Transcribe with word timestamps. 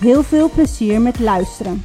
Heel 0.00 0.22
veel 0.22 0.50
plezier 0.50 1.00
met 1.00 1.20
luisteren. 1.20 1.84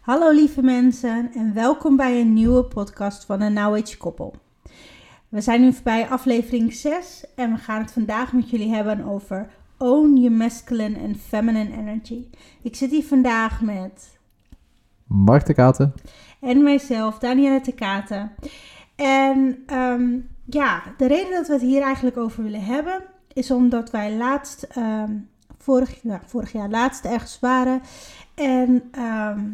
Hallo 0.00 0.30
lieve 0.30 0.62
mensen 0.62 1.30
en 1.34 1.54
welkom 1.54 1.96
bij 1.96 2.20
een 2.20 2.32
nieuwe 2.32 2.64
podcast 2.64 3.24
van 3.24 3.40
een 3.40 3.52
Now 3.52 3.74
Age 3.74 3.96
koppel. 3.96 4.34
We 5.28 5.40
zijn 5.40 5.60
nu 5.60 5.72
bij 5.84 6.08
aflevering 6.08 6.72
6 6.72 7.24
en 7.36 7.52
we 7.52 7.58
gaan 7.58 7.80
het 7.80 7.92
vandaag 7.92 8.32
met 8.32 8.50
jullie 8.50 8.74
hebben 8.74 9.04
over 9.04 9.50
Own 9.76 10.16
Your 10.16 10.36
Masculine 10.36 10.98
and 10.98 11.16
Feminine 11.16 11.76
Energy. 11.76 12.26
Ik 12.62 12.76
zit 12.76 12.90
hier 12.90 13.04
vandaag 13.04 13.60
met 13.60 14.18
Mark 15.06 15.46
de 15.46 15.54
Katen. 15.54 15.94
en 16.40 16.62
mijzelf, 16.62 17.18
Danielle 17.18 17.60
Tekate. 17.60 18.28
En 18.96 19.62
ehm, 19.66 20.18
ja, 20.44 20.82
de 20.96 21.06
reden 21.06 21.30
dat 21.30 21.46
we 21.46 21.52
het 21.52 21.62
hier 21.62 21.82
eigenlijk 21.82 22.16
over 22.16 22.42
willen 22.42 22.64
hebben, 22.64 23.02
is 23.32 23.50
omdat 23.50 23.90
wij 23.90 24.12
laatst, 24.16 24.62
ehm, 24.62 25.12
vorig, 25.68 26.02
ja, 26.02 26.20
vorig 26.26 26.52
jaar 26.52 26.68
laatst 26.68 27.04
ergens 27.04 27.40
waren. 27.40 27.80
En 28.34 28.88
ehm, 28.90 29.44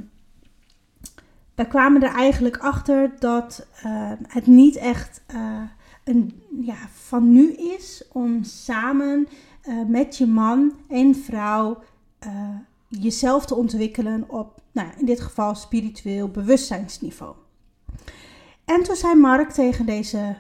wij 1.54 1.66
kwamen 1.66 2.02
er 2.02 2.14
eigenlijk 2.14 2.56
achter 2.56 3.12
dat 3.18 3.66
ehm, 3.82 4.16
het 4.28 4.46
niet 4.46 4.76
echt 4.76 5.22
eh, 5.26 5.62
een, 6.04 6.42
ja, 6.60 6.76
van 6.92 7.32
nu 7.32 7.52
is 7.52 8.04
om 8.12 8.44
samen 8.44 9.28
eh, 9.62 9.74
met 9.86 10.16
je 10.16 10.26
man 10.26 10.72
en 10.88 11.14
vrouw 11.14 11.82
eh, 12.18 12.30
jezelf 12.88 13.46
te 13.46 13.54
ontwikkelen 13.54 14.24
op, 14.28 14.60
nou, 14.72 14.88
in 14.96 15.06
dit 15.06 15.20
geval 15.20 15.54
spiritueel 15.54 16.28
bewustzijnsniveau. 16.28 17.34
En 18.64 18.82
toen 18.82 18.96
zei 18.96 19.14
Mark 19.14 19.50
tegen 19.50 19.86
deze 19.86 20.36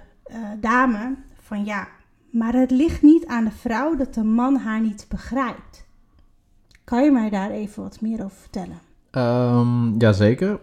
dame 0.60 1.14
van 1.40 1.64
ja, 1.64 1.88
maar 2.34 2.52
het 2.52 2.70
ligt 2.70 3.02
niet 3.02 3.26
aan 3.26 3.44
de 3.44 3.50
vrouw 3.50 3.96
dat 3.96 4.14
de 4.14 4.24
man 4.24 4.56
haar 4.56 4.80
niet 4.80 5.06
begrijpt. 5.08 5.86
Kan 6.84 7.04
je 7.04 7.10
mij 7.10 7.30
daar 7.30 7.50
even 7.50 7.82
wat 7.82 8.00
meer 8.00 8.24
over 8.24 8.36
vertellen? 8.36 8.78
Ehm 9.10 9.98
jazeker. 9.98 10.58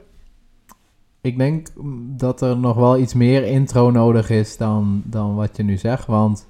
Ik 1.22 1.38
denk 1.38 1.68
dat 2.18 2.42
er 2.42 2.58
nog 2.58 2.76
wel 2.76 2.98
iets 2.98 3.14
meer 3.14 3.44
intro 3.44 3.92
nodig 3.92 4.30
is 4.30 4.58
dan, 4.58 5.02
dan 5.06 5.36
wat 5.36 5.58
je 5.58 5.64
nu 5.64 5.78
zegt. 5.78 6.06
Want 6.06 6.48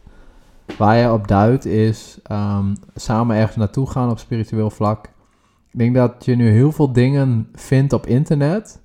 waar 0.77 0.97
je 0.97 1.11
op 1.11 1.27
duidt 1.27 1.65
is 1.65 2.19
ehm, 2.23 2.75
samen 2.95 3.35
ergens 3.35 3.57
naartoe 3.57 3.89
gaan 3.89 4.09
op 4.09 4.19
spiritueel 4.19 4.69
vlak. 4.69 5.05
Ik 5.71 5.79
denk 5.79 5.95
dat 5.95 6.25
je 6.25 6.35
nu 6.35 6.49
heel 6.49 6.71
veel 6.71 6.91
dingen 6.93 7.47
vindt 7.53 7.93
op 7.93 8.05
internet. 8.05 8.81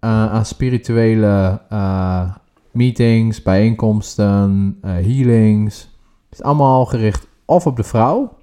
eh, 0.00 0.32
aan 0.32 0.44
spirituele 0.44 1.60
eh, 1.68 2.34
meetings, 2.74 3.42
bijeenkomsten, 3.42 4.78
eh, 4.80 4.90
healings. 4.90 5.80
Het 6.28 6.38
is 6.38 6.42
allemaal 6.42 6.86
gericht 6.86 7.26
of 7.44 7.66
op 7.66 7.76
de 7.76 7.82
vrouw 7.82 8.36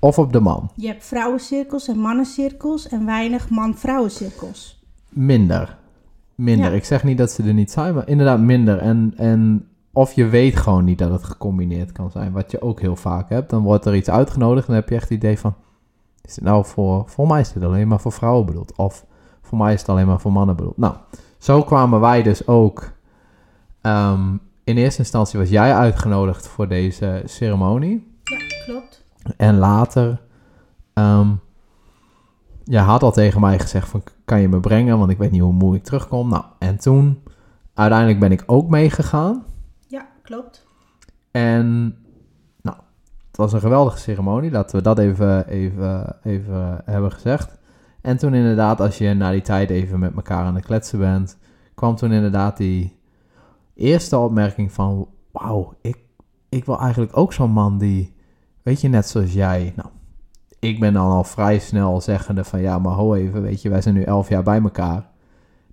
of 0.00 0.18
op 0.18 0.32
de 0.32 0.40
man. 0.40 0.70
Je 0.74 0.86
hebt 0.86 1.04
vrouwencirkels 1.04 1.88
en 1.88 1.98
mannencirkels 1.98 2.88
en 2.88 3.06
weinig 3.06 3.50
man-vrouwencirkels. 3.50 4.84
Minder. 5.08 5.78
Minder. 6.34 6.70
Ja. 6.70 6.76
Ik 6.76 6.84
zeg 6.84 7.04
niet 7.04 7.18
dat 7.18 7.30
ze 7.30 7.42
er 7.42 7.54
niet 7.54 7.70
zijn, 7.70 7.94
maar 7.94 8.08
inderdaad 8.08 8.40
minder. 8.40 8.78
En, 8.78 9.12
en 9.16 9.68
of 9.92 10.12
je 10.12 10.26
weet 10.26 10.56
gewoon 10.56 10.84
niet 10.84 10.98
dat 10.98 11.10
het 11.10 11.24
gecombineerd 11.24 11.92
kan 11.92 12.10
zijn, 12.10 12.32
wat 12.32 12.50
je 12.50 12.62
ook 12.62 12.80
heel 12.80 12.96
vaak 12.96 13.28
hebt. 13.28 13.50
Dan 13.50 13.62
wordt 13.62 13.84
er 13.84 13.94
iets 13.94 14.10
uitgenodigd 14.10 14.66
en 14.66 14.72
dan 14.72 14.80
heb 14.80 14.88
je 14.88 14.94
echt 14.94 15.08
het 15.08 15.18
idee 15.18 15.38
van... 15.38 15.54
Is 16.22 16.34
het 16.34 16.44
nou 16.44 16.64
voor... 16.64 17.04
Voor 17.06 17.26
mij 17.26 17.40
is 17.40 17.52
dit 17.52 17.62
alleen 17.62 17.88
maar 17.88 18.00
voor 18.00 18.12
vrouwen 18.12 18.46
bedoeld. 18.46 18.76
Of 18.76 19.06
voor 19.42 19.58
mij 19.58 19.72
is 19.72 19.80
het 19.80 19.88
alleen 19.88 20.06
maar 20.06 20.20
voor 20.20 20.32
mannen 20.32 20.56
bedoeld. 20.56 20.76
Nou, 20.76 20.94
zo 21.42 21.62
kwamen 21.62 22.00
wij 22.00 22.22
dus 22.22 22.46
ook... 22.46 22.92
ehm, 23.80 24.36
in 24.64 24.76
eerste 24.76 24.98
instantie 24.98 25.38
was 25.38 25.48
jij 25.48 25.74
uitgenodigd 25.74 26.48
voor 26.48 26.68
deze 26.68 27.22
ceremonie. 27.24 28.16
Ja, 28.22 28.36
klopt. 28.64 29.04
En 29.36 29.58
later, 29.58 30.20
ehm 30.92 31.28
je 32.64 32.78
had 32.78 33.02
al 33.02 33.12
tegen 33.12 33.40
mij 33.40 33.58
gezegd 33.58 33.88
van, 33.88 34.02
kan 34.24 34.40
je 34.40 34.48
me 34.48 34.60
brengen, 34.60 34.98
want 34.98 35.10
ik 35.10 35.18
weet 35.18 35.30
niet 35.30 35.40
hoe 35.40 35.52
moe 35.52 35.76
ik 35.76 35.84
terugkom. 35.84 36.28
Nou, 36.28 36.44
en 36.58 36.78
toen, 36.78 37.22
uiteindelijk 37.74 38.20
ben 38.20 38.32
ik 38.32 38.42
ook 38.46 38.68
meegegaan. 38.68 39.44
Ja, 39.86 40.06
klopt. 40.22 40.66
En, 41.30 41.96
nou, 42.62 42.76
het 43.26 43.36
was 43.36 43.52
een 43.52 43.60
geweldige 43.60 43.98
ceremonie, 43.98 44.50
laten 44.50 44.76
we 44.76 44.82
dat 44.82 44.98
even, 44.98 45.48
even, 45.48 46.16
even 46.22 46.82
hebben 46.84 47.12
gezegd. 47.12 47.58
En 48.02 48.16
toen 48.16 48.34
inderdaad, 48.34 48.80
als 48.80 48.98
je 48.98 49.14
na 49.14 49.30
die 49.30 49.40
tijd 49.40 49.70
even 49.70 49.98
met 49.98 50.14
elkaar 50.16 50.44
aan 50.44 50.54
het 50.54 50.64
kletsen 50.64 50.98
bent, 50.98 51.38
kwam 51.74 51.96
toen 51.96 52.12
inderdaad 52.12 52.56
die 52.56 52.98
eerste 53.74 54.18
opmerking 54.18 54.72
van, 54.72 55.08
wauw, 55.30 55.74
ik, 55.80 55.98
ik 56.48 56.64
wil 56.64 56.78
eigenlijk 56.80 57.16
ook 57.16 57.32
zo'n 57.32 57.50
man 57.50 57.78
die, 57.78 58.14
weet 58.62 58.80
je, 58.80 58.88
net 58.88 59.08
zoals 59.08 59.32
jij, 59.32 59.72
nou, 59.76 59.88
ik 60.58 60.80
ben 60.80 60.92
dan 60.92 61.10
al 61.10 61.24
vrij 61.24 61.58
snel 61.58 62.00
zeggende 62.00 62.44
van, 62.44 62.60
ja, 62.60 62.78
maar 62.78 62.92
ho 62.92 63.14
even, 63.14 63.42
weet 63.42 63.62
je, 63.62 63.68
wij 63.68 63.80
zijn 63.82 63.94
nu 63.94 64.02
elf 64.02 64.28
jaar 64.28 64.42
bij 64.42 64.60
elkaar. 64.62 65.10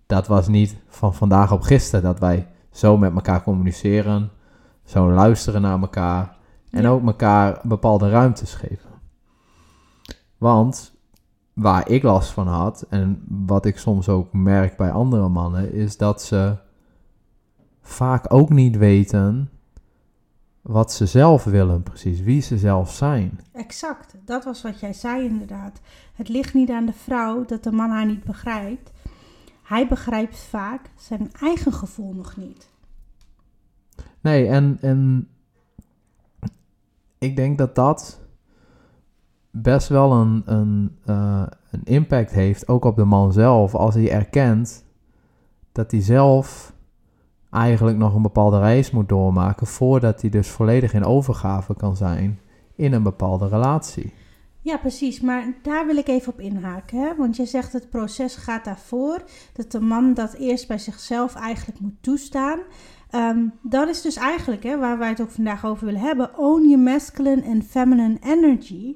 Dat 0.05 0.27
was 0.27 0.47
niet 0.47 0.77
van 0.87 1.13
vandaag 1.13 1.51
op 1.51 1.61
gisteren 1.61 2.03
dat 2.03 2.19
wij 2.19 2.47
zo 2.71 2.97
met 2.97 3.13
elkaar 3.13 3.43
communiceren, 3.43 4.31
zo 4.83 5.11
luisteren 5.11 5.61
naar 5.61 5.81
elkaar 5.81 6.37
en 6.71 6.81
Ja. 6.81 6.89
ook 6.89 7.05
elkaar 7.05 7.59
bepaalde 7.63 8.09
ruimtes 8.09 8.53
geven. 8.53 8.89
Want 10.37 10.98
waar 11.59 11.89
ik 11.89 12.03
last 12.03 12.31
van 12.31 12.47
had 12.47 12.85
en 12.89 13.23
wat 13.27 13.65
ik 13.65 13.77
soms 13.77 14.09
ook 14.09 14.33
merk 14.33 14.77
bij 14.77 14.91
andere 14.91 15.29
mannen, 15.29 15.73
is 15.73 15.97
dat 15.97 16.21
ze 16.21 16.55
vaak 17.81 18.33
ook 18.33 18.49
niet 18.49 18.77
weten 18.77 19.49
wat 20.61 20.91
ze 20.93 21.05
zelf 21.05 21.43
willen, 21.43 21.83
precies 21.83 22.21
wie 22.21 22.41
ze 22.41 22.57
zelf 22.57 22.91
zijn. 22.91 23.39
Exact. 23.53 24.15
Dat 24.25 24.43
was 24.43 24.61
wat 24.61 24.79
jij 24.79 24.93
zei 24.93 25.25
inderdaad. 25.25 25.81
Het 26.13 26.29
ligt 26.29 26.53
niet 26.53 26.69
aan 26.69 26.85
de 26.85 26.93
vrouw 26.93 27.45
dat 27.45 27.63
de 27.63 27.71
man 27.71 27.89
haar 27.89 28.05
niet 28.05 28.23
begrijpt. 28.23 28.91
Hij 29.63 29.87
begrijpt 29.87 30.39
vaak 30.39 30.89
zijn 30.95 31.31
eigen 31.41 31.73
gevoel 31.73 32.13
nog 32.13 32.37
niet. 32.37 32.69
Nee, 34.21 34.47
en, 34.47 34.77
en 34.81 35.27
ik 37.17 37.35
denk 37.35 37.57
dat 37.57 37.75
dat 37.75 38.19
best 39.51 39.87
wel 39.87 40.11
een, 40.11 40.41
een, 40.45 40.97
eh, 41.05 41.43
een 41.71 41.83
impact 41.83 42.31
heeft, 42.31 42.67
ook 42.67 42.85
op 42.85 42.95
de 42.95 43.05
man 43.05 43.33
zelf, 43.33 43.75
als 43.75 43.95
hij 43.95 44.11
erkent 44.11 44.85
dat 45.71 45.91
hij 45.91 46.01
zelf 46.01 46.73
eigenlijk 47.51 47.97
nog 47.97 48.15
een 48.15 48.21
bepaalde 48.21 48.59
reis 48.59 48.91
moet 48.91 49.09
doormaken 49.09 49.67
voordat 49.67 50.21
hij 50.21 50.29
dus 50.29 50.49
volledig 50.49 50.93
in 50.93 51.05
overgave 51.05 51.75
kan 51.75 51.95
zijn 51.95 52.39
in 52.75 52.93
een 52.93 53.03
bepaalde 53.03 53.47
relatie. 53.47 54.13
Ja, 54.61 54.77
precies. 54.77 55.21
Maar 55.21 55.53
daar 55.61 55.85
wil 55.85 55.97
ik 55.97 56.07
even 56.07 56.33
op 56.33 56.39
inhaken. 56.39 56.99
Hè? 56.99 57.15
Want 57.15 57.35
je 57.35 57.45
zegt 57.45 57.73
het 57.73 57.89
proces 57.89 58.35
gaat 58.35 58.65
daarvoor. 58.65 59.23
Dat 59.53 59.71
de 59.71 59.79
man 59.79 60.13
dat 60.13 60.33
eerst 60.33 60.67
bij 60.67 60.77
zichzelf 60.77 61.35
eigenlijk 61.35 61.79
moet 61.79 61.95
toestaan. 62.01 62.59
Ehm, 63.09 63.47
dat 63.61 63.87
is 63.87 64.01
dus 64.01 64.15
eigenlijk 64.15 64.63
hè, 64.63 64.77
waar 64.77 64.97
wij 64.97 65.09
het 65.09 65.21
ook 65.21 65.31
vandaag 65.31 65.65
over 65.65 65.85
willen 65.85 66.01
hebben. 66.01 66.37
Own 66.37 66.69
your 66.69 66.83
masculine 66.83 67.45
and 67.45 67.63
feminine 67.63 68.17
energy. 68.21 68.95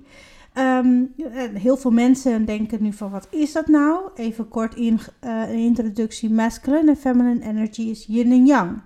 Eh, 0.53 0.79
heel 1.53 1.77
veel 1.77 1.91
mensen 1.91 2.45
denken 2.45 2.83
nu 2.83 2.93
van 2.93 3.11
wat 3.11 3.27
is 3.29 3.51
dat 3.51 3.67
nou? 3.67 4.09
Even 4.15 4.47
kort 4.47 4.75
in, 4.75 4.99
eh, 5.19 5.49
een 5.49 5.57
introductie. 5.57 6.29
Masculine 6.29 6.89
en 6.89 6.97
feminine 6.97 7.45
energy 7.45 7.81
is 7.81 8.05
yin 8.05 8.31
en 8.31 8.45
yang. 8.45 8.81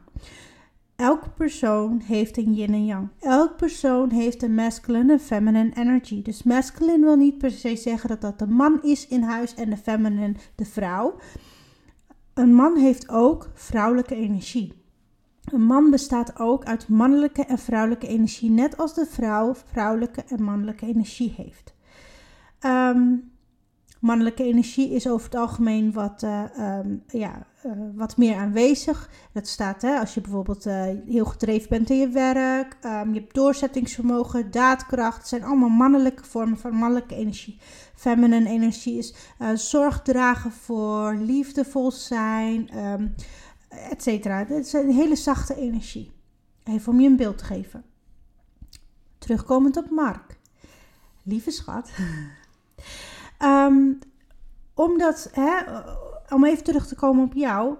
Elke 0.96 1.30
persoon 1.30 2.02
heeft 2.06 2.38
een 2.38 2.54
yin 2.54 2.74
en 2.74 2.86
yang. 2.86 3.08
Elk 3.19 3.58
persoon 3.58 4.10
heeft 4.10 4.44
een 4.44 4.56
masculine 4.56 5.12
en 5.12 5.19
feminine 5.19 5.72
energy. 5.75 6.22
Dus 6.22 6.44
masculine 6.44 7.06
wil 7.06 7.16
niet 7.16 7.38
per 7.38 7.52
se 7.52 7.75
zeggen 7.75 8.10
dat 8.10 8.22
dat 8.22 8.40
de 8.40 8.48
man 8.48 8.80
is 8.81 9.08
in 9.08 9.22
huis 9.22 9.56
en 9.56 9.69
de 9.69 9.78
feminine 9.78 10.34
de 10.56 10.66
vrouw. 10.66 11.16
Een 12.34 12.54
man 12.54 12.78
heeft 12.78 13.10
ook 13.10 13.50
vrouwelijke 13.54 14.16
energie. 14.16 14.74
Een 15.52 15.64
man 15.64 15.90
bestaat 15.90 16.40
ook 16.40 16.66
uit 16.66 16.88
mannelijke 16.88 17.46
en 17.46 17.58
vrouwelijke 17.58 18.08
energie, 18.08 18.50
net 18.50 18.78
als 18.78 18.94
de 18.94 19.06
vrouw 19.06 19.56
vrouwelijke 19.56 20.24
en 20.28 20.44
mannelijke 20.44 20.86
energie 20.86 21.34
heeft. 21.38 21.74
Ehm, 22.60 23.16
mannelijke 24.00 24.44
energie 24.44 24.90
is 24.90 25.08
over 25.08 25.26
het 25.26 25.36
algemeen 25.36 25.94
wat, 25.94 26.24
eh, 26.24 26.44
ehm, 26.58 26.96
ja, 27.08 27.48
eh, 27.62 27.72
wat 27.96 28.18
meer 28.18 28.36
aanwezig. 28.36 29.10
Dat 29.32 29.48
staat 29.48 29.82
hè, 29.82 30.00
als 30.00 30.14
je 30.14 30.22
bijvoorbeeld 30.22 30.66
eh, 30.66 30.86
heel 31.06 31.26
gedreven 31.26 31.70
bent 31.70 31.90
in 31.90 31.98
je 31.98 32.10
werk, 32.10 32.78
ehm, 32.82 33.14
je 33.14 33.20
hebt 33.20 33.34
doorzettingsvermogen, 33.34 34.52
daadkracht. 34.52 35.18
Het 35.18 35.28
zijn 35.28 35.44
allemaal 35.44 35.70
mannelijke 35.70 36.24
vormen 36.24 36.58
van 36.58 36.76
mannelijke 36.76 37.16
energie. 37.16 37.58
Feminine 37.96 38.50
energie 38.50 38.98
is 38.98 39.14
zorg 39.54 40.02
dragen 40.02 40.52
voor, 40.52 41.16
liefdevol 41.16 41.92
zijn, 41.92 42.70
et 43.68 44.04
cetera. 44.04 44.44
Dat 44.44 44.66
is 44.66 44.74
een 44.74 44.92
hele 44.92 45.16
zachte 45.16 45.56
energie. 45.56 46.12
Even 46.64 46.92
om 46.92 47.00
je 47.00 47.10
een 47.10 47.16
beeld 47.16 47.38
te 47.38 47.44
geven. 47.44 47.84
Terugkomend 49.18 49.78
op 49.78 49.90
Mark. 49.90 50.40
Lieve 51.24 51.52
schat. 51.52 51.92
Um, 53.42 54.00
omdat, 54.74 55.30
hè, 55.31 55.62
om 56.30 56.46
even 56.46 56.64
terug 56.64 56.88
te 56.88 56.96
komen 56.96 57.24
op 57.24 57.34
jou, 57.34 57.75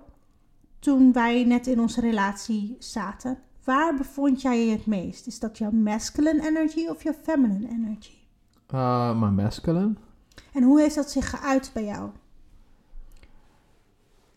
toen 0.80 1.12
wij 1.14 1.44
net 1.44 1.68
in 1.68 1.80
onze 1.80 2.02
relatie 2.02 2.76
zaten, 2.80 3.38
waar 3.64 3.96
bevond 3.96 4.42
jij 4.42 4.66
je 4.66 4.72
het 4.72 4.86
meest? 4.86 5.28
Is 5.28 5.40
dat 5.40 5.58
jouw 5.58 5.72
masculine 5.72 6.48
energy 6.48 6.88
of 6.88 7.04
jouw 7.04 7.14
feminine 7.24 7.70
energy? 7.70 8.16
Uh, 8.74 9.20
mijn 9.20 9.36
masculine. 9.36 9.94
En 10.54 10.64
hoe 10.64 10.80
heeft 10.80 10.96
dat 10.96 11.12
zich 11.12 11.30
geuit 11.30 11.72
bij 11.74 11.86
jou? 11.86 12.10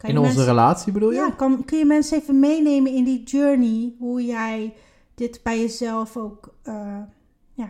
In 0.03 0.19
onze 0.19 0.45
relatie 0.45 0.93
bedoel 0.93 1.11
je? 1.11 1.17
Ja, 1.17 1.31
kan, 1.31 1.65
kun 1.65 1.79
je 1.79 1.85
mensen 1.85 2.19
even 2.19 2.41
meenemen 2.41 2.93
in 2.95 3.05
die 3.05 3.23
journey, 3.23 3.95
hoe 3.99 4.25
jij 4.25 4.75
dit 5.15 5.41
bij 5.43 5.61
jezelf 5.61 6.17
ook, 6.17 6.55
uh, 6.65 6.99
ja, 7.53 7.69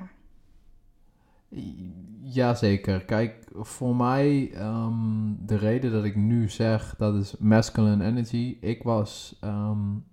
Jazeker. 2.23 3.05
Kijk, 3.05 3.47
voor 3.55 3.97
mij, 3.97 4.53
um, 4.63 5.39
de 5.47 5.57
reden 5.57 5.93
dat 5.93 6.05
ik 6.05 6.17
nu 6.17 6.49
zeg 6.49 6.95
dat 6.99 7.15
is 7.15 7.37
masculine 7.39 8.05
energy. 8.05 8.57
Ik 8.61 8.83
was 8.83 9.39
um, 9.45 10.05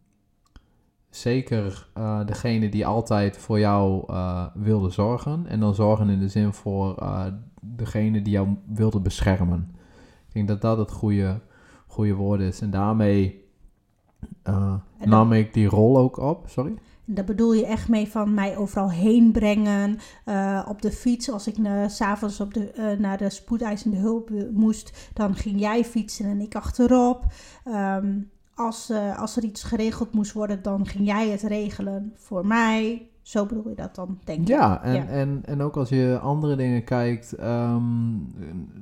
zeker 1.10 1.88
uh, 1.98 2.25
degene 2.25 2.69
die 2.69 2.86
altijd 2.86 3.38
voor 3.38 3.60
jou 3.60 4.04
uh, 4.12 4.46
wilde 4.54 4.90
zorgen. 4.90 5.48
En 5.48 5.60
dan 5.60 5.75
zorgen 5.75 6.10
in 6.10 6.19
de 6.19 6.30
zin 6.30 6.54
voor 6.54 6.96
degene 7.62 8.22
die 8.22 8.34
jou 8.34 8.48
wilde 8.66 9.00
beschermen. 9.00 9.72
Ik 10.28 10.34
denk 10.34 10.48
dat 10.48 10.62
dat 10.62 10.78
het 10.78 10.92
goede, 10.92 11.42
goede 11.98 12.16
woord 12.16 12.42
is. 12.42 12.62
En 12.62 12.70
daarmee 12.70 13.46
nam 15.06 15.34
ik 15.34 15.54
die 15.54 15.68
rol 15.68 15.98
ook 15.98 16.18
op. 16.18 16.50
Sorry? 16.50 16.74
Daar 17.06 17.26
bedoel 17.26 17.54
je 17.54 17.66
echt 17.66 17.90
mee 17.90 18.08
van 18.08 18.34
mij 18.34 18.58
overal 18.58 18.92
heen 18.92 19.32
brengen. 19.32 19.98
Uh, 20.26 20.66
op 20.68 20.82
de 20.82 20.92
fiets, 20.92 21.32
als 21.32 21.48
ik 21.48 21.56
s'avonds 21.88 22.40
uh, 22.40 22.92
naar 22.98 23.18
de 23.18 23.30
spoedeisende 23.30 23.98
hulp 23.98 24.30
moest, 24.52 25.12
dan 25.14 25.36
ging 25.36 25.60
jij 25.60 25.86
fietsen 25.86 26.26
en 26.26 26.42
ik 26.42 26.56
achterop. 26.56 27.26
Um, 27.66 28.30
als, 28.56 28.92
als 29.18 29.36
er 29.38 29.44
iets 29.44 29.64
geregeld 29.64 30.14
moest 30.14 30.34
worden, 30.34 30.62
dan 30.62 30.88
ging 30.88 31.06
jij 31.06 31.30
het 31.30 31.42
regelen 31.42 32.14
voor 32.16 32.48
mij. 32.48 33.10
Zo 33.28 33.46
bedoel 33.46 33.70
je 33.70 33.76
dat 33.76 33.96
dan, 33.96 34.20
denk 34.24 34.40
ik. 34.42 34.48
Ja, 34.48 34.84
en, 34.84 34.94
ja. 34.94 35.06
En, 35.06 35.42
en 35.46 35.62
ook 35.62 35.78
als 35.78 35.90
je 35.90 36.20
andere 36.22 36.56
dingen 36.56 36.84
kijkt, 36.84 37.40
um, 37.40 38.34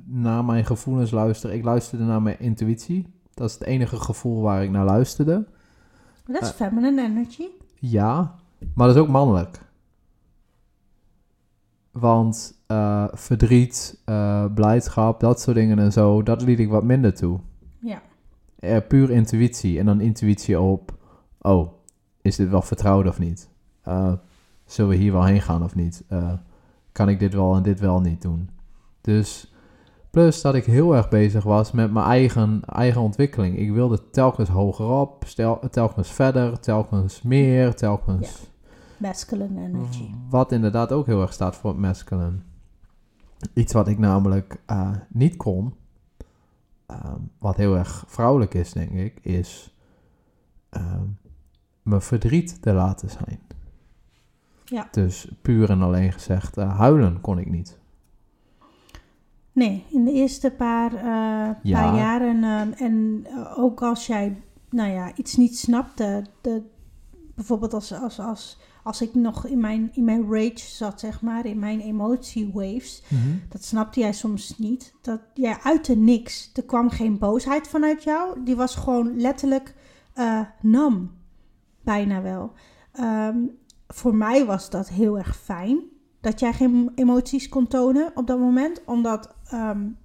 naar 0.06 0.46
mijn 0.46 0.66
gevoelens 0.66 1.12
luisteren. 1.12 1.56
Ik 1.56 1.64
luisterde 1.64 2.04
naar 2.04 2.22
mijn 2.22 2.40
intuïtie. 2.40 3.08
Dat 3.34 3.50
is 3.50 3.54
het 3.54 3.64
enige 3.64 3.96
gevoel 3.96 4.42
waar 4.42 4.64
ik 4.64 4.70
naar 4.70 4.86
luisterde. 4.86 5.48
Dat 6.26 6.42
is 6.42 6.50
feminine 6.50 7.04
energy. 7.04 7.44
Ja, 7.80 8.36
maar 8.74 8.88
dat 8.88 8.96
is 8.96 9.02
ook 9.02 9.08
mannelijk. 9.08 9.60
Want 11.92 12.60
uh, 12.68 13.08
verdriet, 13.12 14.02
uh, 14.06 14.46
blijdschap, 14.54 15.20
dat 15.20 15.42
soort 15.42 15.56
dingen 15.56 15.80
en 15.80 15.92
zo, 15.92 16.24
dat 16.24 16.42
liet 16.42 16.60
ik 16.60 16.70
wat 16.70 16.84
minder 16.84 17.14
toe. 17.14 17.40
Ja. 17.80 18.02
Uh, 18.60 18.78
puur 18.88 19.12
intuïtie. 19.12 19.80
En 19.80 19.86
dan 19.86 20.02
intuïtie 20.02 20.60
op, 20.60 20.98
oh, 21.42 21.74
is 22.22 22.36
dit 22.36 22.50
wel 22.50 22.62
vertrouwd 22.62 23.08
of 23.08 23.20
niet? 23.20 23.50
Zullen 24.76 24.92
we 24.92 24.98
hier 24.98 25.12
wel 25.12 25.26
heen 25.26 25.42
gaan 25.42 25.64
of 25.64 25.76
niet? 25.76 26.04
kan 26.92 27.10
ik 27.10 27.20
dit 27.20 27.34
wel 27.34 27.56
en 27.56 27.64
dit 27.64 27.80
wel 27.80 28.02
niet 28.02 28.22
doen? 28.22 28.50
Dus 29.02 29.56
Plus 30.16 30.42
dat 30.42 30.56
ik 30.56 30.66
heel 30.66 30.96
erg 30.96 31.10
bezig 31.10 31.44
was 31.44 31.72
met 31.72 31.92
mijn 31.92 32.06
eigen, 32.06 32.62
eigen 32.66 33.02
ontwikkeling. 33.02 33.58
Ik 33.58 33.72
wilde 33.72 34.10
telkens 34.10 34.50
hoger 34.50 34.86
op, 34.86 35.24
stel, 35.28 35.60
telkens 35.72 36.12
verder, 36.12 36.60
telkens 36.60 37.22
meer, 37.22 37.76
telkens... 37.76 38.28
Ja. 38.28 39.08
Masculine 39.08 39.62
energy. 39.62 40.10
Wat 40.30 40.52
inderdaad 40.52 40.92
ook 40.92 41.06
heel 41.06 41.22
erg 41.22 41.34
staat 41.34 41.56
voor 41.56 41.80
masculine. 41.80 42.38
Iets 43.54 43.74
wat 43.74 43.88
ik 43.88 43.98
namelijk 43.98 44.62
uh, 44.72 44.90
niet 45.10 45.36
kon, 45.36 45.74
um, 46.88 47.32
wat 47.40 47.58
heel 47.58 47.78
erg 47.78 48.04
vrouwelijk 48.08 48.54
is, 48.54 48.72
denk 48.72 48.92
ik, 48.92 49.20
is 49.22 49.76
um, 50.70 51.18
mijn 51.82 52.02
verdriet 52.02 52.62
te 52.62 52.74
laten 52.74 53.10
zijn. 53.10 53.40
Ja. 54.66 54.88
Dus 54.92 55.28
puur 55.42 55.70
en 55.70 55.82
alleen 55.82 56.12
gezegd, 56.12 56.58
uh, 56.58 56.78
huilen 56.78 57.22
kon 57.22 57.40
ik 57.40 57.50
niet. 57.50 57.78
Nee, 59.52 59.84
in 59.90 60.06
de 60.06 60.12
eerste 60.12 60.52
paar, 60.52 60.94
uh, 60.94 61.02
ja. 61.64 61.82
paar 61.82 61.96
jaren. 61.96 62.44
Uh, 62.44 62.82
en 62.82 63.26
ook 63.56 63.82
als 63.82 64.08
jij 64.08 64.42
nou 64.70 64.92
ja, 64.92 65.12
iets 65.16 65.36
niet 65.36 65.58
snapte. 65.58 66.26
De, 66.42 66.62
bijvoorbeeld 67.36 67.74
als, 67.74 67.94
als, 67.94 68.20
als, 68.20 68.60
als 68.84 69.02
ik 69.02 69.14
nog 69.14 69.46
in 69.46 69.60
mijn, 69.60 69.90
in 69.94 70.04
mijn 70.04 70.32
rage 70.32 70.60
zat, 70.60 71.00
zeg 71.00 71.22
maar, 71.22 71.46
in 71.46 71.60
mijn 71.60 71.80
emotiewaves. 71.80 73.04
Mm 73.08 73.18
-hmm. 73.18 73.42
Dat 73.50 73.64
snapte 73.64 74.00
jij 74.00 74.14
soms 74.14 74.58
niet. 74.58 74.94
Dat 75.02 75.22
jij 75.34 75.58
uitte 75.64 75.96
niks. 75.96 76.52
Er 76.54 76.64
kwam 76.64 76.90
geen 76.90 77.18
boosheid 77.18 77.68
vanuit 77.68 78.04
jou. 78.04 78.44
Die 78.44 78.56
was 78.56 78.76
gewoon 78.76 79.20
letterlijk 79.20 79.76
nam. 80.62 81.12
Bijna 81.82 82.22
wel. 82.22 82.52
Um, 83.00 83.58
voor 83.96 84.16
mij 84.16 84.46
was 84.46 84.70
dat 84.70 84.90
heel 84.90 85.18
erg 85.18 85.38
fijn 85.38 85.80
dat 86.22 86.40
jij 86.40 86.54
geen 86.54 86.92
emoties 86.96 87.50
kon 87.50 87.68
tonen 87.68 88.12
op 88.16 88.28
dat 88.28 88.40
moment, 88.40 88.82
omdat 88.86 89.36
um, 89.54 89.98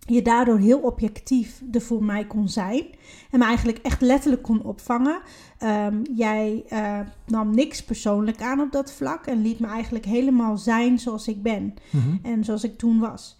je 0.00 0.22
daardoor 0.22 0.58
heel 0.58 0.78
objectief 0.78 1.62
er 1.72 1.80
voor 1.80 2.04
mij 2.04 2.26
kon 2.26 2.48
zijn 2.48 2.86
en 3.30 3.38
me 3.38 3.44
eigenlijk 3.44 3.78
echt 3.78 4.00
letterlijk 4.00 4.42
kon 4.42 4.62
opvangen. 4.62 5.20
Um, 5.62 6.02
jij 6.14 6.64
uh, 6.72 7.00
nam 7.26 7.54
niks 7.54 7.84
persoonlijk 7.84 8.42
aan 8.42 8.60
op 8.60 8.72
dat 8.72 8.92
vlak 8.92 9.26
en 9.26 9.42
liet 9.42 9.58
me 9.58 9.66
eigenlijk 9.66 10.04
helemaal 10.04 10.56
zijn 10.56 10.98
zoals 10.98 11.28
ik 11.28 11.42
ben 11.42 11.74
mm 11.90 12.00
-hmm. 12.00 12.18
en 12.22 12.44
zoals 12.44 12.64
ik 12.64 12.78
toen 12.78 12.98
was. 12.98 13.38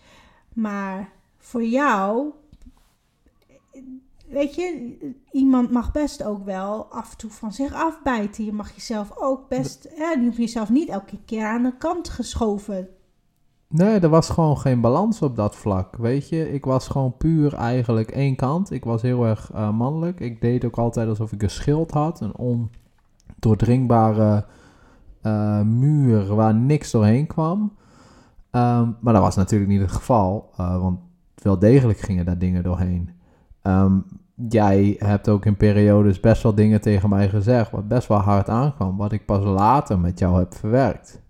Maar 0.53 1.13
voor 1.39 1.65
jou 1.65 2.33
weet 4.29 4.55
je, 4.55 4.97
iemand 5.31 5.71
mag 5.71 5.93
best 5.93 6.25
ook 6.25 6.45
wel 6.45 6.87
af 6.91 7.11
en 7.11 7.17
toe 7.17 7.31
van 7.31 7.53
zich 7.53 7.75
afbijten. 7.75 8.45
Je 8.45 8.53
mag 8.53 8.75
jezelf 8.75 9.13
ook 9.19 9.49
best, 9.49 9.89
je 9.97 10.19
hoeft 10.21 10.37
jezelf 10.37 10.71
niet 10.71 10.89
elke 10.89 11.19
keer 11.25 11.47
aan 11.47 11.63
de 11.63 11.77
kant 11.79 12.09
geschoven. 12.09 12.89
Nee, 13.69 14.01
er 14.01 14.09
was 14.09 14.29
gewoon 14.29 14.59
geen 14.59 14.81
balans 14.81 15.23
op 15.23 15.37
dat 15.37 15.57
vlak, 15.57 15.97
weet 15.97 16.29
je. 16.29 16.53
Ik 16.53 16.65
was 16.65 16.89
gewoon 16.89 17.17
puur 17.17 17.55
eigenlijk 17.55 18.11
één 18.11 18.37
kant. 18.37 18.71
Ik 18.71 18.85
was 18.85 19.03
heel 19.03 19.25
erg 19.25 19.51
uh, 19.55 19.71
mannelijk. 19.71 20.21
Ik 20.21 20.41
deed 20.41 20.65
ook 20.65 20.79
altijd 20.79 21.09
alsof 21.09 21.33
ik 21.33 21.43
een 21.43 21.51
schild 21.51 21.91
had, 21.91 22.21
een 22.21 22.37
ondoordringbare 22.37 24.45
uh, 25.23 25.63
muur 25.63 26.35
waar 26.35 26.55
niks 26.55 26.91
doorheen 26.91 27.27
kwam. 27.27 27.73
Um, 28.51 28.97
maar 29.01 29.13
dat 29.13 29.23
was 29.23 29.37
natuurlijk 29.37 29.71
niet 29.71 29.81
het 29.81 29.93
geval, 29.93 30.51
uh, 30.61 30.81
want 30.81 30.99
wel 31.35 31.59
degelijk 31.59 31.99
gingen 31.99 32.25
daar 32.25 32.39
dingen 32.39 32.63
doorheen. 32.63 33.11
Um, 33.67 34.05
jij 34.49 34.97
hebt 34.99 35.29
ook 35.29 35.47
in 35.47 35.57
periodes 35.57 36.21
best 36.21 36.43
wel 36.43 36.55
dingen 36.55 36.81
tegen 36.81 37.09
mij 37.09 37.29
gezegd, 37.29 37.71
wat 37.71 37.89
best 37.89 38.09
wel 38.09 38.19
hard 38.19 38.49
aankwam, 38.49 38.97
wat 38.97 39.13
ik 39.13 39.27
pas 39.27 39.45
later 39.45 39.99
met 39.99 40.19
jou 40.19 40.39
heb 40.39 40.55
verwerkt. 40.55 41.21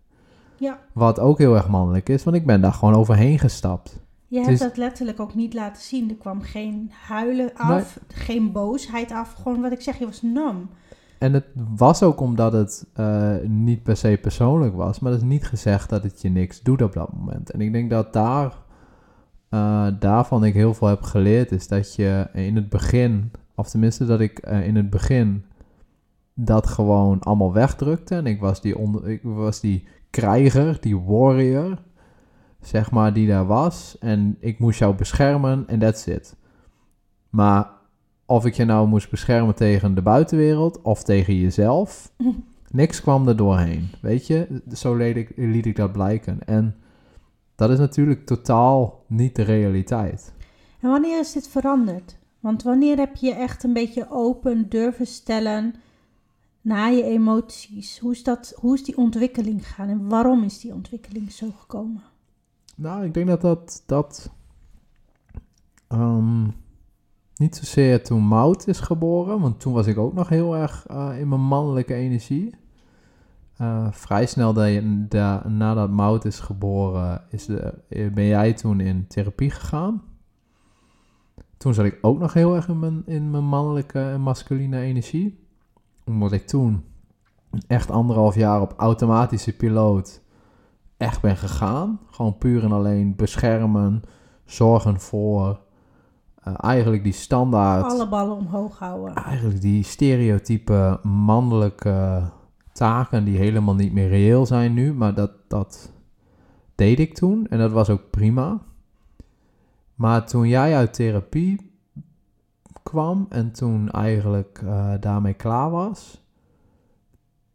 Ja. 0.57 0.79
Wat 0.93 1.21
ook 1.21 1.39
heel 1.39 1.55
erg 1.55 1.69
mannelijk 1.69 2.09
is, 2.09 2.25
want 2.25 2.37
ik 2.37 2.47
ben 2.47 2.61
daar 2.61 2.73
gewoon 2.73 2.95
overheen 2.95 3.39
gestapt. 3.39 4.05
Je 4.29 4.41
hebt 4.41 4.59
dat 4.59 4.77
letterlijk 4.77 5.21
ook 5.21 5.35
niet 5.35 5.55
laten 5.55 5.83
zien. 5.83 6.11
Er 6.11 6.17
kwam 6.17 6.43
geen 6.43 6.91
huilen 7.07 7.51
af, 7.55 7.69
nee. 7.69 8.25
geen 8.25 8.53
boosheid 8.53 9.13
af. 9.13 9.33
Gewoon 9.33 9.61
wat 9.61 9.73
ik 9.73 9.81
zeg, 9.81 9.99
je 9.99 10.05
was 10.05 10.23
nam. 10.23 10.69
En 11.19 11.33
het 11.33 11.45
was 11.77 12.03
ook 12.03 12.21
omdat 12.21 12.53
het 12.53 12.87
uh, 12.97 13.35
niet 13.43 13.83
per 13.83 13.97
se 13.97 14.19
persoonlijk 14.23 14.75
was, 14.75 15.01
maar 15.01 15.11
dat 15.13 15.21
is 15.21 15.27
niet 15.27 15.47
gezegd 15.47 15.91
dat 15.91 16.03
het 16.03 16.23
je 16.23 16.29
niks 16.29 16.63
doet 16.63 16.83
op 16.83 16.93
dat 16.93 17.13
moment. 17.13 17.51
En 17.51 17.61
ik 17.61 17.73
denk 17.73 17.91
dat 17.91 18.13
daar 18.13 18.53
uh, 19.51 19.87
daarvan 19.99 20.45
ik 20.45 20.55
heel 20.55 20.75
veel 20.75 20.89
heb 20.89 21.03
geleerd, 21.03 21.53
is 21.53 21.69
dat 21.69 21.95
je 21.95 22.29
in 22.33 22.57
het 22.57 22.69
begin, 22.69 23.31
of 23.55 23.69
tenminste 23.69 24.07
dat 24.07 24.21
ik 24.21 24.49
uh, 24.49 24.67
in 24.67 24.77
het 24.77 24.91
begin 24.91 25.45
dat 26.35 26.67
gewoon 26.67 27.21
allemaal 27.21 27.53
wegdrukte. 27.53 28.15
En 28.15 28.27
ik 28.27 28.41
was 28.41 28.61
die, 28.61 28.79
onder, 28.79 29.09
ik 29.09 29.21
was 29.23 29.61
die 29.61 29.85
krijger, 30.11 30.77
die 30.81 30.99
warrior, 30.99 31.79
zeg 32.61 32.91
maar, 32.91 33.13
die 33.13 33.29
daar 33.29 33.47
was. 33.47 33.97
En 34.01 34.37
ik 34.41 34.59
moest 34.59 34.79
jou 34.79 34.95
beschermen 34.95 35.65
en 35.67 35.79
that's 35.79 36.07
it. 36.07 36.37
Maar 37.31 37.71
of 38.27 38.47
ik 38.47 38.55
je 38.55 38.65
nou 38.65 38.89
moest 38.89 39.11
beschermen 39.11 39.55
tegen 39.55 39.95
de 39.95 40.03
buitenwereld 40.03 40.83
of 40.83 41.03
tegen 41.03 41.37
jezelf, 41.37 42.13
niks 42.71 43.01
kwam 43.01 43.29
er 43.29 43.37
doorheen. 43.37 43.89
Weet 44.01 44.27
je, 44.27 44.63
zo 44.75 44.95
liet 44.95 45.17
ik, 45.17 45.33
liet 45.37 45.67
ik 45.67 45.77
dat 45.77 45.93
blijken. 45.93 46.39
En 46.47 46.77
dat 47.57 47.71
is 47.71 47.79
natuurlijk 47.79 48.27
totaal 48.27 49.05
niet 49.07 49.37
de 49.37 49.43
realiteit. 49.43 50.35
En 50.81 50.91
wanneer 50.91 51.19
is 51.19 51.33
dit 51.33 51.49
veranderd? 51.49 52.19
Want 52.41 52.63
wanneer 52.63 52.97
heb 52.97 53.17
je 53.17 53.33
echt 53.35 53.65
een 53.65 53.73
beetje 53.73 54.11
open 54.11 54.69
durven 54.69 55.07
stellen 55.07 55.75
naar 56.61 56.93
je 56.93 57.03
emoties? 57.03 57.99
Hoe 57.99 58.13
is, 58.13 58.23
dat, 58.23 58.53
hoe 58.61 58.75
is 58.75 58.85
die 58.85 58.97
ontwikkeling 58.97 59.67
gegaan 59.67 59.89
en 59.89 60.09
waarom 60.09 60.43
is 60.43 60.61
die 60.61 60.75
ontwikkeling 60.75 61.33
zo 61.33 61.51
gekomen? 61.59 62.03
Nou, 62.77 63.05
ik 63.05 63.15
denk 63.15 63.27
dat 63.27 63.41
dat, 63.41 63.83
dat 63.87 64.31
ehm, 65.89 66.45
niet 67.37 67.57
zozeer 67.57 68.05
toen 68.05 68.23
Mout 68.23 68.67
is 68.67 68.81
geboren, 68.81 69.41
want 69.41 69.61
toen 69.61 69.73
was 69.73 69.87
ik 69.87 69.99
ook 69.99 70.15
nog 70.15 70.29
heel 70.29 70.57
erg 70.57 70.87
eh, 70.87 71.21
in 71.21 71.29
mijn 71.29 71.41
mannelijke 71.41 71.95
energie. 71.95 72.55
Uh, 73.61 73.87
vrij 73.91 74.27
snel 74.27 74.53
de, 74.53 75.05
de, 75.09 75.41
nadat 75.49 75.91
Mout 75.91 76.25
is 76.25 76.41
geboren, 76.41 77.23
is 77.29 77.47
de, 77.47 77.75
ben 78.15 78.25
jij 78.25 78.53
toen 78.53 78.81
in 78.81 79.07
therapie 79.07 79.51
gegaan. 79.51 80.03
Toen 81.57 81.75
zat 81.75 81.85
ik 81.85 81.99
ook 82.01 82.19
nog 82.19 82.33
heel 82.33 82.55
erg 82.55 82.69
in 82.69 82.79
mijn, 82.79 83.03
in 83.07 83.31
mijn 83.31 83.45
mannelijke 83.45 84.01
en 84.01 84.21
masculine 84.21 84.81
energie. 84.81 85.47
Omdat 86.05 86.33
ik 86.33 86.47
toen 86.47 86.85
echt 87.67 87.91
anderhalf 87.91 88.35
jaar 88.35 88.61
op 88.61 88.75
automatische 88.77 89.57
piloot 89.57 90.23
echt 90.97 91.21
ben 91.21 91.37
gegaan. 91.37 92.01
Gewoon 92.11 92.39
puur 92.39 92.65
en 92.65 92.73
alleen 92.73 93.17
beschermen, 93.17 94.03
zorgen 94.45 95.01
voor. 95.01 95.61
Uh, 96.49 96.55
eigenlijk 96.57 97.03
die 97.03 97.13
standaard. 97.13 97.85
Alle 97.85 98.09
ballen 98.09 98.37
omhoog 98.37 98.79
houden. 98.79 99.15
Eigenlijk 99.15 99.61
die 99.61 99.83
stereotype 99.83 101.01
mannelijke 101.03 102.23
taken 102.77 103.25
die 103.25 103.39
helemaal 103.39 103.75
niet 103.75 103.93
meer 103.93 104.09
reëel 104.09 104.47
zijn 104.47 104.75
nu. 104.75 104.95
Maar 104.95 105.15
dat, 105.15 105.31
dat 105.49 105.93
deed 106.75 106.99
ik 106.99 107.15
toen 107.15 107.47
en 107.47 107.59
dat 107.59 107.73
was 107.73 107.91
ook 107.91 108.11
prima. 108.11 108.61
Maar 109.95 110.27
toen 110.27 110.49
jij 110.49 110.77
uit 110.77 110.95
therapie 110.95 111.71
kwam 112.83 113.27
en 113.29 113.53
toen 113.53 113.91
eigenlijk 113.91 114.61
uh, 114.65 114.95
daarmee 115.01 115.35
klaar 115.35 115.71
was, 115.71 116.25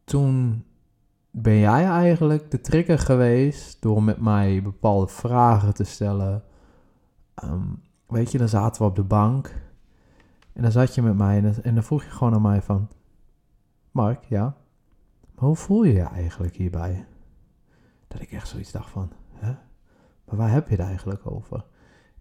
toen 0.03 0.63
ben 1.31 1.57
jij 1.57 1.85
eigenlijk 1.85 2.51
de 2.51 2.61
trigger 2.61 2.99
geweest 2.99 3.81
door 3.81 4.03
met 4.03 4.21
mij 4.21 4.61
bepaalde 4.61 5.07
vragen 5.07 5.73
te 5.73 5.83
stellen. 5.83 6.43
Um, 7.43 7.81
weet 8.07 8.31
je, 8.31 8.37
dan 8.37 8.49
zaten 8.49 8.81
we 8.81 8.87
op 8.87 8.95
de 8.95 9.03
bank 9.03 9.53
en 10.53 10.61
dan 10.61 10.71
zat 10.71 10.95
je 10.95 11.01
met 11.01 11.17
mij 11.17 11.37
en 11.37 11.63
en 11.63 11.73
dan 11.73 11.83
vroeg 11.83 12.03
je 12.03 12.09
gewoon 12.09 12.33
aan 12.33 12.41
mij 12.41 12.61
van, 12.61 12.89
Mark, 13.91 14.23
ja, 14.23 14.55
hoe 15.47 15.55
voel 15.55 15.83
je 15.83 15.93
je 15.93 16.01
eigenlijk 16.01 16.55
hierbij? 16.55 17.05
Dat 18.07 18.21
ik 18.21 18.31
echt 18.31 18.47
zoiets 18.47 18.71
dacht 18.71 18.89
van, 18.89 19.11
hè? 19.33 19.51
Maar 20.25 20.35
waar 20.35 20.51
heb 20.51 20.69
je 20.69 20.75
het 20.75 20.85
eigenlijk 20.85 21.21
over? 21.23 21.65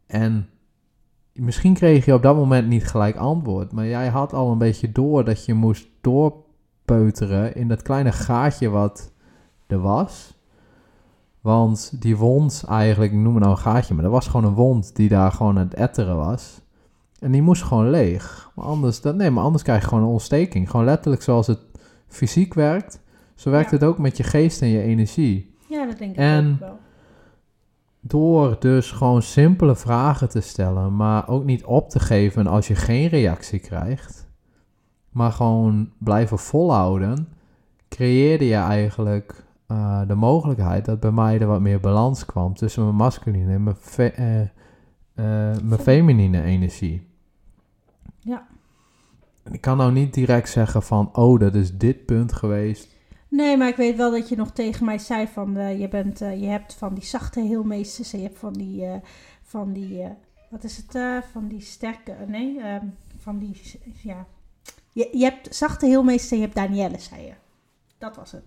En 0.07 0.49
misschien 1.33 1.75
kreeg 1.75 2.05
je 2.05 2.15
op 2.15 2.23
dat 2.23 2.37
moment 2.37 2.69
niet 2.69 2.87
gelijk 2.87 3.17
antwoord, 3.17 3.73
maar 3.73 3.87
jij 3.87 4.09
had 4.09 4.33
al 4.33 4.51
een 4.51 4.59
beetje 4.59 4.93
door 4.93 5.25
dat 5.25 5.45
je 5.45 5.55
moest 5.55 5.89
doorpeuteren 6.01 7.55
in 7.55 7.69
dat 7.69 7.83
kleine 7.83 8.13
gaatje 8.13 8.69
wat 8.69 9.13
er 9.67 9.81
was. 9.81 10.39
Want 11.41 12.03
die 12.03 12.17
wond 12.17 12.65
eigenlijk, 12.69 13.13
noem 13.13 13.35
het 13.35 13.45
nou 13.45 13.57
een 13.57 13.63
gaatje, 13.63 13.95
maar 13.95 14.03
dat 14.03 14.13
was 14.13 14.27
gewoon 14.27 14.47
een 14.47 14.55
wond 14.55 14.97
die 14.97 15.09
daar 15.09 15.33
gewoon 15.33 15.59
aan 15.59 15.65
het 15.65 15.75
etteren 15.75 16.17
was. 16.17 16.61
En 17.19 17.33
die 17.33 17.43
moest 17.43 17.63
gewoon 17.63 17.91
leeg. 17.91 18.51
Maar 18.55 18.65
anders, 18.65 19.01
nee, 19.01 19.31
maar 19.31 19.45
anders 19.45 19.63
krijg 19.63 19.83
je 19.83 19.89
gewoon 19.89 20.05
een 20.05 20.11
ontsteking. 20.11 20.71
Gewoon 20.71 20.87
letterlijk 20.87 21.23
zoals 21.23 21.47
het 21.47 21.61
fysiek 22.07 22.55
werkt, 22.55 23.01
zo 23.41 23.51
werkt 23.51 23.71
het 23.71 23.85
ook 23.85 23.99
met 23.99 24.17
je 24.17 24.23
geest 24.23 24.63
en 24.63 24.69
je 24.69 24.83
energie. 24.83 25.55
Ja, 25.69 25.87
dat 25.87 25.99
denk 25.99 26.11
ik 26.11 26.17
En- 26.17 26.53
ook 26.53 26.59
wel. 26.61 26.79
Door 28.03 28.57
dus 28.59 28.91
gewoon 28.91 29.23
simpele 29.23 29.77
vragen 29.77 30.29
te 30.29 30.41
stellen, 30.41 30.97
maar 30.97 31.29
ook 31.29 31.45
niet 31.45 31.65
op 31.65 31.91
te 31.91 32.01
geven 32.01 32.47
als 32.47 32.69
je 32.69 32.75
geen 32.75 33.09
reactie 33.09 33.59
krijgt, 33.59 34.29
maar 35.11 35.33
gewoon 35.33 35.91
blijven 35.99 36.39
volhouden, 36.39 37.29
creëerde 37.89 38.45
je 38.47 38.55
eigenlijk 38.55 39.45
eh, 39.67 40.01
de 40.07 40.15
mogelijkheid 40.15 40.85
dat 40.85 41.01
bij 41.01 41.11
mij 41.11 41.41
er 41.41 41.47
wat 41.47 41.61
meer 41.61 41.81
balans 41.81 42.25
kwam 42.27 42.55
tussen 42.55 42.83
mijn 42.85 42.95
masculine 42.95 43.53
en 43.53 43.63
mijn, 43.63 43.77
fe- 43.77 44.05
eh, 44.07 44.41
eh, 44.41 45.59
mijn 45.63 45.81
feminine 45.81 46.43
energie. 46.43 47.07
Ja. 48.21 48.47
Ik 49.51 49.61
kan 49.61 49.77
nou 49.77 49.93
niet 49.93 50.15
direct 50.15 50.49
zeggen 50.49 50.83
van, 50.83 51.09
oh, 51.17 51.41
dat 51.41 51.55
is 51.55 51.77
dit 51.77 52.05
punt 52.07 52.33
geweest. 52.33 52.99
Nee, 53.31 53.57
maar 53.57 53.69
ik 53.69 53.77
weet 53.77 53.97
wel 53.97 54.11
dat 54.11 54.29
je 54.29 54.37
nog 54.37 54.51
tegen 54.51 54.85
mij 54.85 54.99
zei 54.99 55.29
van 55.29 55.57
eh, 55.57 55.81
je, 55.81 55.89
bent, 55.89 56.21
eh, 56.21 56.41
je 56.41 56.47
hebt 56.47 56.75
van 56.75 56.95
die 56.95 57.05
zachte 57.05 57.41
heelmeesters 57.41 58.13
en 58.13 58.19
je 58.19 58.27
hebt 58.27 58.39
van 58.39 58.53
die, 58.53 58.85
eh, 58.85 58.95
van 59.43 59.73
die 59.73 60.03
wat 60.49 60.65
is 60.65 60.77
het, 60.77 61.25
van 61.33 61.49
die 61.49 61.61
sterke, 61.61 62.15
nee, 62.27 62.61
ehm, 62.61 62.85
van 63.17 63.39
die, 63.39 63.61
ja. 64.03 64.27
Je, 64.93 65.09
je 65.13 65.25
hebt 65.25 65.55
zachte 65.55 65.87
heelmeesters 65.87 66.31
en 66.31 66.37
je 66.37 66.43
hebt 66.43 66.57
Danielle, 66.57 66.99
zei 66.99 67.23
je. 67.23 67.33
Dat 67.99 68.17
was 68.17 68.33
het. 68.33 68.45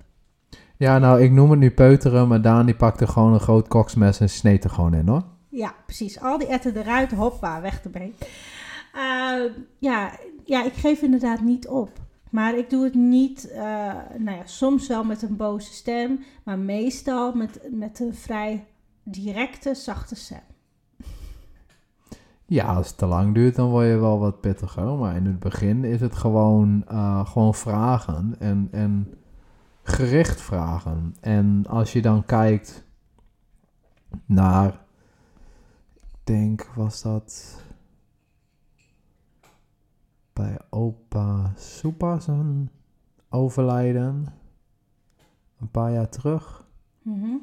Ja, 0.77 0.99
nou, 0.99 1.21
ik 1.21 1.31
noem 1.31 1.49
het 1.49 1.59
nu 1.59 1.71
peuteren, 1.71 2.27
maar 2.27 2.41
Daan 2.41 2.65
die 2.65 2.75
pakte 2.75 3.07
gewoon 3.07 3.33
een 3.33 3.39
groot 3.39 3.67
koksmes 3.67 4.19
en 4.19 4.29
sneed 4.29 4.63
er 4.63 4.69
gewoon 4.69 4.93
in, 4.93 5.07
hoor. 5.07 5.23
Ja, 5.49 5.75
precies. 5.85 6.19
Al 6.19 6.37
die 6.37 6.47
etten 6.47 6.77
eruit, 6.77 7.11
hoppa, 7.11 7.61
weg 7.61 7.81
ermee. 7.83 8.13
Ja, 9.79 10.11
ja, 10.45 10.63
ik 10.63 10.73
geef 10.73 11.01
inderdaad 11.01 11.41
niet 11.41 11.67
op. 11.67 11.89
Maar 12.33 12.57
ik 12.57 12.69
doe 12.69 12.83
het 12.83 12.93
niet, 12.93 13.51
eh, 13.51 13.61
nou 14.17 14.37
ja, 14.37 14.45
soms 14.45 14.87
wel 14.87 15.03
met 15.03 15.21
een 15.21 15.35
boze 15.35 15.73
stem, 15.73 16.19
maar 16.43 16.59
meestal 16.59 17.33
met, 17.33 17.67
met 17.71 17.99
een 17.99 18.15
vrij 18.15 18.65
directe, 19.03 19.75
zachte 19.75 20.15
stem. 20.15 20.41
Ja, 22.45 22.73
als 22.73 22.87
het 22.87 22.97
te 22.97 23.05
lang 23.05 23.33
duurt, 23.33 23.55
dan 23.55 23.69
word 23.69 23.87
je 23.87 23.97
wel 23.97 24.19
wat 24.19 24.41
pittiger. 24.41 24.97
Maar 24.97 25.15
in 25.15 25.25
het 25.25 25.39
begin 25.39 25.83
is 25.83 26.01
het 26.01 26.15
gewoon, 26.15 26.83
eh, 26.87 27.25
gewoon 27.25 27.53
vragen 27.53 28.35
en, 28.39 28.67
en 28.71 29.13
gericht 29.83 30.41
vragen. 30.41 31.15
En 31.21 31.65
als 31.67 31.93
je 31.93 32.01
dan 32.01 32.25
kijkt 32.25 32.85
naar, 34.25 34.67
ik 36.01 36.19
denk, 36.23 36.69
was 36.75 37.01
dat 37.01 37.61
bij 40.33 40.57
opa 40.69 41.51
Soepa 41.55 42.19
zijn 42.19 42.69
overlijden, 43.29 44.25
een 45.59 45.71
paar 45.71 45.91
jaar 45.91 46.09
terug 46.09 46.65
Mhm. 47.01 47.35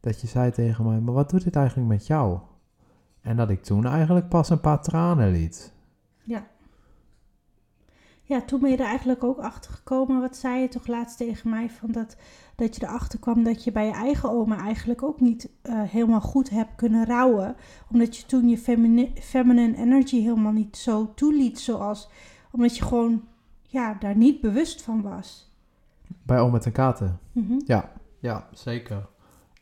dat 0.00 0.20
je 0.20 0.26
zei 0.26 0.50
tegen 0.50 0.84
mij, 0.86 1.00
maar 1.00 1.14
wat 1.14 1.30
doet 1.30 1.44
dit 1.44 1.56
eigenlijk 1.56 1.88
met 1.88 2.06
jou? 2.06 2.38
En 3.20 3.36
dat 3.36 3.50
ik 3.50 3.62
toen 3.62 3.86
eigenlijk 3.86 4.28
pas 4.28 4.50
een 4.50 4.60
paar 4.60 4.82
tranen 4.82 5.30
liet. 5.30 5.72
Ja, 8.24 8.42
toen 8.42 8.60
ben 8.60 8.70
je 8.70 8.76
er 8.76 8.84
eigenlijk 8.86 9.24
ook 9.24 9.38
achter 9.38 9.72
gekomen. 9.72 10.20
Wat 10.20 10.36
zei 10.36 10.60
je 10.60 10.68
toch 10.68 10.86
laatst 10.86 11.16
tegen 11.16 11.50
mij? 11.50 11.70
Van 11.70 11.90
dat, 11.92 12.16
dat 12.56 12.76
je 12.76 12.82
erachter 12.86 13.18
kwam 13.18 13.44
dat 13.44 13.64
je 13.64 13.72
bij 13.72 13.86
je 13.86 13.92
eigen 13.92 14.30
oma 14.30 14.56
eigenlijk 14.58 15.02
ook 15.02 15.20
niet 15.20 15.48
eh, 15.62 15.82
helemaal 15.82 16.20
goed 16.20 16.50
hebt 16.50 16.74
kunnen 16.74 17.04
rouwen. 17.06 17.56
Omdat 17.92 18.16
je 18.16 18.26
toen 18.26 18.48
je 18.48 18.58
femini- 18.58 19.12
feminine 19.20 19.76
energy 19.76 20.20
helemaal 20.20 20.52
niet 20.52 20.76
zo 20.76 21.14
toeliet. 21.14 21.60
Zoals, 21.60 22.10
omdat 22.52 22.76
je 22.76 22.84
gewoon 22.84 23.22
ja, 23.62 23.94
daar 23.94 24.16
niet 24.16 24.40
bewust 24.40 24.82
van 24.82 25.02
was. 25.02 25.50
Bij 26.22 26.40
Oom 26.40 26.52
met 26.52 26.64
een 26.64 26.72
katen. 26.72 27.18
Mhm. 27.32 27.60
Ja, 28.20 28.48
zeker. 28.52 29.08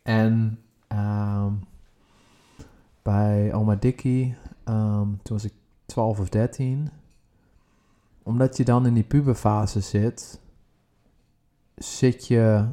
En 0.02 0.58
ehm, 0.86 1.52
bij 3.02 3.54
oma 3.54 3.74
Dikkie, 3.74 4.34
ehm, 4.64 5.08
toen 5.22 5.36
was 5.36 5.44
ik 5.44 5.52
12 5.86 6.20
of 6.20 6.28
13. 6.28 6.90
Omdat 8.22 8.56
je 8.56 8.64
dan 8.64 8.86
in 8.86 8.94
die 8.94 9.04
puberfase 9.04 9.80
zit, 9.80 10.40
zit 11.74 12.26
je, 12.26 12.68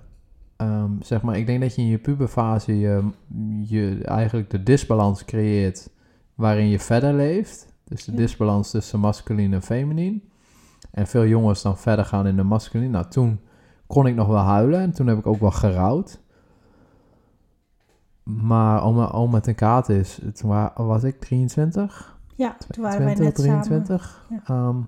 ehm, 0.55 0.91
zeg 1.01 1.21
maar, 1.21 1.37
ik 1.37 1.45
denk 1.45 1.61
dat 1.61 1.75
je 1.75 1.81
in 1.81 1.87
je 1.87 1.97
puberfase 1.97 2.79
je, 2.79 3.09
je 3.63 4.03
eigenlijk 4.03 4.49
de 4.49 4.63
disbalans 4.63 5.25
creëert 5.25 5.89
waarin 6.35 6.67
je 6.67 6.79
verder 6.79 7.13
leeft. 7.13 7.75
Dus 7.87 8.05
de 8.05 8.11
Ja. 8.11 8.17
disbalans 8.17 8.71
tussen 8.71 8.99
masculin 8.99 9.53
en 9.53 9.61
feminin. 9.61 10.29
En 10.91 11.07
veel 11.07 11.25
jongens 11.25 11.61
dan 11.61 11.77
verder 11.77 12.05
gaan 12.05 12.27
in 12.27 12.35
de 12.35 12.43
masculin. 12.43 12.91
Nou, 12.91 13.05
toen 13.09 13.39
kon 13.87 14.07
ik 14.07 14.15
nog 14.15 14.27
wel 14.27 14.37
huilen 14.37 14.79
en 14.79 14.91
toen 14.91 15.07
heb 15.07 15.17
ik 15.17 15.27
ook 15.27 15.39
wel 15.39 15.51
gerouwd. 15.51 16.19
Maar 18.23 18.83
oma, 18.83 19.09
oma 19.11 19.31
met 19.31 19.47
een 19.47 19.55
kaart 19.55 19.89
is, 19.89 20.19
toen 20.33 20.49
wa- 20.49 20.73
was 20.75 21.03
ik 21.03 21.19
23, 21.19 22.17
Ja, 22.35 22.55
toen 22.69 22.83
waren 22.83 23.05
wij 23.05 23.15
net 23.15 23.35
23. 23.35 24.25
samen. 24.29 24.43
Ehm, 24.45 24.81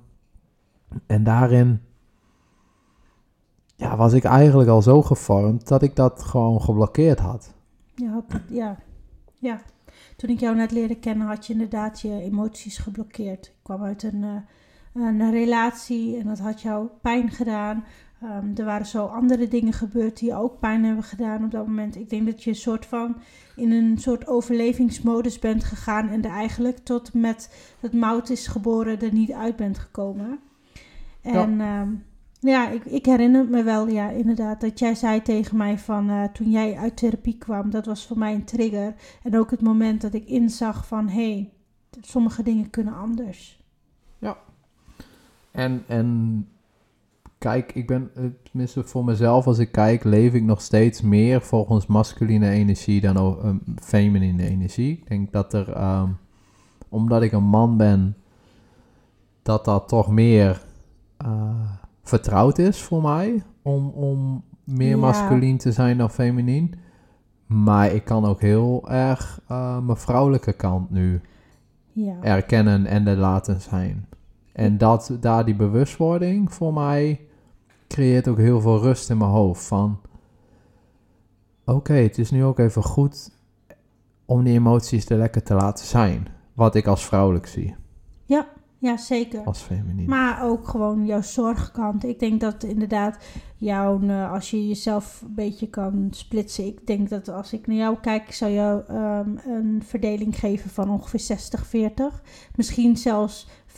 en 1.07 1.23
daarin 1.23 1.81
ja, 3.75 3.95
was 3.97 4.13
ik 4.13 4.23
eigenlijk 4.23 4.69
al 4.69 4.81
zo 4.81 5.01
gevormd 5.01 5.67
dat 5.67 5.81
ik 5.81 5.95
dat 5.95 6.23
gewoon 6.23 6.61
geblokkeerd 6.61 7.19
had. 7.19 7.53
Ja, 7.95 8.23
ja, 8.49 8.77
ja. 9.39 9.61
Toen 10.19 10.29
ik 10.29 10.39
jou 10.39 10.55
net 10.55 10.71
leerde 10.71 10.95
kennen, 10.95 11.27
had 11.27 11.47
je 11.47 11.53
inderdaad 11.53 12.01
je 12.01 12.21
emoties 12.21 12.77
geblokkeerd. 12.77 13.45
Ik 13.45 13.53
kwam 13.63 13.83
uit 13.83 14.03
een, 14.03 14.23
eh, 14.23 15.03
een 15.03 15.31
relatie 15.31 16.17
en 16.17 16.27
dat 16.27 16.39
had 16.39 16.61
jou 16.61 16.87
pijn 17.01 17.29
gedaan. 17.31 17.83
Ehm, 18.21 18.51
er 18.55 18.65
waren 18.65 18.85
zo 18.85 19.05
andere 19.05 19.47
dingen 19.47 19.73
gebeurd 19.73 20.19
die 20.19 20.35
ook 20.35 20.59
pijn 20.59 20.83
hebben 20.83 21.03
gedaan 21.03 21.43
op 21.43 21.51
dat 21.51 21.67
moment. 21.67 21.95
Ik 21.95 22.09
denk 22.09 22.25
dat 22.25 22.43
je 22.43 22.49
een 22.49 22.55
soort 22.55 22.85
van 22.85 23.15
in 23.55 23.71
een 23.71 23.97
soort 23.97 24.27
overlevingsmodus 24.27 25.39
bent 25.39 25.63
gegaan 25.63 26.09
en 26.09 26.23
er 26.23 26.31
eigenlijk 26.31 26.77
tot 26.77 27.13
met 27.13 27.73
het 27.79 27.93
mout 27.93 28.29
is 28.29 28.47
geboren 28.47 29.01
er 29.01 29.13
niet 29.13 29.31
uit 29.31 29.55
bent 29.55 29.77
gekomen. 29.77 30.39
En 31.21 31.57
ja, 31.57 31.87
ja 32.39 32.69
ik, 32.69 32.85
ik, 32.85 33.05
herinner 33.05 33.45
me 33.45 33.63
wel, 33.63 33.87
ja, 33.87 34.09
inderdaad, 34.09 34.61
dat 34.61 34.79
jij 34.79 34.95
zei 34.95 35.21
tegen 35.21 35.57
mij 35.57 35.77
van 35.77 36.09
uh, 36.09 36.23
toen 36.23 36.51
jij 36.51 36.77
uit 36.77 36.97
therapie 36.97 37.37
kwam, 37.37 37.69
dat 37.69 37.85
was 37.85 38.07
voor 38.07 38.17
mij 38.17 38.33
een 38.33 38.45
trigger. 38.45 38.93
En 39.23 39.37
ook 39.37 39.51
het 39.51 39.61
moment 39.61 40.01
dat 40.01 40.13
ik 40.13 40.25
inzag 40.25 40.87
van 40.87 41.07
hé, 41.07 41.31
hey, 41.31 41.49
sommige 42.01 42.43
dingen 42.43 42.69
kunnen 42.69 42.93
anders. 42.95 43.63
Ja. 44.19 44.37
En, 45.51 45.83
en 45.87 46.47
kijk, 47.37 47.73
ik 47.73 47.87
ben, 47.87 48.11
tenminste 48.43 48.83
voor 48.83 49.05
mezelf, 49.05 49.47
als 49.47 49.59
ik 49.59 49.71
kijk, 49.71 50.03
leef 50.03 50.33
ik 50.33 50.43
nog 50.43 50.61
steeds 50.61 51.01
meer 51.01 51.41
volgens 51.41 51.85
masculine 51.85 52.49
energie 52.49 53.01
dan 53.01 53.17
um, 53.45 53.61
feminine 53.81 54.43
energie. 54.43 54.97
Ik 54.97 55.07
denk 55.07 55.31
dat 55.31 55.53
er, 55.53 55.81
um, 55.81 56.17
omdat 56.89 57.21
ik 57.21 57.31
een 57.31 57.43
man 57.43 57.77
ben, 57.77 58.17
dat 59.41 59.65
dat 59.65 59.87
toch 59.87 60.11
meer 60.11 60.61
uh, 61.25 61.71
vertrouwd 62.09 62.57
is 62.57 62.81
voor 62.81 63.01
mij 63.01 63.43
om, 63.61 63.89
om 63.89 64.43
meer 64.63 64.89
ja. 64.89 64.97
masculien 64.97 65.57
te 65.57 65.71
zijn 65.71 65.97
dan 65.97 66.09
feminien. 66.09 66.73
Maar 67.45 67.91
ik 67.91 68.03
kan 68.03 68.25
ook 68.25 68.41
heel 68.41 68.89
erg 68.89 69.41
uh, 69.51 69.79
mijn 69.79 69.97
vrouwelijke 69.97 70.53
kant 70.53 70.89
nu 70.89 71.21
ja. 71.91 72.15
erkennen 72.21 72.85
en 72.85 73.07
er 73.07 73.17
laten 73.17 73.61
zijn. 73.61 74.07
En 74.53 74.77
dat, 74.77 75.17
daar 75.19 75.45
die 75.45 75.55
bewustwording 75.55 76.53
voor 76.53 76.73
mij 76.73 77.21
creëert 77.87 78.27
ook 78.27 78.37
heel 78.37 78.61
veel 78.61 78.79
rust 78.79 79.09
in 79.09 79.17
mijn 79.17 79.29
hoofd. 79.29 79.63
Van 79.63 79.99
oké, 81.65 81.93
het 81.93 82.17
is 82.17 82.31
nu 82.31 82.43
ook 82.43 82.59
even 82.59 82.83
goed 82.83 83.31
om 84.25 84.43
die 84.43 84.53
emoties 84.53 85.09
er 85.09 85.17
lekker 85.17 85.43
te 85.43 85.53
laten 85.53 85.85
zijn. 85.85 86.27
Wat 86.53 86.75
ik 86.75 86.87
als 86.87 87.05
vrouwelijk 87.05 87.47
zie. 87.47 87.75
Ja, 88.81 88.97
zeker. 88.97 89.43
Als 89.43 89.61
feminien. 89.61 90.09
Maar 90.09 90.43
ook 90.43 90.67
gewoon 90.67 91.05
jouw 91.05 91.21
zorgkant. 91.21 92.03
Ik 92.03 92.19
denk 92.19 92.39
dat 92.41 92.63
inderdaad 92.63 93.17
jouw, 93.55 94.01
uh, 94.01 94.31
als 94.31 94.51
je 94.51 94.67
jezelf 94.67 95.21
een 95.21 95.33
beetje 95.33 95.69
kan 95.69 96.07
splitsen. 96.11 96.65
Ik 96.65 96.87
denk 96.87 97.09
dat 97.09 97.27
als 97.27 97.53
ik 97.53 97.67
naar 97.67 97.75
jou 97.75 97.97
kijk, 98.01 98.27
ik 98.27 98.33
zou 98.33 98.51
jou 98.51 98.83
um, 98.91 99.39
een 99.45 99.81
verdeling 99.85 100.39
geven 100.39 100.69
van 100.69 100.89
ongeveer 100.89 101.37
60-40. 102.21 102.21
Misschien 102.55 102.97
zelfs 102.97 103.47
55-45. 103.67 103.77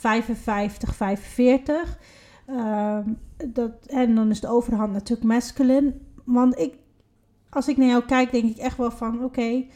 Um, 2.46 3.18
dat, 3.52 3.86
en 3.86 4.14
dan 4.14 4.30
is 4.30 4.40
de 4.40 4.48
overhand 4.48 4.92
natuurlijk 4.92 5.28
masculine. 5.28 5.94
Want 6.24 6.58
ik, 6.58 6.74
als 7.50 7.68
ik 7.68 7.76
naar 7.76 7.88
jou 7.88 8.04
kijk, 8.04 8.32
denk 8.32 8.50
ik 8.50 8.58
echt 8.58 8.76
wel 8.76 8.90
van: 8.90 9.14
oké, 9.14 9.24
okay, 9.24 9.70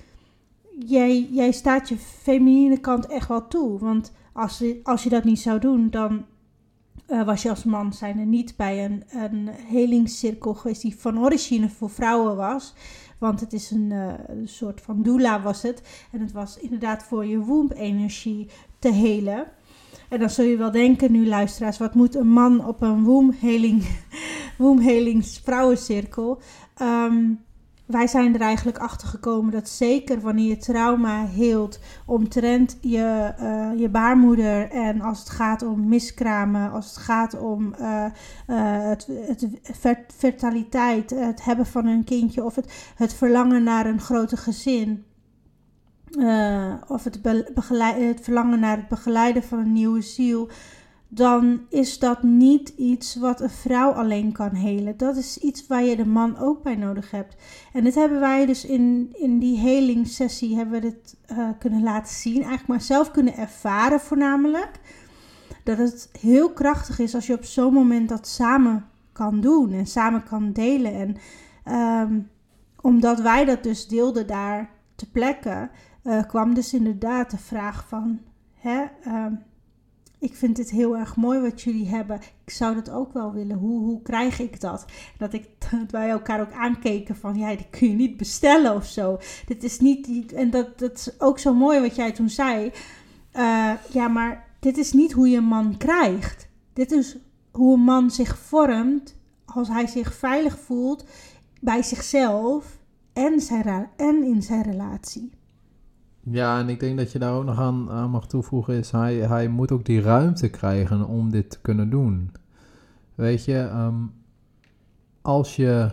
jij, 0.79 1.29
jij 1.31 1.53
staat 1.53 1.89
je 1.89 1.97
feminine 1.97 2.79
kant 2.79 3.07
echt 3.07 3.29
wel 3.29 3.49
toe. 3.49 3.79
Want 3.79 4.13
als, 4.33 4.65
als 4.83 5.03
je 5.03 5.09
dat 5.09 5.25
niet 5.25 5.41
zou 5.41 5.59
doen, 5.59 5.91
dan 5.91 6.25
uh, 7.09 7.25
was 7.25 7.43
je 7.43 7.51
als 7.51 7.65
man 7.65 7.93
zijn 7.93 8.19
er 8.19 8.27
niet 8.27 8.57
bij 8.57 8.85
een, 8.85 9.03
een 9.09 9.49
helingscirkel 9.49 10.55
geweest 10.55 10.83
die 10.83 10.97
van 10.99 11.19
origine 11.19 11.69
voor 11.69 11.91
vrouwen 11.91 12.37
was. 12.37 12.75
Want 13.19 13.41
het 13.41 13.53
is 13.53 13.71
een, 13.71 13.91
een 14.27 14.49
soort 14.49 14.81
van 14.81 15.03
doula 15.03 15.43
was 15.43 15.63
het. 15.63 16.07
En 16.13 16.21
het 16.21 16.33
was 16.33 16.59
inderdaad 16.59 17.03
voor 17.03 17.27
je 17.27 17.39
womb-energie 17.39 18.49
te 18.79 18.93
helen. 18.93 19.47
En 20.09 20.19
dan 20.19 20.31
zul 20.31 20.45
je 20.45 20.57
wel 20.57 20.71
denken 20.71 21.13
nu, 21.13 21.27
luisteraars, 21.27 21.79
wat 21.79 21.95
moet 21.95 22.15
een 22.15 22.29
man 22.29 22.67
op 22.67 22.83
een 22.83 23.05
woemheling, 23.05 23.87
woemhelings 24.59 25.41
vrouwencirkel? 25.45 26.41
Um, 26.83 27.45
wij 27.87 28.07
zijn 28.07 28.35
er 28.35 28.41
eigenlijk 28.41 28.79
achter 28.79 29.09
gekomen 29.09 29.53
dat 29.53 29.69
zeker 29.69 30.21
wanneer 30.21 30.49
je 30.49 30.57
trauma 30.57 31.27
heelt 31.27 31.79
omtrent 32.07 32.79
je, 32.81 33.35
uh, 33.41 33.81
je 33.81 33.89
baarmoeder 33.89 34.71
en 34.71 35.01
als 35.01 35.19
het 35.19 35.31
gaat 35.31 35.63
om 35.63 35.89
miskramen, 35.89 36.71
als 36.71 36.87
het 36.87 36.97
gaat 36.97 37.39
om 37.39 37.75
uh, 37.81 38.07
het, 38.47 39.09
het 39.27 39.49
fertiliteit, 40.17 41.11
het 41.11 41.45
hebben 41.45 41.67
van 41.67 41.87
een 41.87 42.05
kindje 42.05 42.45
of 42.45 42.55
het, 42.55 42.93
het 42.97 43.15
verlangen 43.15 43.63
naar 43.63 43.87
een 43.87 44.01
groter 44.01 44.39
gezin, 44.39 45.05
of 46.89 47.05
het, 47.05 47.19
het, 47.23 48.21
verlangen 48.21 48.61
naar 48.61 48.77
het 48.77 48.89
begeleiden 48.89 49.43
van 49.43 49.59
een 49.59 49.73
nieuwe 49.73 50.03
ziel, 50.03 50.49
dan 51.17 51.61
is 51.69 51.99
dat 51.99 52.23
niet 52.23 52.69
iets 52.69 53.17
wat 53.17 53.41
een 53.41 53.51
vrouw 53.51 53.91
alleen 53.91 54.33
kan 54.33 54.55
helen. 54.55 54.97
Dat 54.97 55.17
is 55.17 55.39
iets 55.39 55.67
waar 55.67 55.85
je 55.85 55.97
de 55.97 56.07
man 56.07 56.39
ook 56.39 56.63
bij 56.63 56.75
nodig 56.75 57.11
hebt. 57.11 57.37
En 57.73 57.85
dit 57.85 57.95
hebben 57.95 58.21
wij 58.21 58.47
dus 58.47 58.65
in, 58.65 59.11
in 59.13 59.39
die 59.39 59.59
helingssessie 59.59 60.57
hebben 60.57 60.75
we 60.75 60.81
dit 60.81 61.17
uh, 61.33 61.49
kunnen 61.59 61.83
laten 61.83 62.15
zien, 62.15 62.35
eigenlijk 62.35 62.67
maar 62.67 62.81
zelf 62.81 63.11
kunnen 63.11 63.37
ervaren 63.37 64.01
voornamelijk. 64.01 64.71
Dat 65.65 65.79
het 65.79 66.09
heel 66.21 66.53
krachtig 66.53 66.99
is 66.99 67.15
als 67.15 67.27
je 67.27 67.35
op 67.35 67.45
zo'n 67.45 67.73
moment 67.73 68.09
dat 68.09 68.29
samen 68.29 68.85
kan 69.13 69.41
doen 69.41 69.73
en 69.73 69.87
samen 69.87 70.23
kan 70.23 70.53
delen. 70.53 70.95
En 70.95 71.17
um, 72.09 72.31
omdat 72.81 73.21
wij 73.21 73.45
dat 73.45 73.63
dus 73.63 73.89
deelden 73.89 74.27
daar 74.27 74.71
te 74.95 75.11
plekken, 75.11 75.71
uh, 76.05 76.23
kwam 76.23 76.55
dus 76.55 76.75
inderdaad 76.75 77.31
de 77.31 77.39
vraag 77.39 77.89
van, 77.89 78.21
hè, 78.55 78.85
uh, 79.07 79.27
ik 80.19 80.35
vind 80.35 80.57
dit 80.57 80.71
heel 80.71 80.97
erg 80.97 81.17
mooi 81.17 81.41
wat 81.41 81.63
jullie 81.63 81.89
hebben. 81.89 82.21
Ik 82.45 82.53
zou 82.53 82.75
dat 82.75 82.91
ook 82.91 83.13
wel 83.13 83.33
willen. 83.33 83.57
Hoe, 83.57 83.81
hoe 83.81 84.03
krijg 84.03 84.39
ik 84.39 84.61
dat? 84.61 84.85
Dat, 85.19 85.33
ik, 85.33 85.49
dat 85.71 85.91
wij 85.91 86.09
elkaar 86.09 86.41
ook 86.41 86.53
aankeken 86.53 87.17
van, 87.17 87.39
ja, 87.39 87.57
die 87.57 87.67
kun 87.71 87.89
je 87.89 87.95
niet 87.95 88.17
bestellen 88.17 88.75
of 88.75 88.87
zo. 88.87 89.19
Dit 89.47 89.65
is 89.65 89.81
niet, 89.81 90.33
en 90.33 90.51
dat, 90.51 90.79
dat 90.79 90.93
is 90.93 91.21
ook 91.21 91.39
zo 91.39 91.55
mooi 91.55 91.81
wat 91.81 91.97
jij 91.97 92.13
toen 92.13 92.29
zei. 92.29 92.73
Uh, 93.37 93.73
ja, 93.93 94.09
maar 94.09 94.45
dit 94.61 94.77
is 94.77 94.93
niet 94.93 95.13
hoe 95.13 95.29
je 95.29 95.37
een 95.37 95.45
man 95.45 95.77
krijgt. 95.77 96.49
Dit 96.73 96.93
is 96.93 97.17
hoe 97.51 97.75
een 97.75 97.85
man 97.85 98.11
zich 98.11 98.39
vormt 98.39 99.17
als 99.45 99.69
hij 99.69 99.87
zich 99.87 100.15
veilig 100.15 100.59
voelt 100.59 101.05
bij 101.61 101.83
zichzelf 101.83 102.79
en, 103.13 103.41
zijn, 103.41 103.91
en 103.97 104.25
in 104.25 104.43
zijn 104.43 104.63
relatie. 104.63 105.31
Ja, 106.31 106.59
en 106.59 106.69
ik 106.69 106.81
denk 106.81 106.99
dat 106.99 107.13
je 107.13 107.19
daar 107.19 107.35
ook 107.35 107.45
nog 107.45 107.59
aan, 107.59 107.91
aan 107.91 108.11
mag 108.11 108.27
toevoegen 108.27 108.75
is, 108.75 108.91
hij, 108.91 109.15
hij 109.15 109.49
moet 109.49 109.73
ook 109.73 109.85
die 109.85 110.01
ruimte 110.01 110.49
krijgen 110.49 111.07
om 111.07 111.31
dit 111.31 111.51
te 111.51 111.61
kunnen 111.61 111.91
doen. 111.91 112.33
Weet 113.15 113.45
je, 113.45 113.59
um, 113.59 114.13
als 115.23 115.57
je 115.57 115.91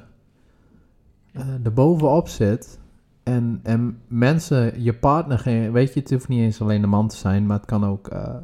uh, 1.33 1.65
er 1.65 1.73
bovenop 1.73 2.27
zit 2.27 2.79
en, 3.23 3.59
en 3.63 3.99
mensen, 4.07 4.83
je 4.83 4.93
partner, 4.93 5.39
geen, 5.39 5.71
weet 5.71 5.93
je, 5.93 5.99
het 5.99 6.09
hoeft 6.09 6.27
niet 6.27 6.39
eens 6.39 6.61
alleen 6.61 6.81
de 6.81 6.87
man 6.87 7.07
te 7.07 7.15
zijn, 7.15 7.45
maar 7.45 7.57
het 7.57 7.65
kan 7.65 7.85
ook 7.85 8.13
uh, 8.13 8.35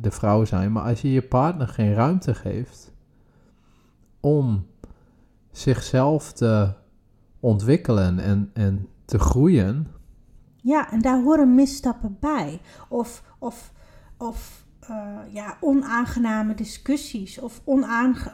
de 0.00 0.10
vrouw 0.10 0.44
zijn. 0.44 0.72
Maar 0.72 0.82
als 0.82 1.00
je 1.00 1.12
je 1.12 1.22
partner 1.22 1.68
geen 1.68 1.94
ruimte 1.94 2.34
geeft 2.34 2.92
om 4.20 4.66
zichzelf 5.50 6.32
te 6.32 6.72
ontwikkelen 7.40 8.18
en, 8.18 8.50
en 8.52 8.88
te 9.04 9.18
groeien, 9.18 9.86
ja, 10.66 10.90
en 10.90 11.00
daar 11.00 11.22
horen 11.22 11.54
misstappen 11.54 12.16
bij. 12.20 12.60
Of, 12.88 13.22
of, 13.38 13.72
of 14.16 14.64
uh, 14.90 15.18
ja, 15.30 15.56
onaangename 15.60 16.54
discussies 16.54 17.38
of 17.38 17.60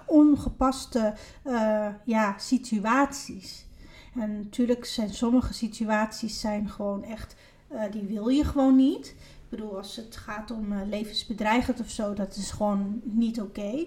ongepaste 0.07 1.15
uh, 1.47 1.87
ja, 2.05 2.39
situaties. 2.39 3.67
En 4.15 4.37
natuurlijk 4.37 4.85
zijn 4.85 5.15
sommige 5.15 5.55
situaties 5.55 6.41
zijn 6.41 6.69
gewoon 6.69 7.05
echt, 7.05 7.37
uh, 7.73 7.83
die 7.91 8.03
wil 8.03 8.29
je 8.29 8.45
gewoon 8.45 8.77
niet. 8.77 9.07
Ik 9.07 9.49
bedoel, 9.49 9.77
als 9.77 9.97
het 9.97 10.17
gaat 10.17 10.51
om 10.51 10.75
levensbedreigend 10.75 11.81
of 11.81 11.91
zo, 11.91 12.15
dat 12.15 12.37
is 12.37 12.51
gewoon 12.51 13.01
niet 13.05 13.41
oké. 13.41 13.87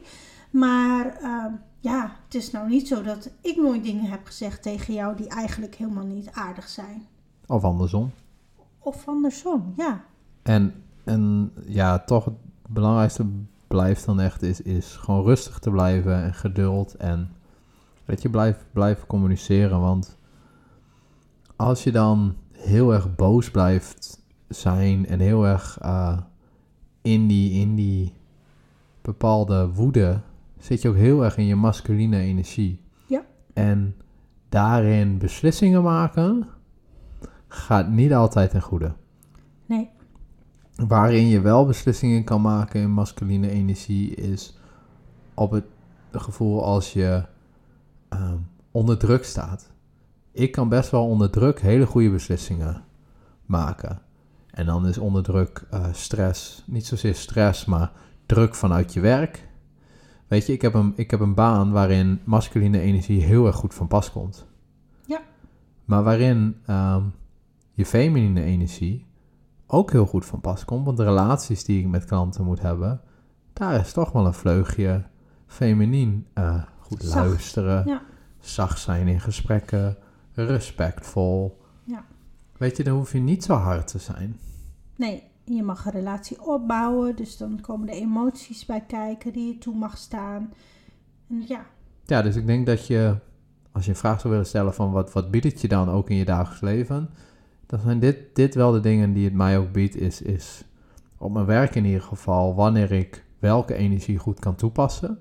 Maar 0.49 1.17
ja, 1.79 2.15
het 2.25 2.35
is 2.35 2.51
nou 2.51 2.69
niet 2.69 2.87
zo 2.87 3.01
dat 3.01 3.29
ik 3.41 3.55
nooit 3.55 3.83
dingen 3.83 4.09
heb 4.09 4.25
gezegd 4.25 4.61
tegen 4.61 4.93
jou 4.93 5.15
die 5.15 5.27
eigenlijk 5.27 5.75
helemaal 5.75 6.05
niet 6.05 6.29
aardig 6.31 6.67
zijn. 6.67 7.07
Of 7.47 7.63
andersom. 7.63 8.11
Of 8.85 9.07
andersom, 9.07 9.73
ja. 9.77 10.05
En, 10.43 10.73
en 11.03 11.51
ja, 11.65 11.99
toch 11.99 12.25
het 12.25 12.33
belangrijkste 12.67 13.25
blijft 13.67 14.05
dan 14.05 14.19
echt 14.19 14.41
is, 14.41 14.61
is 14.61 14.95
gewoon 14.95 15.23
rustig 15.23 15.59
te 15.59 15.71
blijven 15.71 16.23
en 16.23 16.33
geduld 16.33 16.95
en 16.95 17.31
weet 18.05 18.21
je, 18.21 18.29
blijf, 18.29 18.65
blijven 18.71 19.07
communiceren. 19.07 19.79
Want 19.79 20.17
als 21.55 21.83
je 21.83 21.91
dan 21.91 22.35
heel 22.51 22.93
erg 22.93 23.15
boos 23.15 23.51
blijft 23.51 24.21
zijn 24.47 25.07
en 25.07 25.19
heel 25.19 25.45
erg 25.45 25.79
uh, 25.83 26.17
in, 27.01 27.27
die, 27.27 27.51
in 27.51 27.75
die 27.75 28.13
bepaalde 29.01 29.69
woede, 29.69 30.19
zit 30.57 30.81
je 30.81 30.89
ook 30.89 30.95
heel 30.95 31.23
erg 31.23 31.37
in 31.37 31.45
je 31.45 31.55
masculine 31.55 32.19
energie. 32.19 32.79
Ja. 33.07 33.25
En 33.53 33.95
daarin 34.49 35.17
beslissingen 35.17 35.83
maken 35.83 36.47
gaat 37.55 37.89
niet 37.89 38.13
altijd 38.13 38.49
ten 38.49 38.61
goede. 38.61 38.93
Nee. 39.65 39.89
Waarin 40.75 41.27
je 41.27 41.41
wel 41.41 41.65
beslissingen 41.65 42.23
kan 42.23 42.41
maken 42.41 42.81
in 42.81 42.91
masculine 42.91 43.49
energie 43.49 44.15
is 44.15 44.57
op 45.33 45.51
het 45.51 45.65
gevoel 46.11 46.63
als 46.63 46.93
je 46.93 47.25
ehm, 48.09 48.37
onder 48.71 48.97
druk 48.97 49.23
staat. 49.23 49.71
Ik 50.31 50.51
kan 50.51 50.69
best 50.69 50.89
wel 50.89 51.07
onder 51.07 51.29
druk 51.29 51.61
hele 51.61 51.85
goede 51.85 52.09
beslissingen 52.09 52.83
maken. 53.45 54.01
En 54.51 54.65
dan 54.65 54.87
is 54.87 54.97
onder 54.97 55.23
druk 55.23 55.65
eh, 55.69 55.85
stress, 55.91 56.63
niet 56.67 56.85
zozeer 56.85 57.15
stress, 57.15 57.65
maar 57.65 57.91
druk 58.25 58.55
vanuit 58.55 58.93
je 58.93 58.99
werk. 58.99 59.47
Weet 60.27 60.45
je, 60.45 60.53
ik 60.53 60.61
heb, 60.61 60.73
een, 60.73 60.93
ik 60.95 61.11
heb 61.11 61.19
een 61.19 61.33
baan 61.33 61.71
waarin 61.71 62.21
masculine 62.23 62.79
energie 62.79 63.23
heel 63.23 63.45
erg 63.45 63.55
goed 63.55 63.73
van 63.73 63.87
pas 63.87 64.11
komt. 64.11 64.45
Ja. 65.05 65.21
Maar 65.85 66.03
waarin 66.03 66.55
ehm, 66.65 67.03
je 67.75 67.85
feminine 67.85 68.43
energie 68.43 69.05
ook 69.67 69.91
heel 69.91 70.05
goed 70.05 70.25
van 70.25 70.41
pas 70.41 70.65
komt. 70.65 70.85
Want 70.85 70.97
de 70.97 71.03
relaties 71.03 71.63
die 71.63 71.79
ik 71.79 71.87
met 71.87 72.05
klanten 72.05 72.43
moet 72.43 72.61
hebben, 72.61 73.01
daar 73.53 73.79
is 73.79 73.93
toch 73.93 74.11
wel 74.11 74.25
een 74.25 74.33
vleugje 74.33 75.03
feminien. 75.47 76.27
eh, 76.33 76.63
goed 76.79 77.03
Zacht, 77.03 77.27
luisteren, 77.27 77.87
ja. 77.87 78.01
zacht 78.39 78.79
zijn 78.79 79.07
in 79.07 79.19
gesprekken, 79.19 79.97
respectvol. 80.33 81.61
Ja. 81.83 82.05
Weet 82.57 82.77
je, 82.77 82.83
dan 82.83 82.95
hoef 82.95 83.11
je 83.11 83.19
niet 83.19 83.43
zo 83.43 83.53
hard 83.53 83.87
te 83.87 83.99
zijn. 83.99 84.39
Nee, 84.95 85.23
je 85.43 85.63
mag 85.63 85.85
een 85.85 85.91
relatie 85.91 86.41
opbouwen, 86.45 87.15
dus 87.15 87.37
dan 87.37 87.61
komen 87.61 87.87
de 87.87 87.93
emoties 87.93 88.65
bij 88.65 88.83
kijken 88.87 89.33
die 89.33 89.47
je 89.47 89.57
toe 89.57 89.75
mag 89.75 89.97
staan. 89.97 90.53
En 91.29 91.43
ja, 91.47 91.65
Ja, 92.05 92.21
dus 92.21 92.35
ik 92.35 92.45
denk 92.45 92.65
dat 92.65 92.87
je, 92.87 93.15
als 93.71 93.85
je 93.85 93.91
een 93.91 93.97
vraag 93.97 94.19
zou 94.19 94.33
willen 94.33 94.47
stellen 94.47 94.73
van 94.73 94.91
wat, 94.91 95.13
wat 95.13 95.31
biedt 95.31 95.45
het 95.45 95.61
je 95.61 95.67
dan 95.67 95.89
ook 95.89 96.09
in 96.09 96.15
je 96.15 96.25
dagelijks 96.25 96.61
leven, 96.61 97.09
dan 97.65 97.79
zijn 97.79 97.99
dit, 97.99 98.35
dit 98.35 98.55
wel 98.55 98.71
de 98.71 98.79
dingen 98.79 99.13
die 99.13 99.25
het 99.25 99.33
mij 99.33 99.57
ook 99.57 99.71
biedt, 99.71 99.95
is, 99.95 100.21
is 100.21 100.63
op 101.17 101.33
mijn 101.33 101.45
werk 101.45 101.75
in 101.75 101.85
ieder 101.85 102.01
geval, 102.01 102.55
wanneer 102.55 102.91
ik 102.91 103.25
welke 103.39 103.73
energie 103.73 104.17
goed 104.17 104.39
kan 104.39 104.55
toepassen, 104.55 105.19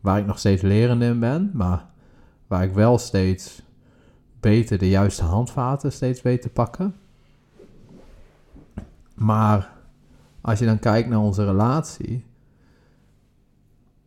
waar 0.00 0.18
ik 0.18 0.26
nog 0.26 0.38
steeds 0.38 0.62
lerende 0.62 1.04
in 1.04 1.20
ben, 1.20 1.50
maar 1.52 1.86
waar 2.46 2.62
ik 2.62 2.72
wel 2.72 2.98
steeds 2.98 3.62
beter 4.40 4.78
de 4.78 4.88
juiste 4.88 5.24
handvaten 5.24 5.92
steeds 5.92 6.20
te 6.20 6.50
pakken. 6.52 6.94
Maar 9.14 9.72
als 10.40 10.58
je 10.58 10.64
dan 10.64 10.78
kijkt 10.78 11.08
naar 11.08 11.18
onze 11.18 11.44
relatie, 11.44 12.24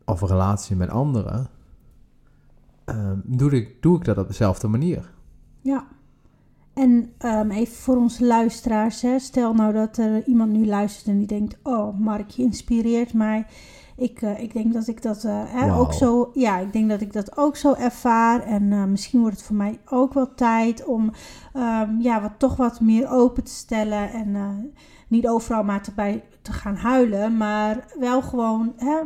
of 0.05 0.21
relatie 0.21 0.75
met 0.75 0.89
anderen, 0.89 1.47
ehm, 2.85 3.19
doe, 3.23 3.51
ik, 3.51 3.81
doe 3.81 3.97
ik 3.97 4.05
dat 4.05 4.17
op 4.17 4.27
dezelfde 4.27 4.67
manier. 4.67 5.11
ja. 5.61 5.87
En 6.77 7.13
ehm, 7.17 7.51
even 7.51 7.75
voor 7.75 7.95
onze 7.95 8.25
luisteraars, 8.25 9.01
hè. 9.01 9.19
stel 9.19 9.53
nou 9.53 9.73
dat 9.73 9.97
er 9.97 10.23
iemand 10.25 10.51
nu 10.51 10.65
luistert 10.65 11.07
en 11.07 11.17
die 11.17 11.27
denkt, 11.27 11.57
oh 11.63 11.99
Mark, 11.99 12.29
je 12.29 12.43
inspireert 12.43 13.13
mij. 13.13 13.45
Ik, 13.95 14.21
eh, 14.21 14.41
ik 14.41 14.53
denk 14.53 14.73
dat 14.73 14.87
ik 14.87 15.01
dat 15.01 15.23
eh, 15.23 15.43
hè, 15.45 15.73
ook 15.73 15.93
zo, 15.93 16.31
ja, 16.33 16.57
ik 16.57 16.73
denk 16.73 16.89
dat 16.89 17.01
ik 17.01 17.13
dat 17.13 17.37
ook 17.37 17.55
zo 17.55 17.73
ervaar. 17.73 18.43
En 18.43 18.71
eh, 18.71 18.83
misschien 18.83 19.19
wordt 19.19 19.35
het 19.35 19.45
voor 19.45 19.55
mij 19.55 19.79
ook 19.89 20.13
wel 20.13 20.33
tijd 20.33 20.85
om 20.85 21.11
ehm, 21.53 21.99
ja, 21.99 22.21
wat, 22.21 22.33
toch 22.37 22.55
wat 22.55 22.79
meer 22.79 23.09
open 23.09 23.43
te 23.43 23.51
stellen. 23.51 24.11
En 24.11 24.35
niet 25.07 25.27
overal 25.27 25.63
maar 25.63 25.83
te, 25.83 25.91
bij, 25.95 26.23
te 26.41 26.53
gaan 26.53 26.75
huilen, 26.75 27.37
maar 27.37 27.85
wel 27.99 28.21
gewoon 28.21 28.73
hè, 28.75 28.99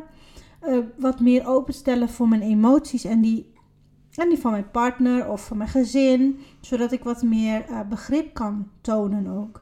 wat 0.97 1.19
meer 1.19 1.47
openstellen 1.47 2.09
voor 2.09 2.27
mijn 2.27 2.41
emoties 2.41 3.03
en 3.03 3.21
die, 3.21 3.50
en 4.15 4.29
die 4.29 4.39
van 4.39 4.51
mijn 4.51 4.71
partner 4.71 5.29
of 5.29 5.45
van 5.45 5.57
mijn 5.57 5.69
gezin, 5.69 6.39
zodat 6.61 6.91
ik 6.91 7.03
wat 7.03 7.21
meer 7.21 7.65
eh, 7.65 7.79
begrip 7.89 8.33
kan 8.33 8.69
tonen 8.81 9.27
ook. 9.27 9.61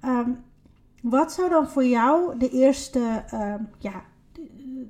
Ehm, 0.00 0.30
wat 1.02 1.32
zou 1.32 1.50
dan 1.50 1.68
voor 1.68 1.84
jou 1.84 2.38
de 2.38 2.50
eerste, 2.50 3.24
ehm, 3.26 3.62
ja, 3.78 4.02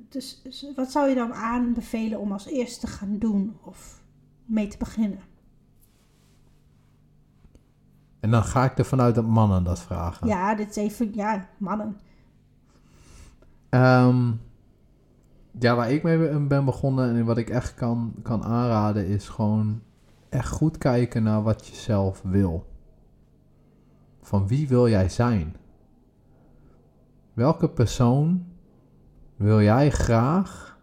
dus, 0.09 0.41
wat 0.75 0.91
zou 0.91 1.09
je 1.09 1.15
dan 1.15 1.33
aanbevelen 1.33 2.19
om 2.19 2.31
als 2.31 2.45
eerste 2.45 2.85
te 2.85 2.91
gaan 2.91 3.17
doen 3.17 3.57
of 3.61 4.01
mee 4.45 4.67
te 4.67 4.77
beginnen? 4.77 5.19
En 8.19 8.31
dan 8.31 8.43
ga 8.43 8.63
ik 8.63 8.77
ervan 8.77 9.01
uit 9.01 9.15
dat 9.15 9.25
mannen 9.25 9.63
dat 9.63 9.79
vragen. 9.79 10.27
Ja, 10.27 10.55
dit 10.55 10.69
is 10.69 10.75
even, 10.75 11.13
ja, 11.13 11.47
mannen. 11.57 11.99
Ehm, 13.69 14.31
ja, 15.59 15.75
waar 15.75 15.91
ik 15.91 16.03
mee 16.03 16.39
ben 16.39 16.65
begonnen 16.65 17.15
en 17.15 17.25
wat 17.25 17.37
ik 17.37 17.49
echt 17.49 17.73
kan, 17.73 18.13
kan 18.21 18.43
aanraden 18.43 19.07
is 19.07 19.29
gewoon 19.29 19.81
echt 20.29 20.51
goed 20.51 20.77
kijken 20.77 21.23
naar 21.23 21.43
wat 21.43 21.67
je 21.67 21.75
zelf 21.75 22.21
wil. 22.21 22.65
Van 24.21 24.47
wie 24.47 24.67
wil 24.67 24.89
jij 24.89 25.09
zijn? 25.09 25.55
Welke 27.33 27.69
persoon 27.69 28.45
wil 29.35 29.61
jij 29.61 29.91
graag 29.91 30.79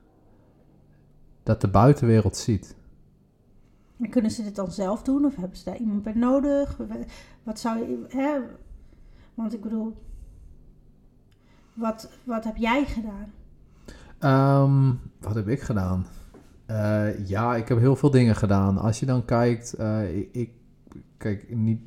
dat 1.42 1.61
de 1.61 1.68
buitenwereld 1.68 2.37
ziet? 2.37 2.76
En 4.00 4.11
kunnen 4.11 4.30
ze 4.30 4.42
dit 4.42 4.56
dan 4.56 4.72
zelf 4.72 5.02
doen 5.02 5.24
of 5.24 5.37
hebben 5.37 5.56
ze 5.56 5.64
daar 5.64 5.76
iemand 5.76 6.02
bij 6.02 6.12
nodig? 6.12 6.78
Wat 7.42 7.58
zou 7.58 7.78
je, 7.78 8.04
hè? 8.08 8.40
Want 9.35 9.54
ik 9.54 9.61
bedoel, 9.61 9.96
wat, 11.72 12.11
wat 12.24 12.44
heb 12.44 12.56
jij 12.56 12.85
gedaan? 12.85 13.32
Ehm, 14.22 14.92
wat 15.20 15.35
heb 15.35 15.48
ik 15.48 15.61
gedaan? 15.61 16.06
Eh, 16.66 17.26
ja, 17.28 17.56
ik 17.56 17.68
heb 17.68 17.78
heel 17.78 17.96
veel 17.96 18.11
dingen 18.11 18.37
gedaan. 18.37 18.78
Als 18.78 19.00
je 19.00 19.06
dan 19.06 19.24
kijkt, 19.24 19.72
eh, 19.72 20.16
ik, 20.16 20.28
ik, 20.32 20.50
kijk, 21.16 21.56
niet, 21.56 21.80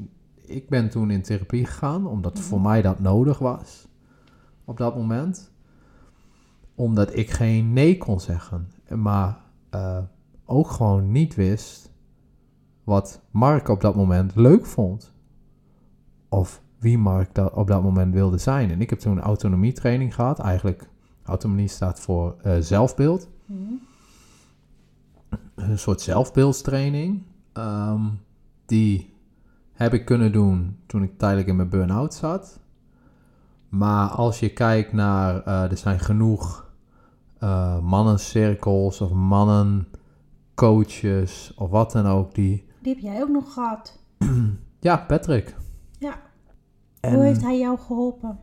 ik 0.45 0.69
ben 0.69 0.89
toen 0.89 1.11
in 1.11 1.21
therapie 1.21 1.65
gegaan, 1.65 2.07
omdat 2.07 2.33
Mhm. 2.33 2.43
voor 2.43 2.61
mij 2.61 2.81
dat 2.81 2.99
nodig 2.99 3.39
was 3.39 3.87
op 4.65 4.77
dat 4.77 4.95
moment. 4.95 5.51
Omdat 6.75 7.15
ik 7.15 7.29
geen 7.29 7.73
nee 7.73 7.97
kon 7.97 8.19
zeggen, 8.19 8.69
maar 8.89 9.37
eh, 9.69 9.97
ook 10.45 10.69
gewoon 10.69 11.11
niet 11.11 11.35
wist 11.35 11.91
wat 12.83 13.21
Mark 13.31 13.67
op 13.67 13.81
dat 13.81 13.95
moment 13.95 14.35
leuk 14.35 14.65
vond. 14.65 15.13
Of 16.29 16.61
wie 16.79 16.97
Mark 16.97 17.33
dat 17.35 17.53
op 17.53 17.67
dat 17.67 17.83
moment 17.83 18.13
wilde 18.13 18.37
zijn. 18.37 18.71
En 18.71 18.81
ik 18.81 18.89
heb 18.89 18.99
toen 18.99 19.17
een 19.17 19.23
autonomietraining 19.23 20.15
gehad, 20.15 20.39
eigenlijk 20.39 20.89
Autonomie 21.25 21.67
staat 21.67 21.99
voor 21.99 22.35
eh, 22.41 22.55
zelfbeeld. 22.59 23.27
Een 25.55 25.79
soort 25.79 26.01
zelfbeeldstraining. 26.01 27.23
Ehm, 27.53 28.01
die 28.65 29.13
heb 29.73 29.93
ik 29.93 30.05
kunnen 30.05 30.31
doen 30.31 30.77
toen 30.85 31.03
ik 31.03 31.17
tijdelijk 31.17 31.47
in 31.47 31.55
mijn 31.55 31.69
burn-out 31.69 32.13
zat. 32.13 32.59
Maar 33.69 34.09
als 34.09 34.39
je 34.39 34.53
kijkt 34.53 34.93
naar, 34.93 35.41
eh, 35.43 35.71
er 35.71 35.77
zijn 35.77 35.99
genoeg 35.99 36.63
eh, 37.39 37.79
mannencirkels 37.79 39.01
of 39.01 39.11
mannencoaches 39.11 41.53
of 41.55 41.69
wat 41.69 41.91
dan 41.91 42.05
ook 42.05 42.35
die... 42.35 42.65
Die 42.81 42.93
heb 42.93 43.03
jij 43.03 43.21
ook 43.21 43.29
nog 43.29 43.53
gehad. 43.53 43.99
Ja, 44.79 44.97
Patrick. 44.97 45.55
Ja. 45.99 46.15
En- 46.99 47.13
Hoe 47.13 47.23
heeft 47.23 47.41
hij 47.41 47.59
jou 47.59 47.77
geholpen? 47.79 48.39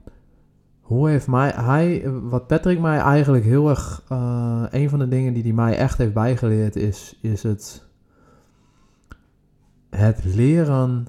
Hoe 0.83 1.09
heeft 1.09 1.27
mij, 1.27 1.51
hij, 1.51 2.11
wat 2.11 2.47
Patrick 2.47 2.81
mij 2.81 2.99
eigenlijk 2.99 3.45
heel 3.45 3.69
erg, 3.69 4.05
eh, 4.09 4.65
een 4.71 4.89
van 4.89 4.99
de 4.99 5.09
dingen 5.09 5.33
die 5.33 5.43
hij 5.43 5.53
mij 5.53 5.77
echt 5.77 5.99
heeft 5.99 6.13
bijgeleerd 6.13 6.77
is, 6.77 7.19
is 7.21 7.43
het, 7.43 7.87
het 9.91 10.25
leren 10.25 11.07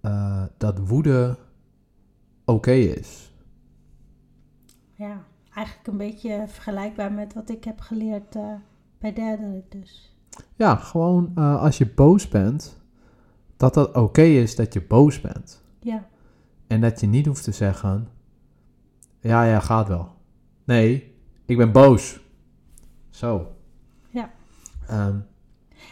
eh, 0.00 0.42
dat 0.56 0.78
woede 0.78 1.38
oké 2.44 2.72
is. 2.72 3.32
Ja, 4.94 5.22
eigenlijk 5.54 5.88
een 5.88 5.96
beetje 5.96 6.44
vergelijkbaar 6.46 7.12
met 7.12 7.34
wat 7.34 7.50
ik 7.50 7.64
heb 7.64 7.80
geleerd 7.80 8.36
eh, 8.36 8.54
bij 8.98 9.12
derde 9.12 9.62
dus. 9.68 10.16
Ja, 10.56 10.76
gewoon 10.76 11.34
als 11.34 11.78
je 11.78 11.86
boos 11.86 12.28
bent, 12.28 12.80
dat 13.56 13.74
dat 13.74 13.96
oké 13.96 14.22
is 14.22 14.56
dat 14.56 14.72
je 14.72 14.82
boos 14.82 15.20
bent. 15.20 15.62
Ja, 15.80 16.06
En 16.66 16.80
dat 16.80 17.00
je 17.00 17.06
niet 17.06 17.26
hoeft 17.26 17.44
te 17.44 17.52
zeggen, 17.52 18.08
ja, 19.20 19.44
ja, 19.44 19.60
gaat 19.60 19.88
wel. 19.88 20.08
Nee, 20.64 21.14
ik 21.44 21.56
ben 21.56 21.72
boos. 21.72 22.20
Zo. 23.10 23.52
Ja. 24.10 24.30
Ehm, 24.86 25.16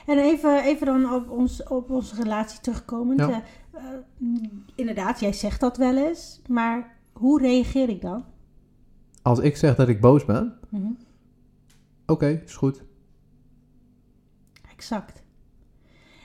En 0.06 0.18
even, 0.18 0.64
even 0.64 0.86
dan 0.86 1.12
op, 1.14 1.30
ons, 1.30 1.62
op 1.62 1.90
onze 1.90 2.14
relatie 2.22 2.60
terugkomend. 2.60 3.20
Ja. 3.20 3.28
Eh, 3.28 3.82
eh, 3.82 3.82
inderdaad, 4.74 5.20
jij 5.20 5.32
zegt 5.32 5.60
dat 5.60 5.76
wel 5.76 5.96
eens, 5.96 6.40
maar 6.48 6.96
hoe 7.12 7.40
reageer 7.40 7.88
ik 7.88 8.00
dan? 8.00 8.24
als 9.22 9.38
ik 9.38 9.56
zeg 9.56 9.74
dat 9.76 9.88
ik 9.88 10.00
boos 10.00 10.24
ben, 10.24 10.58
Mhm, 10.68 10.90
oké, 12.06 12.26
is 12.44 12.56
goed. 12.56 12.82
Exact. 14.72 15.22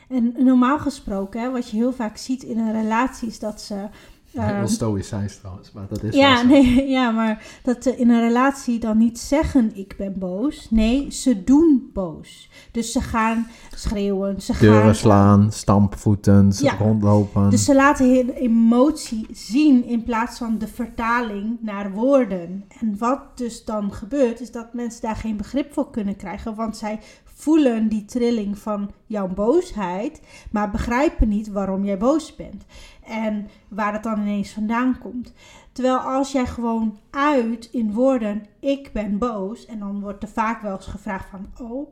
En 0.09 0.33
normaal 0.37 0.79
gesproken, 0.79 1.41
hè, 1.41 1.51
wat 1.51 1.69
je 1.69 1.75
heel 1.77 1.93
vaak 1.93 2.17
ziet 2.17 2.43
in 2.43 2.57
een 2.57 2.71
relatie, 2.71 3.27
is 3.27 3.39
dat 3.39 3.61
ze. 3.61 3.89
Heel 4.31 4.67
stoïcijns 4.67 5.37
trouwens, 5.37 5.71
maar 5.71 5.85
dat 5.89 6.03
is 6.03 6.15
ja, 6.15 6.41
nee, 6.41 6.87
ja, 6.97 7.11
maar 7.11 7.45
dat 7.63 7.83
ze 7.83 7.97
in 7.97 8.09
een 8.09 8.21
relatie 8.21 8.79
dan 8.79 8.97
niet 8.97 9.19
zeggen 9.19 9.71
ik 9.75 9.95
ben 9.97 10.13
boos. 10.19 10.67
Nee, 10.69 11.11
ze 11.11 11.43
doen 11.43 11.89
boos. 11.93 12.49
Dus 12.71 12.91
ze 12.91 13.01
gaan 13.01 13.47
schreeuwen, 13.75 14.41
ze 14.41 14.53
Deuren 14.59 14.81
gaan... 14.83 14.95
slaan, 14.95 15.51
stampvoetend, 15.51 16.59
Ja. 16.59 16.75
rondlopen. 16.75 17.49
Dus 17.49 17.65
ze 17.65 17.75
laten 17.75 18.15
hun 18.15 18.29
emotie 18.29 19.27
zien 19.31 19.85
in 19.85 20.03
plaats 20.03 20.37
van 20.37 20.57
de 20.57 20.67
vertaling 20.67 21.57
naar 21.61 21.91
woorden. 21.91 22.65
En 22.79 22.95
wat 22.97 23.19
dus 23.35 23.65
dan 23.65 23.93
gebeurt, 23.93 24.39
is 24.41 24.51
dat 24.51 24.73
mensen 24.73 25.01
daar 25.01 25.15
geen 25.15 25.37
begrip 25.37 25.73
voor 25.73 25.89
kunnen 25.89 26.15
krijgen. 26.15 26.55
Want 26.55 26.77
zij 26.77 26.99
voelen 27.41 27.87
die 27.87 28.05
trilling 28.05 28.57
van 28.57 28.91
jouw 29.05 29.27
boosheid, 29.27 30.21
maar 30.51 30.71
begrijpen 30.71 31.29
niet 31.29 31.47
waarom 31.47 31.85
jij 31.85 31.97
boos 31.97 32.35
bent. 32.35 32.65
En 33.03 33.47
waar 33.67 33.93
het 33.93 34.03
dan 34.03 34.19
ineens 34.19 34.51
vandaan 34.51 34.97
komt. 34.97 35.33
Terwijl 35.71 35.97
als 35.97 36.31
jij 36.31 36.45
gewoon 36.45 36.97
uit 37.09 37.69
in 37.71 37.93
woorden, 37.93 38.45
ik 38.59 38.89
ben 38.93 39.17
boos, 39.17 39.65
en 39.65 39.79
dan 39.79 40.01
wordt 40.01 40.23
er 40.23 40.29
vaak 40.29 40.61
wel 40.61 40.75
eens 40.75 40.85
gevraagd 40.85 41.29
van, 41.29 41.67
oh, 41.67 41.89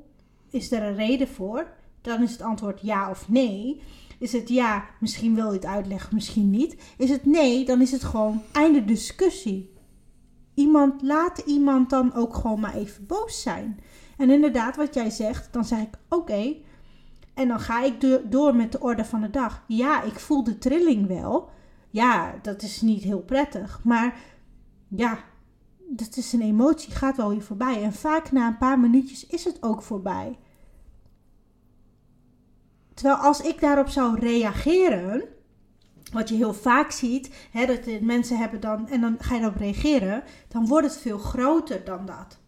is 0.49 0.71
er 0.71 0.83
een 0.83 0.95
reden 0.95 1.27
voor? 1.27 1.67
Dan 2.01 2.21
is 2.21 2.31
het 2.31 2.41
antwoord 2.41 2.81
ja 2.81 3.09
of 3.09 3.29
nee. 3.29 3.81
Is 4.19 4.31
het 4.31 4.49
ja, 4.49 4.85
misschien 4.99 5.35
wil 5.35 5.47
je 5.47 5.55
het 5.55 5.65
uitleggen, 5.65 6.15
misschien 6.15 6.49
niet. 6.49 6.75
Is 6.97 7.09
het 7.09 7.25
nee, 7.25 7.65
dan 7.65 7.81
is 7.81 7.91
het 7.91 8.03
gewoon 8.03 8.41
einde 8.51 8.85
discussie. 8.85 9.73
Iemand, 10.53 11.01
laat 11.01 11.37
iemand 11.37 11.89
dan 11.89 12.13
ook 12.13 12.35
gewoon 12.35 12.59
maar 12.59 12.75
even 12.75 13.05
boos 13.05 13.41
zijn. 13.41 13.79
En 14.19 14.29
inderdaad, 14.29 14.75
wat 14.75 14.93
jij 14.93 15.09
zegt, 15.09 15.53
dan 15.53 15.65
zeg 15.65 15.79
ik 15.79 15.93
oké. 16.09 16.55
En 17.33 17.47
dan 17.47 17.59
ga 17.59 17.83
ik 17.83 18.21
door 18.31 18.55
met 18.55 18.71
de 18.71 18.79
orde 18.79 19.05
van 19.05 19.21
de 19.21 19.29
dag. 19.29 19.63
Ja, 19.67 20.03
ik 20.03 20.19
voel 20.19 20.43
de 20.43 20.57
trilling 20.57 21.07
wel. 21.07 21.49
Ja, 21.89 22.35
dat 22.41 22.61
is 22.61 22.81
niet 22.81 23.03
heel 23.03 23.21
prettig. 23.21 23.79
Maar 23.83 24.19
ja, 24.87 25.19
dat 25.89 26.17
is 26.17 26.33
een 26.33 26.41
emotie, 26.41 26.91
gaat 26.91 27.17
wel 27.17 27.29
weer 27.29 27.41
voorbij. 27.41 27.83
En 27.83 27.93
vaak 27.93 28.31
na 28.31 28.47
een 28.47 28.57
paar 28.57 28.79
minuutjes 28.79 29.25
is 29.27 29.43
het 29.43 29.63
ook 29.63 29.81
voorbij. 29.81 30.39
Terwijl 32.93 33.17
als 33.17 33.41
ik 33.41 33.59
daarop 33.59 33.89
zou 33.89 34.19
reageren, 34.19 35.23
wat 36.11 36.29
je 36.29 36.35
heel 36.35 36.53
vaak 36.53 36.91
ziet, 36.91 37.47
hè, 37.51 37.65
dat 37.65 38.01
mensen 38.01 38.37
hebben 38.37 38.59
dan, 38.59 38.87
en 38.87 39.01
dan 39.01 39.15
ga 39.19 39.33
je 39.33 39.41
daarop 39.41 39.59
reageren, 39.59 40.23
dan 40.47 40.67
wordt 40.67 40.87
het 40.87 40.97
veel 40.97 41.17
groter 41.17 41.85
dan 41.85 42.05
dat. 42.05 42.39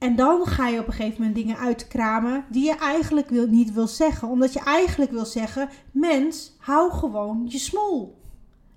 En 0.00 0.16
dan 0.16 0.46
ga 0.46 0.68
je 0.68 0.80
op 0.80 0.86
een 0.86 0.92
gegeven 0.92 1.18
moment 1.18 1.34
dingen 1.34 1.56
uitkramen 1.56 2.44
die 2.50 2.64
je 2.64 2.76
eigenlijk 2.76 3.28
wil, 3.28 3.46
niet 3.46 3.72
wil 3.72 3.86
zeggen. 3.86 4.28
Omdat 4.28 4.52
je 4.52 4.60
eigenlijk 4.60 5.10
wil 5.10 5.24
zeggen, 5.24 5.68
mens, 5.90 6.56
hou 6.58 6.92
gewoon 6.92 7.46
je 7.48 7.58
smoel. 7.58 8.20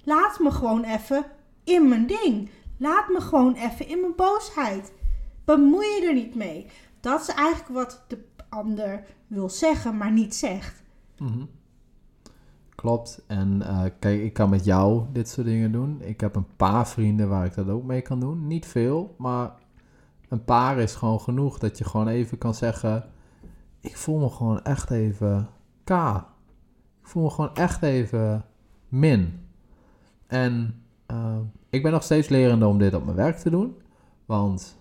Laat 0.03 0.39
me 0.39 0.51
gewoon 0.51 0.83
even 0.83 1.25
in 1.63 1.87
mijn 1.87 2.07
ding. 2.07 2.49
Laat 2.77 3.09
me 3.09 3.21
gewoon 3.21 3.53
even 3.53 3.87
in 3.87 3.99
mijn 3.99 4.15
boosheid. 4.15 4.93
Bemoei 5.45 5.87
je 5.87 6.07
er 6.07 6.13
niet 6.13 6.35
mee. 6.35 6.65
Dat 6.99 7.21
is 7.21 7.27
eigenlijk 7.27 7.69
wat 7.69 8.03
de 8.07 8.17
ander 8.49 9.03
wil 9.27 9.49
zeggen, 9.49 9.97
maar 9.97 10.11
niet 10.11 10.35
zegt. 10.35 10.83
Mhm. 11.17 11.45
Klopt. 12.75 13.21
En 13.27 13.59
uh, 13.61 13.83
kijk, 13.99 14.21
ik 14.21 14.33
kan 14.33 14.49
met 14.49 14.65
jou 14.65 15.03
dit 15.11 15.29
soort 15.29 15.47
dingen 15.47 15.71
doen. 15.71 16.01
Ik 16.01 16.21
heb 16.21 16.35
een 16.35 16.55
paar 16.55 16.87
vrienden 16.87 17.29
waar 17.29 17.45
ik 17.45 17.53
dat 17.53 17.69
ook 17.69 17.83
mee 17.83 18.01
kan 18.01 18.19
doen. 18.19 18.47
Niet 18.47 18.65
veel, 18.65 19.15
maar 19.17 19.51
een 20.33 20.43
paar 20.43 20.77
is 20.77 20.95
gewoon 20.95 21.19
genoeg. 21.19 21.59
Dat 21.59 21.77
je 21.77 21.83
gewoon 21.83 22.07
even 22.07 22.37
kan 22.37 22.53
zeggen: 22.53 23.03
Ik 23.79 23.97
voel 23.97 24.19
me 24.19 24.29
gewoon 24.29 24.63
echt 24.63 24.91
even 24.91 25.49
K. 25.83 25.89
Ik 27.01 27.07
voel 27.09 27.23
me 27.23 27.29
gewoon 27.29 27.55
echt 27.55 27.81
even 27.81 28.45
min. 28.87 29.39
En 30.27 30.83
uh, 31.11 31.37
ik 31.69 31.83
ben 31.83 31.91
nog 31.91 32.03
steeds 32.03 32.27
lerende 32.27 32.67
om 32.67 32.77
dit 32.77 32.93
op 32.93 33.03
mijn 33.03 33.17
werk 33.17 33.37
te 33.37 33.49
doen. 33.49 33.75
Want 34.25 34.77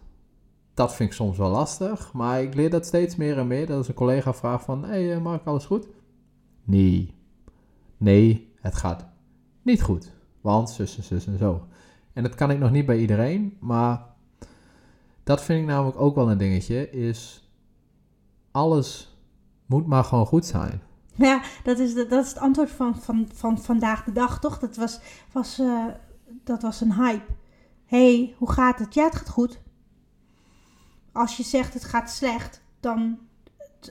dat 0.75 0.95
vind 0.95 1.09
ik 1.09 1.15
soms 1.15 1.37
wel 1.37 1.51
lastig. 1.51 2.13
Maar 2.13 2.43
ik 2.43 2.55
leer 2.55 2.71
dat 2.71 2.87
steeds 2.87 3.17
meer 3.17 3.39
en 3.39 3.47
meer. 3.47 3.67
Dat 3.67 3.77
als 3.77 3.89
een 3.89 3.95
collega 3.95 4.35
vraagt 4.35 4.65
van... 4.65 4.85
Hey, 4.85 5.15
eh, 5.15 5.23
Mark, 5.23 5.45
alles 5.45 5.65
goed? 5.65 5.89
Nee. 6.65 7.15
Nee, 7.97 8.53
het 8.61 8.75
gaat 8.75 9.07
niet 9.63 9.83
goed. 9.83 10.13
Want 10.41 10.71
zus 10.71 10.97
en 10.97 11.03
zus 11.03 11.27
en 11.27 11.39
zo. 11.39 11.67
En 12.13 12.23
dat 12.23 12.35
kan 12.35 12.51
ik 12.51 12.59
nog 12.59 12.71
niet 12.71 12.87
bij 12.87 12.99
iedereen. 12.99 13.57
Maar 13.61 14.11
dat 15.25 15.43
vind 15.43 15.61
ik 15.61 15.67
namelijk 15.67 16.01
ook 16.01 16.15
wel 16.15 16.31
een 16.31 16.39
dingetje. 16.39 16.91
Is 16.91 17.49
alles 18.51 19.17
moet 19.67 19.87
maar 19.87 20.05
gewoon 20.05 20.27
goed 20.27 20.47
zijn. 20.47 20.83
Ja, 21.15 21.43
dat 21.65 21.79
is, 21.79 21.95
de, 21.95 22.07
dat 22.07 22.25
is 22.25 22.29
het 22.31 22.39
antwoord 22.39 22.71
van, 22.71 22.97
van, 22.97 23.29
van 23.35 23.59
vandaag 23.59 24.05
de 24.05 24.13
dag, 24.13 24.41
toch? 24.41 24.59
Dat 24.59 24.77
was, 24.77 25.01
was, 25.33 25.59
uh, 25.59 25.87
dat 26.45 26.63
was 26.63 26.81
een 26.81 26.95
hype. 26.95 27.33
hey, 27.85 28.35
hoe 28.39 28.53
gaat 28.53 28.79
het? 28.79 28.95
Ja, 28.95 29.05
het 29.05 29.15
gaat 29.15 29.29
goed 29.29 29.61
als 31.13 31.37
je 31.37 31.43
zegt 31.43 31.75
het 31.75 31.85
gaat 31.85 32.11
slecht, 32.11 32.63
dan 32.81 33.19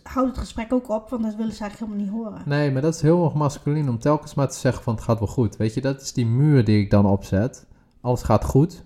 houdt 0.04 0.30
het 0.30 0.38
gesprek 0.38 0.74
ook 0.74 0.90
op, 0.90 1.10
want 1.10 1.24
dat 1.24 1.36
willen 1.36 1.54
ze 1.54 1.62
eigenlijk 1.62 1.92
helemaal 1.92 2.14
niet 2.14 2.24
horen. 2.24 2.50
Nee, 2.50 2.72
maar 2.72 2.82
dat 2.82 2.96
is 2.96 3.02
heel 3.02 3.24
erg 3.24 3.34
masculin 3.34 3.90
om 3.90 4.00
telkens 4.00 4.34
maar 4.34 4.50
te 4.50 4.58
zeggen 4.58 4.84
van 4.84 4.96
het 4.96 5.04
gaat 5.04 5.20
wel 5.20 5.28
goed. 5.28 5.58
Weet 5.58 5.74
je, 5.74 5.82
dat 5.82 6.02
is 6.02 6.14
die 6.14 6.26
muur 6.26 6.66
die 6.66 6.80
ik 6.80 6.90
dan 6.90 7.06
opzet. 7.06 7.68
Alles 8.02 8.22
gaat 8.22 8.44
goed 8.44 8.84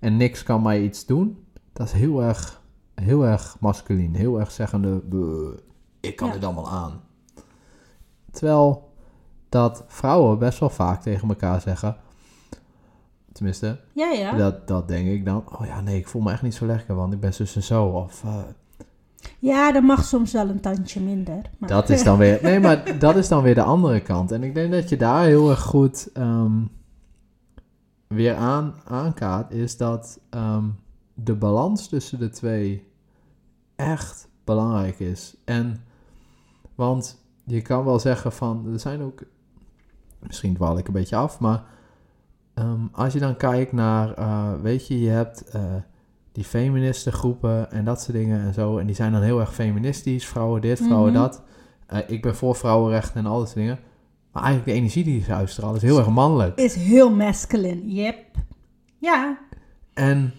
en 0.00 0.16
niks 0.16 0.42
kan 0.42 0.62
mij 0.62 0.82
iets 0.82 1.06
doen. 1.06 1.44
Dat 1.72 1.86
is 1.86 1.92
heel 1.92 2.22
erg, 2.22 2.62
heel 2.94 3.26
erg 3.26 3.56
masculin. 3.60 4.14
Heel 4.14 4.40
erg 4.40 4.50
zeggende, 4.50 5.02
ik 6.00 6.16
kan 6.16 6.30
dit 6.30 6.44
allemaal 6.44 6.70
aan. 6.70 7.00
Terwijl 8.30 8.92
dat 9.48 9.84
vrouwen 9.86 10.38
best 10.38 10.58
wel 10.58 10.70
vaak 10.70 11.02
tegen 11.02 11.28
elkaar 11.28 11.60
zeggen... 11.60 11.96
Tenminste, 13.32 13.80
ja, 13.92 14.10
ja. 14.10 14.32
Dat, 14.32 14.68
dat 14.68 14.88
denk 14.88 15.08
ik 15.08 15.24
dan. 15.24 15.44
Oh 15.58 15.66
ja, 15.66 15.80
nee, 15.80 15.98
ik 15.98 16.08
voel 16.08 16.22
me 16.22 16.32
echt 16.32 16.42
niet 16.42 16.54
zo 16.54 16.66
lekker, 16.66 16.94
want 16.94 17.12
ik 17.12 17.20
ben 17.20 17.34
zus 17.34 17.56
en 17.56 17.62
zo. 17.62 17.84
Of, 17.84 18.22
uh... 18.24 18.36
Ja, 19.38 19.72
dat 19.72 19.82
mag 19.82 20.04
soms 20.04 20.32
wel 20.32 20.48
een 20.48 20.60
tandje 20.60 21.00
minder. 21.00 21.42
Maar... 21.58 21.68
Dat 21.68 21.88
is 21.88 22.02
dan 22.02 22.18
weer... 22.18 22.38
Nee, 22.42 22.60
maar 22.60 22.98
dat 22.98 23.16
is 23.16 23.28
dan 23.28 23.42
weer 23.42 23.54
de 23.54 23.62
andere 23.62 24.00
kant. 24.00 24.32
En 24.32 24.42
ik 24.42 24.54
denk 24.54 24.72
dat 24.72 24.88
je 24.88 24.96
daar 24.96 25.24
heel 25.24 25.50
erg 25.50 25.60
goed 25.60 26.08
um, 26.14 26.70
weer 28.06 28.34
aan, 28.34 28.74
aankaart, 28.84 29.52
is 29.52 29.76
dat 29.76 30.20
um, 30.30 30.78
de 31.24 31.34
balans 31.34 31.88
tussen 31.88 32.18
de 32.18 32.28
twee 32.28 32.88
echt 33.76 34.28
belangrijk 34.44 34.98
is. 35.00 35.36
En, 35.44 35.84
want 36.74 37.22
je 37.44 37.62
kan 37.62 37.84
wel 37.84 37.98
zeggen 37.98 38.32
van, 38.32 38.72
er 38.72 38.80
zijn 38.80 39.02
ook, 39.02 39.22
misschien 40.18 40.54
dwaal 40.54 40.78
ik 40.78 40.86
een 40.86 40.92
beetje 40.92 41.16
af, 41.16 41.40
maar 41.40 41.64
Ehm, 42.60 42.86
als 42.92 43.12
je 43.12 43.18
dan 43.18 43.36
kijkt 43.36 43.72
naar, 43.72 44.18
uh, 44.18 44.52
weet 44.62 44.86
je, 44.86 45.00
je 45.00 45.08
hebt 45.08 45.44
uh, 45.54 45.62
die 46.32 46.44
feministengroepen 46.44 47.70
en 47.70 47.84
dat 47.84 48.00
soort 48.00 48.16
dingen 48.16 48.40
en 48.40 48.54
zo. 48.54 48.78
En 48.78 48.86
die 48.86 48.94
zijn 48.94 49.12
dan 49.12 49.22
heel 49.22 49.40
erg 49.40 49.54
feministisch, 49.54 50.26
vrouwen 50.26 50.60
dit, 50.60 50.78
vrouwen 50.78 51.12
mhm. 51.12 51.20
dat. 51.20 51.42
Uh, 51.92 51.98
ik 52.06 52.22
ben 52.22 52.36
voor 52.36 52.56
vrouwenrechten 52.56 53.16
en 53.16 53.26
al 53.26 53.38
dat 53.38 53.46
soort 53.46 53.58
dingen. 53.58 53.78
Maar 54.32 54.42
eigenlijk 54.42 54.72
de 54.72 54.78
energie 54.78 55.04
die 55.04 55.22
ze 55.22 55.34
uitstralen 55.34 55.76
is 55.76 55.82
heel 55.82 55.98
erg 55.98 56.08
mannelijk. 56.08 56.58
Is 56.58 56.74
heel 56.74 57.10
masculine, 57.10 57.92
yep. 57.92 58.24
Ja. 58.98 59.38
En 59.94 60.32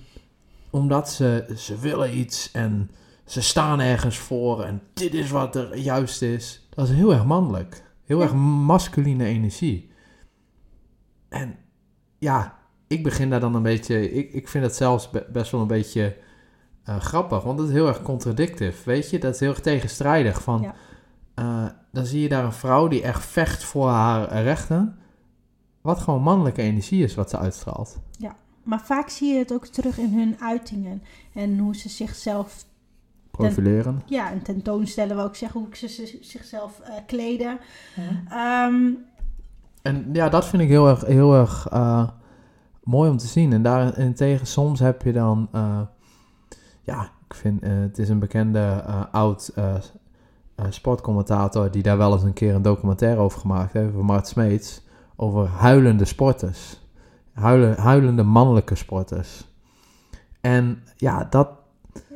omdat 0.71 1.09
ze, 1.09 1.53
ze 1.57 1.77
willen 1.79 2.17
iets 2.17 2.51
en 2.51 2.91
ze 3.25 3.41
staan 3.41 3.79
ergens 3.79 4.17
voor 4.17 4.63
en 4.63 4.81
dit 4.93 5.13
is 5.13 5.29
wat 5.29 5.55
er 5.55 5.77
juist 5.77 6.21
is. 6.21 6.67
Dat 6.69 6.89
is 6.89 6.95
heel 6.95 7.13
erg 7.13 7.25
mannelijk. 7.25 7.83
Heel 8.05 8.21
erg 8.21 8.33
masculine 8.33 9.25
energie. 9.25 9.91
En 11.29 11.55
ja, 12.19 12.59
ik 12.87 13.03
begin 13.03 13.29
daar 13.29 13.39
dan 13.39 13.55
een 13.55 13.63
beetje. 13.63 14.11
Ik, 14.11 14.33
ik 14.33 14.47
vind 14.47 14.63
het 14.63 14.75
zelfs 14.75 15.09
best 15.31 15.51
wel 15.51 15.61
een 15.61 15.67
beetje 15.67 16.17
uh, 16.89 16.99
grappig, 16.99 17.43
want 17.43 17.59
het 17.59 17.67
is 17.67 17.73
heel 17.73 17.87
erg 17.87 18.01
contradictief. 18.01 18.83
Weet 18.83 19.09
je, 19.09 19.19
dat 19.19 19.33
is 19.33 19.39
heel 19.39 19.49
erg 19.49 19.59
tegenstrijdig. 19.59 20.41
Van, 20.41 20.61
ja. 20.61 20.73
uh, 21.35 21.69
dan 21.91 22.05
zie 22.05 22.21
je 22.21 22.29
daar 22.29 22.43
een 22.43 22.53
vrouw 22.53 22.87
die 22.87 23.01
echt 23.01 23.25
vecht 23.25 23.63
voor 23.63 23.89
haar 23.89 24.43
rechten. 24.43 24.97
Wat 25.81 25.99
gewoon 25.99 26.21
mannelijke 26.21 26.61
energie 26.61 27.03
is 27.03 27.15
wat 27.15 27.29
ze 27.29 27.37
uitstraalt. 27.37 27.99
Ja, 28.17 28.35
maar 28.63 28.81
vaak 28.81 29.09
zie 29.09 29.33
je 29.33 29.39
het 29.39 29.53
ook 29.53 29.65
terug 29.65 29.97
in 29.97 30.13
hun 30.13 30.35
uitingen 30.39 31.03
en 31.33 31.57
hoe 31.57 31.75
ze 31.75 31.89
zichzelf 31.89 32.65
profileren. 33.31 33.97
Ten, 33.97 34.15
ja, 34.15 34.31
en 34.31 34.41
tentoonstellen, 34.41 35.15
wil 35.15 35.25
ik 35.25 35.35
zeggen, 35.35 35.59
hoe 35.59 35.89
ze 35.89 36.17
zichzelf 36.21 36.81
uh, 36.81 36.93
kleden. 37.07 37.59
Ja. 38.29 38.65
Um, 38.67 39.05
en 39.81 40.09
ja, 40.13 40.29
dat 40.29 40.45
vind 40.45 40.61
ik 40.61 40.67
heel 40.67 40.87
erg, 40.87 41.05
heel 41.05 41.35
erg 41.35 41.71
uh, 41.73 42.09
mooi 42.83 43.09
om 43.09 43.17
te 43.17 43.27
zien. 43.27 43.53
En 43.53 43.61
daarentegen, 43.61 44.47
soms 44.47 44.79
heb 44.79 45.01
je 45.01 45.11
dan, 45.11 45.49
uh, 45.55 45.81
ja, 46.81 47.09
ik 47.27 47.33
vind, 47.33 47.63
uh, 47.63 47.69
het 47.79 47.97
is 47.97 48.09
een 48.09 48.19
bekende 48.19 48.83
oud 49.11 49.53
sportcommentator 50.69 51.71
die 51.71 51.83
daar 51.83 51.97
wel 51.97 52.13
eens 52.13 52.23
een 52.23 52.33
keer 52.33 52.55
een 52.55 52.61
documentaire 52.61 53.19
over 53.19 53.39
gemaakt 53.39 53.73
heeft, 53.73 53.87
over 53.87 54.05
Mart 54.05 54.27
Smeets, 54.27 54.81
over 55.15 55.47
huilende 55.47 56.05
sporters. 56.05 56.80
Huilen, 57.33 57.77
huilende 57.77 58.23
mannelijke 58.23 58.75
sporters. 58.75 59.49
En 60.41 60.83
ja, 60.97 61.27
dat, 61.29 61.49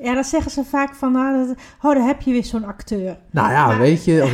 ja, 0.01 0.13
dan 0.13 0.23
zeggen 0.23 0.51
ze 0.51 0.63
vaak 0.63 0.95
van, 0.95 1.11
nou, 1.11 1.47
dat, 1.47 1.57
oh, 1.81 1.95
daar 1.95 2.05
heb 2.05 2.21
je 2.21 2.31
weer 2.31 2.45
zo'n 2.45 2.63
acteur. 2.63 3.17
Nou 3.31 3.51
ja, 3.51 3.77
weet 3.77 4.05
je, 4.05 4.23
of, 4.23 4.33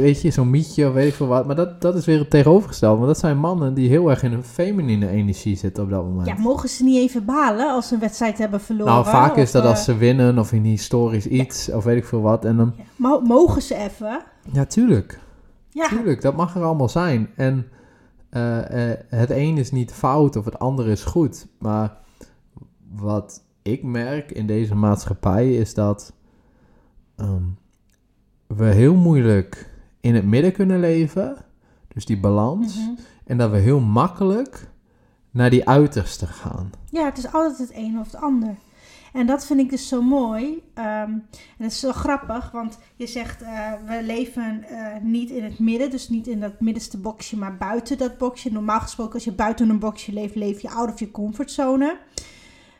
weet 0.00 0.22
je 0.22 0.30
zo'n 0.30 0.50
mietje 0.50 0.86
of 0.86 0.92
weet 0.92 1.08
ik 1.08 1.14
veel 1.14 1.26
wat. 1.26 1.46
Maar 1.46 1.56
dat, 1.56 1.80
dat 1.80 1.94
is 1.96 2.04
weer 2.04 2.18
het 2.18 2.30
tegenovergestelde. 2.30 2.96
Want 2.96 3.08
dat 3.08 3.18
zijn 3.18 3.38
mannen 3.38 3.74
die 3.74 3.88
heel 3.88 4.10
erg 4.10 4.22
in 4.22 4.32
een 4.32 4.44
feminine 4.44 5.08
energie 5.08 5.56
zitten 5.56 5.82
op 5.82 5.90
dat 5.90 6.02
moment. 6.02 6.26
Ja, 6.26 6.34
mogen 6.38 6.68
ze 6.68 6.84
niet 6.84 6.96
even 6.96 7.24
balen 7.24 7.70
als 7.70 7.88
ze 7.88 7.94
een 7.94 8.00
wedstrijd 8.00 8.38
hebben 8.38 8.60
verloren? 8.60 8.92
Nou, 8.92 9.04
vaak 9.04 9.36
is 9.36 9.50
dat 9.50 9.64
als 9.64 9.84
ze 9.84 9.96
winnen 9.96 10.38
of 10.38 10.52
in 10.52 10.64
historisch 10.64 11.26
iets 11.26 11.70
of 11.70 11.84
weet 11.84 11.96
ik 11.96 12.04
veel 12.04 12.22
wat. 12.22 12.44
En 12.44 12.56
dan... 12.56 12.74
Ja. 12.96 13.20
Mogen 13.24 13.62
ze 13.62 13.74
even? 13.74 14.22
Ja, 14.52 14.64
tuurlijk. 14.64 15.18
Ja. 15.70 15.88
Tuurlijk, 15.88 16.20
dat 16.20 16.36
mag 16.36 16.54
er 16.54 16.62
allemaal 16.62 16.88
zijn. 16.88 17.28
En 17.36 17.66
uh, 18.36 18.88
uh, 18.88 18.94
het 19.08 19.30
een 19.30 19.58
is 19.58 19.70
niet 19.70 19.92
fout 19.92 20.36
of 20.36 20.44
het 20.44 20.58
andere 20.58 20.90
is 20.90 21.04
goed. 21.04 21.46
Maar 21.58 21.96
wat 22.92 23.42
ik 23.62 23.82
merk 23.82 24.30
in 24.30 24.46
deze 24.46 24.74
maatschappij 24.74 25.54
is 25.54 25.74
dat 25.74 26.12
ehm, 27.16 27.44
we 28.46 28.64
heel 28.64 28.94
moeilijk 28.94 29.70
in 30.00 30.14
het 30.14 30.24
midden 30.24 30.52
kunnen 30.52 30.80
leven. 30.80 31.36
Dus 31.88 32.06
die 32.06 32.20
balans. 32.20 32.78
Mhm. 32.78 32.90
En 33.24 33.38
dat 33.38 33.50
we 33.50 33.56
heel 33.56 33.80
makkelijk 33.80 34.68
naar 35.30 35.50
die 35.50 35.68
uiterste 35.68 36.26
gaan. 36.26 36.70
Ja, 36.90 37.04
het 37.04 37.18
is 37.18 37.32
altijd 37.32 37.58
het 37.58 37.76
een 37.76 37.98
of 37.98 38.12
het 38.12 38.20
ander. 38.20 38.56
En 39.16 39.26
dat 39.26 39.46
vind 39.46 39.60
ik 39.60 39.70
dus 39.70 39.88
zo 39.88 40.02
mooi. 40.02 40.62
Ehm, 40.74 41.10
en 41.10 41.24
het 41.56 41.72
is 41.72 41.80
zo 41.80 41.92
grappig, 41.92 42.50
want 42.50 42.78
je 42.96 43.06
zegt 43.06 43.42
eh, 43.42 43.72
we 43.86 44.02
leven 44.02 44.62
eh, 44.62 45.02
niet 45.02 45.30
in 45.30 45.44
het 45.44 45.58
midden, 45.58 45.90
dus 45.90 46.08
niet 46.08 46.26
in 46.26 46.40
dat 46.40 46.60
middenste 46.60 46.98
boxje, 46.98 47.36
maar 47.36 47.56
buiten 47.56 47.98
dat 47.98 48.18
boxje. 48.18 48.52
Normaal 48.52 48.80
gesproken, 48.80 49.14
als 49.14 49.24
je 49.24 49.32
buiten 49.32 49.68
een 49.68 49.78
boxje 49.78 50.12
leeft, 50.12 50.34
leef 50.34 50.60
je 50.60 50.70
out 50.70 50.92
of 50.92 50.98
je 50.98 51.10
comfortzone. 51.10 51.98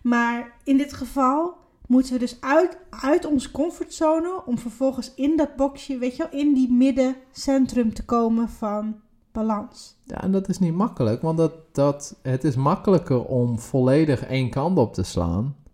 Maar 0.02 0.52
in 0.64 0.76
dit 0.76 0.92
geval 0.92 1.54
moeten 1.86 2.12
we 2.12 2.18
dus 2.18 2.40
uit, 2.40 2.78
uit 2.90 3.24
onze 3.24 3.50
comfortzone 3.50 4.42
om 4.46 4.58
vervolgens 4.58 5.14
in 5.14 5.36
dat 5.36 5.56
boxje, 5.56 5.98
weet 5.98 6.16
je 6.16 6.28
wel, 6.30 6.40
in 6.40 6.54
die 6.54 6.72
middencentrum 6.72 7.94
te 7.94 8.04
komen 8.04 8.48
van 8.48 9.00
balans. 9.32 9.96
Ja, 10.04 10.22
en 10.22 10.32
dat 10.32 10.48
is 10.48 10.58
niet 10.58 10.74
makkelijk, 10.74 11.22
want 11.22 11.38
dat, 11.38 11.52
dat, 11.72 12.18
het 12.22 12.44
is 12.44 12.56
makkelijker 12.56 13.24
om 13.24 13.58
volledig 13.58 14.24
één 14.24 14.50
kant 14.50 14.78
op 14.78 14.94
te 14.94 15.02
slaan. 15.02 15.64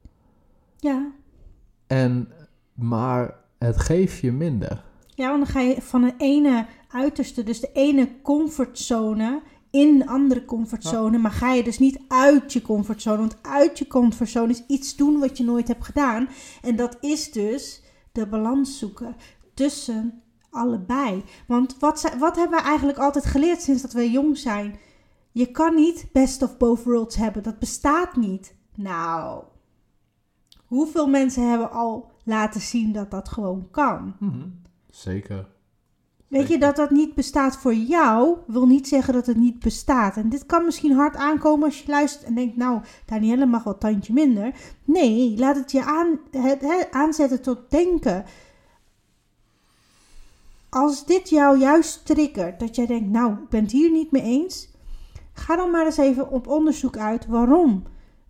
Ja, 0.83 1.13
En, 1.87 2.29
maar 2.75 3.35
het 3.59 3.79
geeft 3.79 4.21
je 4.21 4.33
minder. 4.33 4.85
Ja, 5.15 5.29
want 5.29 5.45
dan 5.45 5.53
ga 5.53 5.61
je 5.61 5.83
van 5.83 6.03
de 6.03 6.15
ene 6.19 6.67
uiterste, 6.89 7.43
dus 7.43 7.61
de 7.61 7.71
ene 7.73 8.21
comfortzone, 8.23 9.43
in 9.71 9.99
de 9.99 10.07
andere 10.07 10.45
comfortzone. 10.45 11.19
Maar 11.19 11.31
ga 11.31 11.53
je 11.53 11.63
dus 11.63 11.79
niet 11.79 11.99
uit 12.09 12.53
je 12.53 12.63
comfortzone. 12.63 13.17
Want 13.17 13.37
uit 13.43 13.79
je 13.79 13.87
comfortzone 13.87 14.53
is 14.53 14.65
iets 14.67 14.97
doen 14.97 15.19
wat 15.19 15.39
je 15.39 15.45
nooit 15.45 15.69
hebt 15.69 15.85
gedaan. 15.85 16.29
En 16.63 16.77
dat 16.77 16.97
is 17.01 17.33
dus 17.33 17.83
de 18.13 18.27
balans 18.27 18.79
zoeken 18.79 19.17
tussen 19.55 20.23
allebei. 20.51 21.25
Want 21.47 21.77
wat, 21.79 22.15
wat 22.19 22.37
hebben 22.37 22.59
we 22.59 22.65
eigenlijk 22.65 22.99
altijd 22.99 23.25
geleerd 23.25 23.63
sinds 23.63 23.83
dat 23.83 23.93
we 23.93 24.11
jong 24.11 24.39
zijn? 24.39 24.79
Je 25.33 25.51
kan 25.51 25.75
niet 25.75 26.07
best 26.13 26.43
of 26.43 26.57
both 26.57 26.83
worlds 26.83 27.17
hebben. 27.17 27.43
Dat 27.43 27.59
bestaat 27.59 28.17
niet. 28.17 28.55
Nou, 28.75 29.45
hoeveel 30.73 31.07
mensen 31.07 31.49
hebben 31.49 31.71
al 31.71 32.11
laten 32.25 32.61
zien 32.61 32.93
dat 32.93 33.11
dat 33.11 33.29
gewoon 33.29 33.69
kan? 33.71 34.15
Zeker. 34.91 35.47
Weet 36.29 36.49
je, 36.49 36.59
dat 36.59 36.77
dat 36.77 36.91
niet 36.91 37.15
bestaat 37.15 37.57
voor 37.57 37.75
jou, 37.75 38.37
wil 38.47 38.67
niet 38.67 38.89
zeggen 38.89 39.15
dat 39.15 39.27
het 39.27 39.37
niet 39.37 39.59
bestaat. 39.59 40.17
En 40.17 40.29
dit 40.29 40.47
kan 40.47 40.65
misschien 40.65 40.93
hard 40.93 41.17
aankomen 41.17 41.65
als 41.65 41.83
je 41.83 41.91
luistert 41.91 42.25
en 42.25 42.35
denkt, 42.35 42.57
nou, 42.57 42.81
Danielle 43.07 43.47
mag 43.47 43.65
wel 43.65 43.79
tandje 43.79 44.13
minder. 44.13 44.55
Nee, 44.85 45.39
laat 45.39 45.57
het 45.57 45.73
je 45.73 45.85
aan, 45.85 46.19
het, 46.31 46.89
aanzetten 46.91 47.43
tot 47.43 47.71
denken. 47.71 48.25
Als 50.69 51.07
dit 51.07 51.29
jou 51.29 51.59
juist 51.59 52.07
triggert, 52.07 52.61
dat 52.61 52.77
jij 52.77 52.87
denkt, 52.87 53.11
nou, 53.11 53.33
ik 53.33 53.49
ben 53.49 53.63
het 53.63 53.73
hier 53.73 53.91
niet 53.91 54.11
mee 54.11 54.23
eens. 54.23 54.69
Ga 55.33 55.57
dan 55.57 55.71
maar 55.71 55.85
eens 55.85 55.97
even 55.97 56.31
op 56.31 56.47
onderzoek 56.47 56.97
uit 56.97 57.27
waarom. 57.27 57.83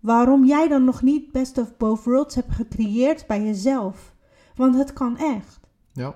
Waarom 0.02 0.44
jij 0.44 0.68
dan 0.68 0.84
nog 0.84 1.02
niet 1.02 1.32
Best 1.32 1.58
of 1.58 1.76
Both 1.76 2.04
Worlds 2.04 2.34
hebt 2.34 2.52
gecreëerd 2.52 3.26
bij 3.26 3.42
jezelf. 3.42 4.14
Want 4.54 4.74
het 4.74 4.92
kan 4.92 5.18
echt. 5.18 5.60
Ja. 5.92 6.14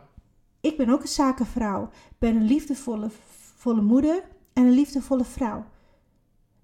Ik 0.60 0.76
ben 0.76 0.88
ook 0.88 1.02
een 1.02 1.08
zakenvrouw. 1.08 1.82
Ik 1.84 2.18
ben 2.18 2.36
een 2.36 2.44
liefdevolle 2.44 3.10
volle 3.56 3.80
moeder 3.80 4.22
en 4.52 4.64
een 4.64 4.74
liefdevolle 4.74 5.24
vrouw. 5.24 5.64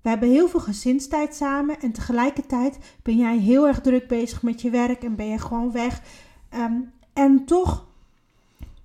We 0.01 0.09
hebben 0.09 0.29
heel 0.29 0.49
veel 0.49 0.61
gezinstijd 0.61 1.35
samen 1.35 1.81
en 1.81 1.93
tegelijkertijd 1.93 2.99
ben 3.03 3.17
jij 3.17 3.39
heel 3.39 3.67
erg 3.67 3.81
druk 3.81 4.09
bezig 4.09 4.43
met 4.43 4.61
je 4.61 4.71
werk 4.71 5.03
en 5.03 5.17
ben 5.17 5.27
je 5.27 5.39
gewoon 5.39 5.73
weg. 5.73 6.03
Ehm, 6.49 6.81
en 7.13 7.45
toch 7.45 7.87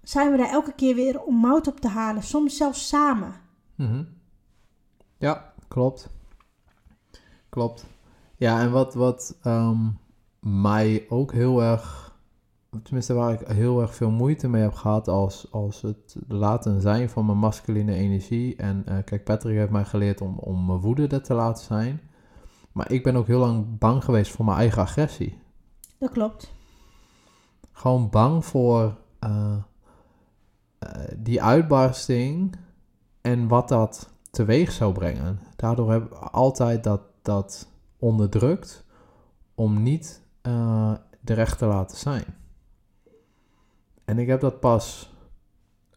zijn 0.04 0.32
we 0.32 0.38
daar 0.38 0.50
elke 0.50 0.73
keer 0.73 0.95
weer 0.95 1.21
om 1.21 1.36
mout 1.36 1.67
op 1.67 1.80
te 1.80 1.88
halen, 1.88 2.23
soms 2.23 2.58
zelfs 2.58 2.88
samen. 2.88 3.34
Mhm. 3.76 4.04
Ja, 5.17 5.54
klopt. 5.67 6.10
Klopt. 7.50 7.86
Ja, 8.38 8.62
en 8.62 8.71
wat, 8.71 8.93
wat 8.93 9.38
ehm, 9.41 9.89
mij 10.39 11.06
ook 11.10 11.34
heel 11.34 11.63
erg, 11.63 12.15
tenminste 12.84 13.13
waar 13.13 13.34
ik 13.34 13.47
heel 13.47 13.82
erg 13.82 13.95
veel 13.95 14.10
moeite 14.10 14.47
mee 14.47 14.62
heb 14.62 14.73
gehad 14.73 15.08
als, 15.08 15.52
als 15.52 15.82
het 15.82 16.15
laten 16.28 16.82
zijn 16.82 17.10
van 17.10 17.26
mijn 17.26 17.38
masculine 17.38 17.93
energie. 17.93 18.56
En 18.56 18.84
eh, 18.86 18.97
kijk, 19.06 19.23
Patrick 19.23 19.58
heeft 19.58 19.71
mij 19.71 19.86
geleerd 19.86 20.21
om, 20.21 20.38
om 20.38 20.65
mijn 20.65 20.80
woede 20.80 21.08
er 21.08 21.23
te 21.23 21.34
laten 21.34 21.63
zijn. 21.63 22.02
Maar 22.71 22.91
ik 22.91 23.04
ben 23.04 23.15
ook 23.15 23.28
heel 23.28 23.39
lang 23.39 23.78
bang 23.78 24.04
geweest 24.04 24.32
voor 24.32 24.45
mijn 24.45 24.58
eigen 24.58 24.82
agressie. 24.82 25.38
Dat 26.00 26.12
klopt. 26.12 26.54
Gewoon 27.71 28.10
bang 28.10 28.45
voor 28.45 28.95
eh, 29.19 29.56
eh, 30.80 31.02
die 31.17 31.43
uitbarsting 31.43 32.56
en 33.21 33.47
wat 33.47 33.67
dat 33.67 34.10
teweeg 34.32 34.71
zou 34.71 34.93
brengen. 34.93 35.39
Daardoor 35.56 35.91
heb 35.91 36.06
ik 36.06 36.13
altijd 36.13 36.84
dat, 36.84 37.02
dat 37.21 37.67
onderdrukt 37.99 38.86
om 39.55 39.83
niet 39.83 40.21
eh 40.41 40.93
de 41.27 41.33
recht 41.33 41.57
te 41.57 41.65
laten 41.65 41.97
zijn. 41.97 42.25
En 44.05 44.19
ik 44.19 44.27
heb 44.27 44.39
dat 44.41 44.60
pas 44.60 45.13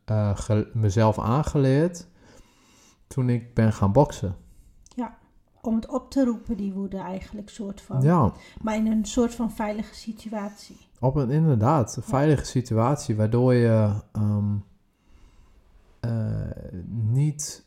eh, 0.04 0.38
mezelf 0.72 1.18
aangeleerd 1.18 2.08
toen 3.06 3.28
ik 3.28 3.54
ben 3.54 3.72
gaan 3.72 3.92
boksen. 3.92 4.36
Om 5.62 5.74
het 5.74 5.88
op 5.88 6.10
te 6.10 6.24
roepen, 6.24 6.56
die 6.56 6.72
woede 6.72 6.98
eigenlijk, 6.98 7.48
soort 7.48 7.80
van. 7.80 8.00
Ja, 8.02 8.32
Maar 8.62 8.76
in 8.76 8.86
een 8.86 9.04
soort 9.04 9.34
van 9.34 9.52
veilige 9.52 9.94
situatie. 9.94 10.76
Op 11.00 11.14
een 11.14 11.30
inderdaad 11.30 11.96
een 11.96 12.02
veilige 12.02 12.44
situatie, 12.44 13.16
waardoor 13.16 13.54
je 13.54 13.92
ehm, 14.12 14.56
eh, 16.00 16.50
niet. 16.88 17.66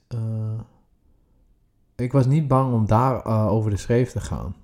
Ik 1.95 2.11
was 2.11 2.25
niet 2.25 2.47
bang 2.47 2.73
om 2.73 2.85
daar 2.85 3.25
eh, 3.25 3.47
over 3.47 3.71
de 3.71 3.77
schreef 3.77 4.11
te 4.11 4.19
gaan. 4.19 4.55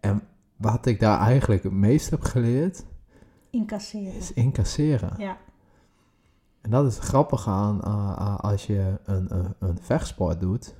En 0.00 0.22
wat 0.56 0.86
ik 0.86 1.00
daar 1.00 1.18
eigenlijk 1.18 1.62
het 1.62 1.72
meest 1.72 2.10
heb 2.10 2.22
geleerd, 2.22 2.84
Incasseren. 3.50 4.14
is 4.14 4.32
incasseren. 4.32 5.14
Ja. 5.18 5.36
En 6.60 6.70
dat 6.70 6.86
is 6.86 6.94
het 6.94 7.04
grappige 7.04 7.50
aan 7.50 7.82
eh, 7.82 8.14
eh, 8.18 8.38
als 8.38 8.66
je 8.66 8.98
een, 9.04 9.34
een, 9.34 9.54
een 9.58 9.78
vechtsport 9.80 10.40
doet. 10.40 10.74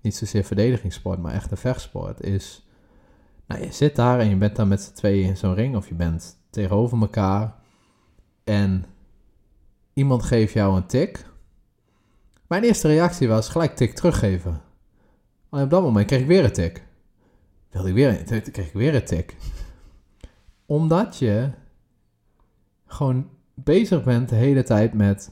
Niet 0.00 0.16
zozeer 0.16 0.44
verdedigingssport, 0.44 1.18
maar 1.18 1.32
echt 1.32 1.50
een 1.50 1.56
vechtsport. 1.56 2.20
Is, 2.20 2.68
nou, 3.46 3.62
je 3.62 3.72
zit 3.72 3.96
daar 3.96 4.20
en 4.20 4.28
je 4.28 4.36
bent 4.36 4.56
daar 4.56 4.66
met 4.66 4.82
z'n 4.82 4.92
tweeën 4.92 5.26
in 5.28 5.36
zo'n 5.36 5.54
ring. 5.54 5.76
Of 5.76 5.88
je 5.88 5.94
bent 5.94 6.36
tegenover 6.50 7.00
elkaar. 7.00 7.54
En 8.44 8.84
iemand 9.92 10.22
geeft 10.22 10.52
jou 10.52 10.76
een 10.76 10.86
tik. 10.86 11.26
Mijn 12.46 12.62
eerste 12.62 12.88
reactie 12.88 13.28
was 13.28 13.48
gelijk 13.48 13.76
tik 13.76 13.94
teruggeven. 13.94 14.60
Alleen 15.54 15.66
op 15.66 15.72
dat 15.72 15.82
moment 15.82 16.06
kreeg 16.06 16.20
ik 16.20 16.26
weer 16.26 16.44
een 16.44 16.52
tik. 16.52 16.84
Wilde 17.70 17.88
ik 17.88 17.94
weer 17.94 18.08
een, 18.08 18.42
kreeg 18.52 18.66
ik 18.66 18.72
weer 18.72 18.94
een 18.94 19.04
tik. 19.04 19.36
Omdat 20.66 21.16
je 21.18 21.50
gewoon 22.86 23.28
bezig 23.54 24.04
bent 24.04 24.28
de 24.28 24.34
hele 24.34 24.62
tijd 24.62 24.94
met... 24.94 25.30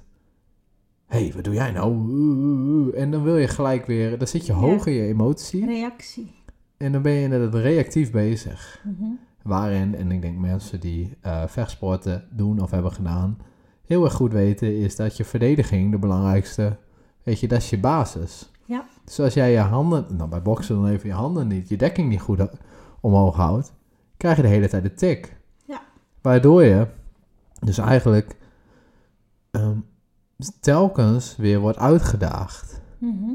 Hé, 1.06 1.18
hey, 1.18 1.32
wat 1.34 1.44
doe 1.44 1.54
jij 1.54 1.70
nou? 1.70 2.96
En 2.96 3.10
dan 3.10 3.22
wil 3.22 3.36
je 3.36 3.48
gelijk 3.48 3.86
weer... 3.86 4.18
Dan 4.18 4.26
zit 4.26 4.46
je 4.46 4.52
hoog 4.52 4.86
in 4.86 4.92
je 4.92 5.06
emotie. 5.06 5.66
Reactie. 5.66 6.34
En 6.76 6.92
dan 6.92 7.02
ben 7.02 7.12
je 7.12 7.22
inderdaad 7.22 7.60
reactief 7.60 8.10
bezig. 8.10 8.84
Mhm. 8.84 9.10
Waarin, 9.42 9.94
en 9.94 10.10
ik 10.10 10.22
denk 10.22 10.38
mensen 10.38 10.80
die 10.80 11.16
eh 11.20 11.46
vechtsporten 11.46 12.28
doen 12.30 12.60
of 12.60 12.70
hebben 12.70 12.92
gedaan... 12.92 13.38
heel 13.86 14.04
erg 14.04 14.12
goed 14.14 14.32
weten, 14.32 14.76
is 14.76 14.96
dat 14.96 15.16
je 15.16 15.24
verdediging 15.24 15.90
de 15.90 15.98
belangrijkste... 15.98 16.76
Weet 17.22 17.40
je, 17.40 17.48
dat 17.48 17.58
is 17.58 17.70
je 17.70 17.78
basis. 17.78 18.50
Ja. 18.72 18.84
Dus 19.04 19.20
als 19.20 19.34
jij 19.34 19.52
je 19.52 19.58
handen... 19.58 20.06
Nou, 20.16 20.28
bij 20.28 20.42
boksen 20.42 20.74
dan 20.74 20.88
even 20.88 21.08
je 21.08 21.14
handen 21.14 21.46
niet... 21.46 21.68
Je 21.68 21.76
dekking 21.76 22.08
niet 22.08 22.20
goed 22.20 22.48
omhoog 23.00 23.36
houdt... 23.36 23.72
krijg 24.16 24.36
je 24.36 24.42
de 24.42 24.48
hele 24.48 24.68
tijd 24.68 24.84
een 24.84 24.94
tik. 24.94 25.36
Ja. 25.66 25.82
Waardoor 26.22 26.62
je 26.62 26.86
dus 27.60 27.78
eigenlijk 27.78 28.36
ehm, 29.50 29.78
telkens 30.60 31.36
weer 31.36 31.60
wordt 31.60 31.78
uitgedaagd. 31.78 32.80
Mhm. 32.98 33.32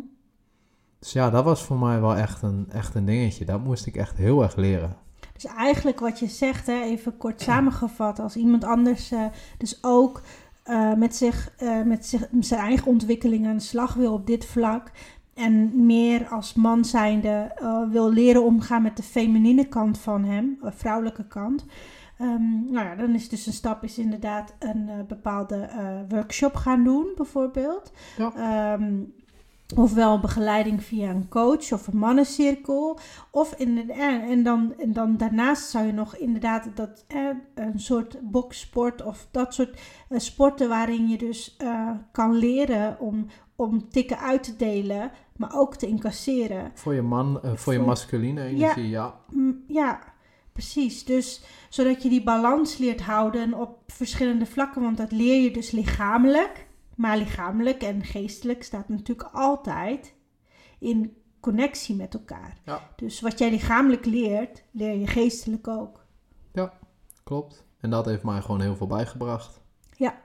Dus 1.00 1.12
ja, 1.12 1.30
dat 1.30 1.44
was 1.44 1.64
voor 1.64 1.78
mij 1.78 2.02
wel 2.02 2.16
echt 2.16 2.42
een, 2.42 2.66
echt 2.70 2.96
een 2.96 3.06
dingetje. 3.06 3.46
Dat 3.46 3.64
moest 3.64 3.86
ik 3.86 3.96
echt 3.96 4.18
heel 4.18 4.44
erg 4.44 4.56
leren. 4.56 4.96
Dus 5.34 5.46
eigenlijk 5.46 6.00
wat 6.00 6.20
je 6.20 6.28
zegt, 6.28 6.68
hè, 6.68 6.82
even 6.82 7.18
kort 7.18 7.42
samengevat, 7.42 8.20
als 8.20 8.36
iemand 8.36 8.64
anders 8.64 9.12
eh, 9.12 9.26
dus 9.58 9.78
ook 9.82 10.22
eh, 10.68 10.94
met, 10.94 11.16
zich, 11.16 11.52
eh, 11.58 11.82
met, 11.82 12.06
zich, 12.06 12.32
met 12.32 12.46
zijn 12.46 12.62
eigen 12.62 12.88
ontwikkeling 12.88 13.48
aan 13.48 13.58
de 13.58 13.64
slag 13.64 13.94
wil 13.94 14.14
op 14.14 14.28
dit 14.28 14.46
vlak. 14.46 14.92
En 15.38 15.86
meer 15.86 16.28
als 16.28 16.54
man 16.54 16.86
zijnde 16.86 17.52
eh, 17.56 17.90
wil 17.90 18.12
leren 18.12 18.44
omgaan 18.44 18.82
met 18.82 18.98
de 18.98 19.04
feminine 19.04 19.66
kant 19.66 19.98
van 19.98 20.24
hem, 20.24 20.58
de 20.62 20.72
vrouwelijke 20.72 21.28
kant. 21.28 21.66
Ehm, 22.18 22.72
nou 22.72 22.86
ja, 22.86 22.96
dan 22.96 23.14
is 23.14 23.30
dus 23.30 23.46
een 23.46 23.54
stap 23.54 23.84
is 23.84 23.98
inderdaad 23.98 24.56
een 24.60 24.90
eh, 24.90 24.96
bepaalde 25.08 25.56
eh, 25.56 25.86
workshop 26.10 26.56
gaan 26.56 26.84
doen, 26.84 27.06
bijvoorbeeld. 27.16 27.92
Ja. 28.18 28.32
Ehm, 28.36 28.94
Ofwel 29.76 30.20
begeleiding 30.20 30.84
via 30.84 31.10
een 31.10 31.28
coach 31.28 31.72
of 31.72 31.88
een 31.88 31.98
mannencirkel. 31.98 33.00
Of 33.32 33.54
in, 33.54 33.92
en, 33.92 34.22
en, 34.22 34.44
dan, 34.44 34.74
en 34.80 34.94
dan 34.94 35.18
daarnaast 35.18 35.70
zou 35.70 35.86
je 35.86 35.92
nog 35.92 36.16
inderdaad 36.16 36.68
dat, 36.76 37.06
eh, 37.08 37.30
een 37.56 37.80
soort 37.80 38.18
boksport 38.22 39.04
of 39.04 39.28
dat 39.32 39.54
soort 39.54 39.80
eh, 40.10 40.20
sporten 40.20 40.70
waarin 40.70 41.08
je 41.08 41.18
dus 41.18 41.56
eh, 41.58 41.90
kan 42.12 42.36
leren 42.36 43.00
om, 43.00 43.26
om 43.58 43.90
tikken 43.90 44.20
uit 44.20 44.44
te 44.44 44.56
delen, 44.56 45.12
maar 45.36 45.52
ook 45.54 45.76
te 45.76 45.88
incasseren. 45.88 46.72
Voor 46.74 46.94
je 46.94 47.02
man, 47.02 47.42
eh, 47.44 47.56
voor 47.56 47.74
je 47.74 47.80
masculine 47.80 48.44
energie, 48.44 48.90
ja. 48.90 49.20
Mm, 49.30 49.64
Ja, 49.68 50.00
precies. 50.54 51.06
Dus 51.06 51.44
zodat 51.70 52.04
je 52.04 52.10
die 52.10 52.24
balans 52.24 52.78
leert 52.78 53.02
houden 53.02 53.54
op 53.54 53.80
verschillende 53.88 54.46
vlakken. 54.46 54.82
Want 54.82 54.98
dat 54.98 55.12
leer 55.12 55.44
je 55.44 55.52
dus 55.52 55.72
lichamelijk. 55.72 56.68
Maar 56.96 57.18
lichamelijk 57.18 57.82
en 57.84 58.04
geestelijk 58.04 58.64
staat 58.64 58.90
natuurlijk 58.90 59.30
altijd 59.34 60.14
in 60.80 61.18
connectie 61.40 61.96
met 61.96 62.14
elkaar. 62.14 62.58
Ja. 62.66 62.90
Dus 62.96 63.22
wat 63.22 63.40
jij 63.40 63.50
lichamelijk 63.50 64.06
leert, 64.06 64.64
leer 64.72 64.96
je 65.00 65.08
geestelijk 65.08 65.68
ook. 65.68 66.06
Klopt. 67.24 67.66
En 67.80 67.90
dat 67.90 68.06
heeft 68.06 68.24
mij 68.24 68.42
gewoon 68.42 68.62
heel 68.62 68.76
veel 68.76 68.88
bijgebracht. 68.88 69.62
Ja, 69.98 70.22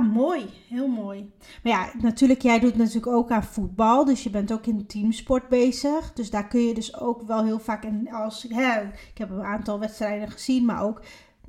mooi. 0.00 0.50
Heel 0.68 0.88
mooi. 0.88 1.32
Maar 1.62 1.72
ja, 1.72 1.90
natuurlijk, 2.00 2.42
jij 2.42 2.58
doet 2.58 2.76
natuurlijk 2.76 3.06
ook 3.06 3.30
aan 3.30 3.44
voetbal. 3.44 4.04
Dus 4.04 4.22
je 4.22 4.30
bent 4.30 4.52
ook 4.52 4.66
in 4.66 4.86
teamsport 4.86 5.48
bezig. 5.48 6.12
Dus 6.12 6.30
daar 6.30 6.48
kun 6.48 6.60
je 6.60 6.74
dus 6.74 7.00
ook 7.00 7.22
wel 7.22 7.44
heel 7.44 7.58
vaak... 7.58 7.84
En 7.84 8.08
als, 8.10 8.46
hè, 8.48 8.82
ik 8.82 9.18
heb 9.18 9.30
een 9.30 9.42
aantal 9.42 9.78
wedstrijden 9.78 10.30
gezien, 10.30 10.64
maar 10.64 10.82
ook 10.82 11.02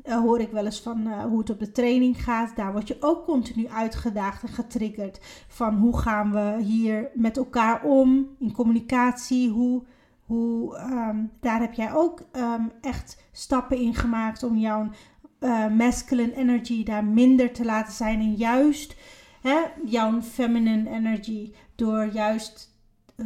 eh, 0.04 0.20
hoor 0.20 0.40
ik 0.40 0.52
wel 0.52 0.66
eens 0.66 0.82
van 0.82 1.08
eh, 1.08 1.24
hoe 1.24 1.40
het 1.40 1.50
op 1.50 1.60
de 1.60 1.72
training 1.72 2.24
gaat. 2.24 2.56
Daar 2.56 2.72
word 2.72 2.88
je 2.88 2.98
ook 3.00 3.26
continu 3.26 3.68
uitgedaagd 3.68 4.44
en 4.44 4.50
getriggerd. 4.50 5.46
Van 5.48 5.76
hoe 5.76 5.98
gaan 5.98 6.32
we 6.32 6.64
hier 6.64 7.10
met 7.14 7.38
elkaar 7.38 7.84
om 7.84 8.28
in 8.40 8.52
communicatie? 8.52 9.50
Hoe, 9.50 9.84
hoe, 10.26 10.78
ehm, 10.78 11.18
daar 11.40 11.60
heb 11.60 11.74
jij 11.74 11.94
ook 11.94 12.22
ehm, 12.32 12.64
echt 12.82 13.24
stappen 13.32 13.78
in 13.78 13.96
gemaakt 13.96 14.44
om 14.44 14.58
jouw 14.58 14.90
eh, 15.40 15.68
masculine 15.68 16.36
energy 16.36 16.84
daar 16.84 17.06
minder 17.06 17.52
te 17.52 17.66
laten 17.66 17.94
zijn. 17.94 18.20
En 18.20 18.34
juist 18.34 18.96
hè, 19.42 19.58
jouw 19.86 20.22
feminine 20.22 20.90
energy 20.90 21.54
door 21.76 22.06
juist 22.06 22.78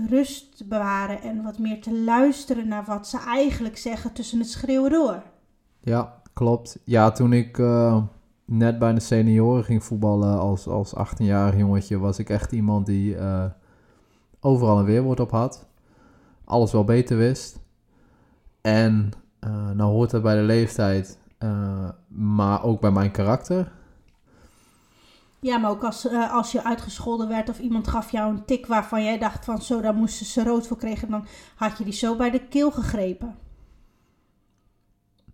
rust 0.10 0.58
te 0.58 0.66
bewaren 0.66 1.22
en 1.22 1.44
wat 1.44 1.60
meer 1.60 1.82
te 1.82 1.94
luisteren 1.94 2.68
naar 2.68 2.84
wat 2.86 3.08
ze 3.08 3.20
eigenlijk 3.20 3.78
zeggen 3.78 4.14
tussen 4.14 4.40
het 4.40 4.50
schreeuwen 4.50 4.92
door. 4.92 5.24
Ja, 5.80 6.22
klopt. 6.34 6.80
Ja, 6.84 7.12
toen 7.12 7.34
ik 7.34 7.58
eh, 7.58 8.04
net 8.46 8.80
bij 8.80 8.94
de 8.94 9.00
senioren 9.00 9.64
ging 9.64 9.84
voetballen 9.84 10.40
als, 10.40 10.68
als 10.68 10.94
18-jarig 10.96 11.60
jongetje, 11.60 11.98
was 12.00 12.20
ik 12.20 12.30
echt 12.30 12.52
iemand 12.52 12.86
die 12.86 13.16
eh, 13.16 13.46
overal 14.40 14.80
een 14.80 14.86
weerwoord 14.86 15.20
op 15.20 15.32
had. 15.32 15.68
Alles 16.46 16.72
wel 16.72 16.84
beter 16.84 17.18
wist. 17.18 17.60
En 18.62 19.10
eh 19.40 19.70
nou 19.72 19.92
hoort 19.92 20.10
dat 20.10 20.22
bij 20.22 20.36
de 20.36 20.42
leeftijd, 20.42 21.20
eh, 21.44 21.90
maar 22.08 22.64
ook 22.64 22.82
bij 22.82 22.92
mijn 22.92 23.12
karakter. 23.12 23.72
Ja, 25.40 25.58
maar 25.58 25.72
ook 25.72 25.84
als, 25.84 26.08
eh, 26.08 26.34
als 26.34 26.52
je 26.52 26.64
uitgescholden 26.64 27.28
werd 27.28 27.50
of 27.50 27.60
iemand 27.60 27.88
gaf 27.88 28.12
jou 28.12 28.30
een 28.32 28.46
tik 28.46 28.66
waarvan 28.66 29.04
jij 29.04 29.18
dacht 29.18 29.46
van 29.46 29.62
zo, 29.62 29.82
daar 29.82 29.94
moesten 29.94 30.26
ze 30.26 30.44
rood 30.44 30.68
voor 30.68 30.78
kregen, 30.78 31.10
dan 31.10 31.26
had 31.56 31.78
je 31.78 31.84
die 31.84 31.94
zo 31.94 32.16
bij 32.16 32.32
de 32.32 32.48
keel 32.48 32.72
gegrepen. 32.72 33.36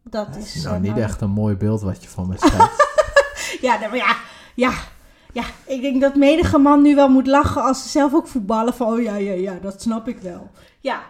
Dat 0.03 0.35
is... 0.35 0.63
Nou, 0.63 0.75
eh, 0.75 0.81
niet 0.81 0.91
nou, 0.91 1.03
echt 1.03 1.21
een 1.21 1.29
mooi 1.29 1.55
beeld 1.55 1.81
wat 1.81 2.03
je 2.03 2.09
van 2.09 2.27
me 2.27 2.37
schetst. 2.39 2.87
Ja, 3.61 3.77
maar 3.79 3.95
ja, 3.95 4.15
ja, 4.55 4.73
ja, 5.33 5.43
ik 5.65 5.81
denk 5.81 6.01
dat 6.01 6.15
menige 6.15 6.57
man 6.57 6.81
nu 6.81 6.95
wel 6.95 7.09
moet 7.09 7.27
lachen 7.27 7.63
als 7.63 7.83
ze 7.83 7.89
zelf 7.89 8.13
ook 8.13 8.27
voetballen. 8.27 8.73
Van, 8.73 8.87
oh 8.87 9.01
ja, 9.01 9.15
ja, 9.15 9.33
ja, 9.33 9.59
dat 9.61 9.81
snap 9.81 10.07
ik 10.07 10.19
wel. 10.19 10.51
Ja, 10.79 11.01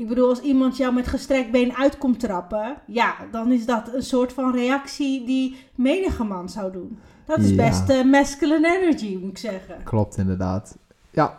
ik 0.00 0.08
bedoel, 0.08 0.28
als 0.28 0.40
iemand 0.40 0.76
jou 0.76 0.94
met 0.94 1.06
gestrekt 1.06 1.50
been 1.50 1.74
uit 1.76 1.98
komt 1.98 2.20
trappen, 2.20 2.76
ja, 2.86 3.14
dan 3.30 3.52
is 3.52 3.66
dat 3.66 3.94
een 3.94 4.02
soort 4.02 4.32
van 4.32 4.52
reactie 4.54 5.26
die 5.26 5.56
menige 5.74 6.24
man 6.24 6.48
zou 6.48 6.72
doen. 6.72 6.98
Dat 7.26 7.38
is 7.38 7.50
Ja. 7.50 7.56
best 7.56 7.88
eh, 7.88 8.04
masculine 8.04 8.78
energy, 8.80 9.16
moet 9.20 9.30
ik 9.30 9.38
zeggen. 9.38 9.82
Klopt 9.84 10.16
inderdaad. 10.16 10.78
Ja, 11.10 11.38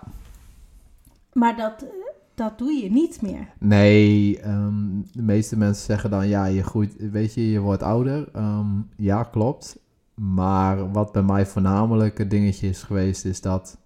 Maar 1.34 1.56
dat, 1.58 1.82
eh, 1.82 1.90
dat 2.36 2.58
doe 2.58 2.72
je 2.72 2.92
niet 2.92 3.22
meer. 3.22 3.48
Nee, 3.60 4.40
ehm, 4.40 5.02
de 5.14 5.22
meeste 5.22 5.58
mensen 5.58 5.86
zeggen 5.86 6.10
dan, 6.10 6.28
ja, 6.28 6.46
je 6.46 6.64
groeit, 6.64 6.96
weet 7.12 7.34
je, 7.34 7.52
je 7.52 7.60
wordt 7.60 7.84
ouder. 7.84 8.30
Ehm, 8.34 8.68
ja, 8.98 9.24
klopt. 9.24 9.80
Maar 10.14 10.92
wat 10.92 11.12
bij 11.12 11.24
mij 11.24 11.46
voornamelijk 11.46 12.18
het 12.18 12.30
dingetje 12.30 12.68
is 12.70 12.84
geweest, 12.84 13.26
is 13.26 13.42
dat 13.42 13.78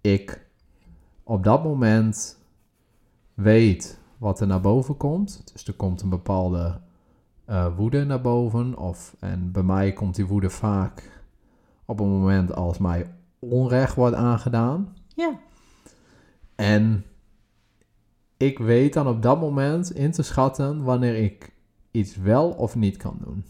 ik 0.00 0.46
op 1.24 1.44
dat 1.44 1.64
moment 1.64 2.40
weet 3.34 3.98
wat 4.18 4.40
er 4.40 4.46
naar 4.46 4.60
boven 4.60 4.96
komt. 4.96 5.52
Dus 5.52 5.66
er 5.66 5.74
komt 5.74 6.02
een 6.02 6.08
bepaalde 6.08 6.80
eh, 7.44 7.76
woede 7.76 8.04
naar 8.04 8.20
boven. 8.20 8.78
Of, 8.78 9.16
en 9.18 9.52
bij 9.52 9.62
mij 9.62 9.92
komt 9.92 10.14
die 10.14 10.26
woede 10.26 10.50
vaak 10.50 11.22
op 11.84 12.00
een 12.00 12.08
moment 12.08 12.54
als 12.54 12.78
mij 12.78 13.10
onrecht 13.38 13.94
wordt 13.94 14.16
aangedaan. 14.16 14.96
Ja, 15.14 15.38
En 16.54 17.04
ik 18.36 18.58
weet 18.58 18.92
dan 18.92 19.08
op 19.08 19.22
dat 19.22 19.40
moment 19.40 19.92
in 19.92 20.12
te 20.12 20.22
schatten 20.22 20.82
wanneer 20.82 21.14
ik 21.14 21.52
iets 21.90 22.16
wel 22.16 22.50
of 22.50 22.74
niet 22.74 22.96
kan 22.96 23.16
doen. 23.24 23.44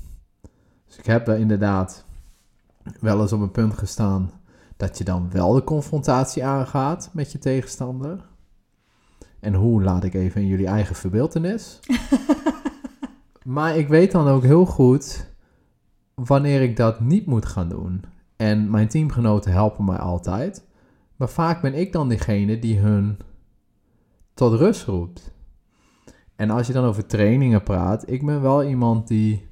Dus 0.87 0.97
ik 0.97 1.07
heb 1.07 1.29
er 1.29 1.39
inderdaad 1.39 2.05
wel 3.01 3.21
eens 3.21 3.33
op 3.33 3.41
een 3.41 3.51
punt 3.51 3.75
gestaan 3.79 4.31
dat 4.77 4.99
je 4.99 5.05
dan 5.05 5.31
wel 5.31 5.53
de 5.53 5.65
confrontatie 5.65 6.45
aangaat 6.45 7.11
met 7.13 7.33
je 7.33 7.39
tegenstander. 7.39 8.25
En 9.43 9.55
hoe 9.55 9.83
laat 9.83 10.05
ik 10.05 10.15
even 10.15 10.41
in 10.41 10.47
jullie 10.47 10.67
eigen 10.67 10.95
verbeeldenis. 10.95 11.81
maar 13.45 13.77
ik 13.77 13.89
weet 13.89 14.13
dan 14.13 14.29
ook 14.29 14.43
heel 14.43 14.67
goed 14.67 15.31
wanneer 16.15 16.63
ik 16.63 16.77
dat 16.77 17.01
niet 17.01 17.27
moet 17.27 17.47
gaan 17.47 17.69
doen. 17.69 18.05
En 18.37 18.71
mijn 18.71 18.89
teamgenoten 18.89 19.53
helpen 19.53 19.85
mij 19.85 19.97
altijd. 19.97 20.67
Maar 21.17 21.29
vaak 21.29 21.61
ben 21.61 21.75
ik 21.75 21.93
dan 21.93 22.09
degene 22.09 22.59
die 22.59 22.79
hun 22.79 23.19
tot 24.35 24.53
rust 24.53 24.85
roept. 24.85 25.35
En 26.37 26.51
als 26.51 26.67
je 26.67 26.73
dan 26.73 26.85
over 26.85 27.07
trainingen 27.07 27.63
praat, 27.63 28.11
ik 28.11 28.27
ben 28.27 28.43
wel 28.43 28.65
iemand 28.65 29.09
die 29.09 29.49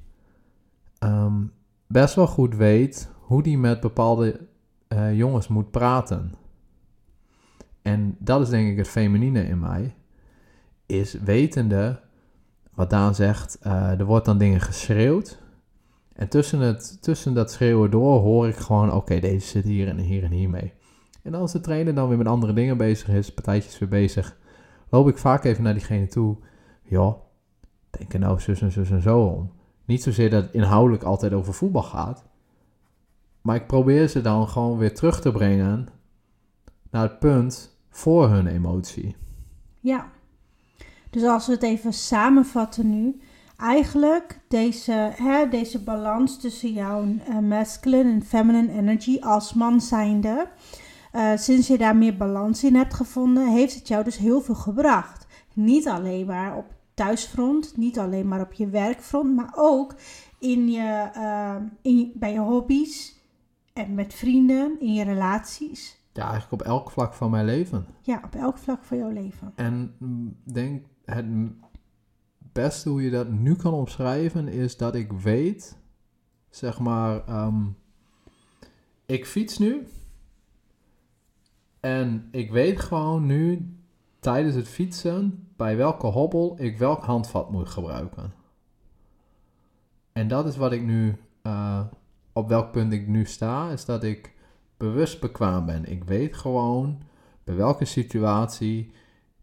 ehm, 0.97 1.43
best 1.87 2.15
wel 2.15 2.27
goed 2.27 2.55
weet 2.55 3.09
hoe 3.19 3.43
die 3.43 3.57
met 3.57 3.79
bepaalde 3.79 4.47
eh, 4.87 5.17
jongens 5.17 5.47
moet 5.47 5.71
praten. 5.71 6.33
En 7.81 8.15
dat 8.19 8.41
is 8.41 8.49
denk 8.49 8.69
ik 8.69 8.77
het 8.77 8.87
feminine 8.87 9.43
in 9.43 9.59
mij. 9.59 9.95
Is 10.85 11.13
wetende, 11.13 11.99
wat 12.73 12.89
Daan 12.89 13.15
zegt, 13.15 13.57
eh, 13.61 13.99
er 13.99 14.05
wordt 14.05 14.25
dan 14.25 14.37
dingen 14.37 14.61
geschreeuwd. 14.61 15.39
En 16.13 16.27
tussen, 16.29 16.59
het, 16.59 16.97
tussen 17.01 17.33
dat 17.33 17.51
schreeuwen 17.51 17.91
door 17.91 18.19
hoor 18.19 18.47
ik 18.47 18.55
gewoon, 18.55 18.93
oké, 18.93 19.19
deze 19.19 19.47
zit 19.47 19.63
hier 19.63 19.87
en 19.87 19.97
hier 19.97 20.23
en 20.23 20.31
hier 20.31 20.49
mee. 20.49 20.73
En 21.21 21.33
als 21.33 21.51
de 21.51 21.61
trainer 21.61 21.95
dan 21.95 22.07
weer 22.07 22.17
met 22.17 22.27
andere 22.27 22.53
dingen 22.53 22.77
bezig 22.77 23.07
is, 23.07 23.33
partijtjes 23.33 23.79
weer 23.79 23.89
bezig, 23.89 24.37
loop 24.89 25.07
ik 25.07 25.17
vaak 25.17 25.43
even 25.43 25.63
naar 25.63 25.73
diegene 25.73 26.07
toe. 26.07 26.37
Ja, 26.83 27.15
denk 27.89 28.13
er 28.13 28.19
nou 28.19 28.39
zus 28.39 28.61
en 28.61 28.71
zus 28.71 28.89
en 28.89 29.01
zo 29.01 29.25
om. 29.25 29.51
Niet 29.85 30.03
zozeer 30.03 30.29
dat 30.29 30.43
het 30.43 30.53
inhoudelijk 30.53 31.03
altijd 31.03 31.33
over 31.33 31.53
voetbal 31.53 31.83
gaat. 31.83 32.25
Maar 33.41 33.55
ik 33.55 33.67
probeer 33.67 34.07
ze 34.07 34.21
dan 34.21 34.47
gewoon 34.47 34.77
weer 34.77 34.93
terug 34.93 35.21
te 35.21 35.31
brengen 35.31 35.87
naar 36.89 37.03
het 37.03 37.19
punt 37.19 37.70
voor 37.91 38.29
hun 38.29 38.47
emotie. 38.47 39.15
ja. 39.79 40.09
Dus 41.09 41.23
als 41.23 41.47
we 41.47 41.53
het 41.53 41.63
even 41.63 41.93
samenvatten 41.93 42.89
nu. 42.89 43.21
Eigenlijk 43.57 44.39
deze, 44.47 45.11
hè, 45.15 45.49
deze 45.49 45.83
balans 45.83 46.39
tussen 46.39 46.73
jouw 46.73 47.05
eh, 47.27 47.37
masculine 47.39 48.11
en 48.11 48.23
feminine 48.23 48.71
energy 48.71 49.19
als 49.19 49.53
man 49.53 49.81
zijnde. 49.81 50.47
eh, 51.11 51.31
sinds 51.35 51.67
je 51.67 51.77
daar 51.77 51.95
meer 51.95 52.17
balans 52.17 52.63
in 52.63 52.75
hebt 52.75 52.93
gevonden, 52.93 53.47
heeft 53.47 53.75
het 53.75 53.87
jou 53.87 54.03
dus 54.03 54.17
heel 54.17 54.41
veel 54.41 54.55
gebracht. 54.55 55.25
Niet 55.53 55.87
alleen 55.87 56.25
maar 56.25 56.57
op 56.57 56.65
thuisfront, 56.93 57.77
niet 57.77 57.99
alleen 57.99 58.27
maar 58.27 58.41
op 58.41 58.53
je 58.53 58.67
werkfront, 58.67 59.35
maar 59.35 59.51
ook 59.55 59.95
in 60.39 60.71
je, 60.71 61.09
eh, 61.13 61.55
in, 61.81 62.11
bij 62.15 62.33
je 62.33 62.39
hobby's 62.39 63.19
en 63.73 63.95
met 63.95 64.13
vrienden, 64.13 64.79
in 64.79 64.93
je 64.93 65.03
relaties. 65.03 66.00
Ja, 66.13 66.29
eigenlijk 66.29 66.61
op 66.61 66.61
elk 66.61 66.91
vlak 66.91 67.13
van 67.13 67.31
mijn 67.31 67.45
leven. 67.45 67.85
Ja, 68.01 68.21
op 68.25 68.35
elk 68.35 68.57
vlak 68.57 68.83
van 68.83 68.97
jouw 68.97 69.09
leven. 69.09 69.53
En 69.55 69.95
denk 70.43 70.85
het 71.05 71.25
beste 72.37 72.89
hoe 72.89 73.03
je 73.03 73.09
dat 73.09 73.29
nu 73.29 73.55
kan 73.55 73.73
omschrijven 73.73 74.47
is 74.47 74.77
dat 74.77 74.95
ik 74.95 75.11
weet, 75.11 75.77
zeg 76.49 76.79
maar, 76.79 77.25
ehm, 77.25 77.65
ik 79.05 79.25
fiets 79.25 79.57
nu 79.57 79.87
en 81.79 82.27
ik 82.31 82.51
weet 82.51 82.79
gewoon 82.79 83.25
nu 83.25 83.75
tijdens 84.19 84.55
het 84.55 84.67
fietsen 84.67 85.47
bij 85.55 85.77
welke 85.77 86.07
hobbel 86.07 86.55
ik 86.59 86.77
welk 86.77 87.03
handvat 87.03 87.51
moet 87.51 87.69
gebruiken. 87.69 88.33
En 90.11 90.27
dat 90.27 90.45
is 90.45 90.57
wat 90.57 90.71
ik 90.71 90.81
nu, 90.81 91.15
eh, 91.41 91.81
op 92.33 92.47
welk 92.47 92.71
punt 92.71 92.93
ik 92.93 93.07
nu 93.07 93.25
sta, 93.25 93.69
is 93.69 93.85
dat 93.85 94.03
ik 94.03 94.33
bewust 94.81 95.19
bekwaam 95.19 95.65
ben. 95.65 95.91
Ik 95.91 96.03
weet 96.03 96.37
gewoon 96.37 97.01
bij 97.43 97.55
welke 97.55 97.85
situatie 97.85 98.91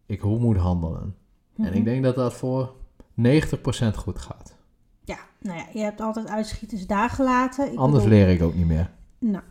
ik 0.06 0.20
hoe 0.20 0.38
moet 0.38 0.56
handelen. 0.56 1.14
En 1.56 1.64
Mhm. 1.64 1.72
ik 1.74 1.84
denk 1.84 2.02
dat 2.02 2.14
dat 2.14 2.34
voor 2.34 2.72
90% 3.14 3.96
goed 3.96 4.18
gaat. 4.18 4.56
Ja, 5.04 5.18
nou 5.40 5.58
ja, 5.58 5.64
je 5.72 5.80
hebt 5.80 6.00
altijd 6.00 6.28
uitschieters 6.28 6.86
daar 6.86 7.10
gelaten. 7.10 7.72
Ik 7.72 7.78
Anders 7.78 8.04
bedoel- 8.04 8.18
leer 8.18 8.28
ik 8.28 8.42
ook 8.42 8.54
niet 8.54 8.66
meer. 8.66 8.90
Nou. 9.18 9.42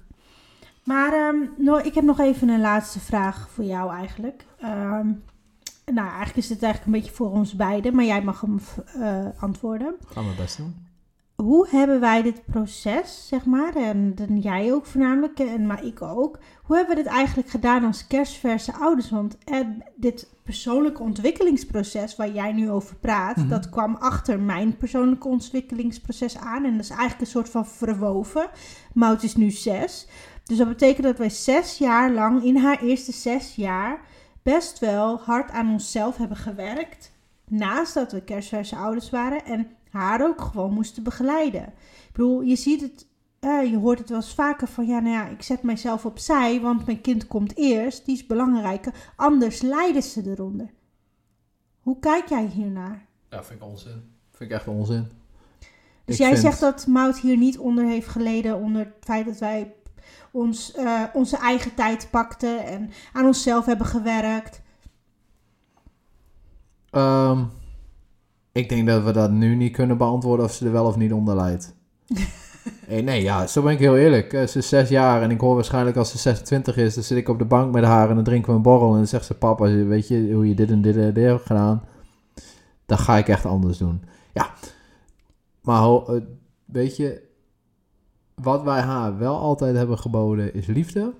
Maar 0.83 1.13
ehm, 1.13 1.35
no, 1.57 1.77
ik 1.77 1.93
heb 1.93 2.03
nog 2.03 2.19
even 2.19 2.49
een 2.49 2.61
laatste 2.61 2.99
vraag 2.99 3.49
voor 3.49 3.63
jou 3.63 3.93
eigenlijk. 3.93 4.45
Ehm, 4.59 5.07
nou, 5.85 6.07
eigenlijk 6.07 6.37
is 6.37 6.47
dit 6.47 6.63
eigenlijk 6.63 6.85
een 6.85 7.01
beetje 7.01 7.15
voor 7.15 7.31
ons 7.31 7.55
beiden, 7.55 7.95
maar 7.95 8.05
jij 8.05 8.23
mag 8.23 8.41
hem 8.41 8.59
eh, 9.01 9.25
antwoorden. 9.39 9.95
Gaan 10.07 10.27
we 10.29 10.35
best 10.37 10.57
doen. 10.57 10.86
Hoe 11.43 11.67
hebben 11.69 11.99
wij 11.99 12.21
dit 12.21 12.45
proces, 12.45 13.27
zeg 13.27 13.45
maar, 13.45 13.75
en 13.75 14.15
jij 14.39 14.73
ook 14.73 14.85
voornamelijk, 14.85 15.39
en 15.39 15.65
maar 15.65 15.83
ik 15.85 16.01
ook, 16.01 16.39
hoe 16.63 16.75
hebben 16.75 16.95
we 16.95 17.03
dit 17.03 17.11
eigenlijk 17.11 17.49
gedaan 17.49 17.83
als 17.85 18.07
kerstverse 18.07 18.73
ouders? 18.73 19.09
Want 19.09 19.37
eh, 19.43 19.59
dit 19.95 20.29
persoonlijke 20.43 21.01
ontwikkelingsproces 21.03 22.15
waar 22.15 22.31
jij 22.31 22.51
nu 22.51 22.69
over 22.71 22.95
praat, 22.95 23.35
Mhm. 23.35 23.47
dat 23.47 23.69
kwam 23.69 23.95
achter 23.95 24.39
mijn 24.39 24.77
persoonlijke 24.77 25.27
ontwikkelingsproces 25.27 26.37
aan. 26.37 26.65
En 26.65 26.71
dat 26.71 26.83
is 26.83 26.89
eigenlijk 26.89 27.21
een 27.21 27.27
soort 27.27 27.49
van 27.49 27.65
verwoven. 27.67 28.49
Mout 28.93 29.23
is 29.23 29.35
nu 29.35 29.49
zes. 29.51 30.07
Dus 30.43 30.57
dat 30.57 30.67
betekent 30.67 31.03
dat 31.05 31.17
wij 31.17 31.29
zes 31.29 31.77
jaar 31.77 32.11
lang, 32.11 32.43
in 32.43 32.57
haar 32.57 32.81
eerste 32.81 33.11
zes 33.11 33.55
jaar, 33.55 33.99
best 34.43 34.79
wel 34.79 35.19
hard 35.19 35.51
aan 35.51 35.71
onszelf 35.71 36.17
hebben 36.17 36.37
gewerkt. 36.37 37.11
Naast 37.47 37.93
dat 37.93 38.11
we 38.11 38.23
kerstverse 38.23 38.75
ouders 38.75 39.09
waren 39.09 39.45
en 39.45 39.67
haar 39.91 40.21
ook 40.27 40.41
gewoon 40.41 40.73
moesten 40.73 41.03
begeleiden. 41.03 41.63
Ik 42.07 42.11
bedoel, 42.11 42.41
je 42.41 42.55
ziet 42.55 42.81
het, 42.81 43.05
eh, 43.39 43.69
je 43.71 43.77
hoort 43.77 43.99
het 43.99 44.09
wel 44.09 44.17
eens 44.17 44.33
vaker 44.33 44.67
van, 44.67 44.85
ja, 44.87 44.99
nou 44.99 45.13
ja, 45.15 45.27
ik 45.27 45.41
zet 45.41 45.63
mijzelf 45.63 46.05
opzij, 46.05 46.61
want 46.61 46.85
mijn 46.85 47.01
kind 47.01 47.27
komt 47.27 47.55
eerst, 47.57 48.05
die 48.05 48.15
is 48.15 48.25
belangrijker, 48.25 48.93
anders 49.15 49.61
lijden 49.61 50.03
ze 50.03 50.21
eronder. 50.31 50.69
Hoe 51.81 51.99
kijk 51.99 52.27
jij 52.29 52.45
hiernaar? 52.45 53.05
Ja, 53.29 53.43
vind 53.43 53.61
ik 53.61 53.65
onzin. 53.67 54.11
Vind 54.31 54.49
ik 54.51 54.55
echt 54.57 54.67
onzin. 54.67 55.07
Dus 56.05 56.15
Ik 56.15 56.21
jij 56.21 56.29
vind- 56.29 56.41
zegt 56.41 56.59
dat 56.59 56.87
Mout 56.87 57.17
hier 57.19 57.37
niet 57.37 57.57
onder 57.57 57.85
heeft 57.85 58.07
geleden, 58.07 58.55
onder 58.57 58.81
het 58.81 58.93
feit 58.99 59.25
dat 59.25 59.37
wij 59.37 59.73
ons, 60.31 60.71
eh, 60.73 61.03
onze 61.13 61.37
eigen 61.37 61.73
tijd 61.75 62.07
pakten 62.11 62.65
en 62.65 62.89
aan 63.13 63.25
onszelf 63.25 63.65
hebben 63.65 63.87
gewerkt. 63.87 64.61
Ehm, 66.89 67.43
ik 68.57 68.69
denk 68.69 68.87
dat 68.87 69.03
we 69.03 69.11
dat 69.11 69.31
nu 69.31 69.55
niet 69.55 69.71
kunnen 69.71 69.97
beantwoorden 69.97 70.45
of 70.45 70.53
ze 70.53 70.65
er 70.65 70.71
wel 70.71 70.85
of 70.85 70.95
niet 70.95 71.13
onder 71.13 71.35
lijdt. 71.35 71.75
hey, 72.85 73.01
nee, 73.09 73.21
ja, 73.21 73.47
zo 73.47 73.61
ben 73.61 73.71
ik 73.71 73.79
heel 73.79 73.97
eerlijk. 73.97 74.33
Eh, 74.33 74.47
ze 74.47 74.57
is 74.57 74.69
zes 74.69 74.89
jaar 74.89 75.21
en 75.21 75.31
ik 75.31 75.39
hoor 75.39 75.55
waarschijnlijk 75.55 75.97
als 75.97 76.11
ze 76.11 76.17
26 76.17 76.77
is, 76.77 76.93
dan 76.93 77.03
zit 77.03 77.17
ik 77.17 77.29
op 77.29 77.39
de 77.39 77.45
bank 77.45 77.73
met 77.73 77.83
haar 77.83 78.09
en 78.09 78.15
dan 78.15 78.23
drinken 78.23 78.49
we 78.49 78.55
een 78.55 78.61
borrel 78.61 78.91
en 78.91 78.97
dan 78.97 79.07
zegt 79.07 79.25
ze, 79.25 79.33
papa, 79.33 79.65
weet 79.65 80.07
je 80.07 80.33
hoe 80.33 80.47
je 80.47 80.55
dit 80.55 80.71
en 80.71 80.81
dit 80.81 80.95
en 80.95 81.13
dit 81.13 81.25
hebt 81.25 81.45
gedaan? 81.45 81.83
Dan 82.85 82.97
ga 82.97 83.17
ik 83.17 83.27
echt 83.27 83.45
anders 83.45 83.77
doen. 83.77 84.03
Ja, 84.33 84.53
maar 85.61 85.83
eh, 85.83 86.21
weet 86.65 86.95
je, 86.95 87.21
wat 88.35 88.63
wij 88.63 88.81
haar 88.81 89.17
wel 89.17 89.37
altijd 89.37 89.75
hebben 89.75 89.99
geboden 89.99 90.53
is 90.53 90.65
liefde. 90.65 91.13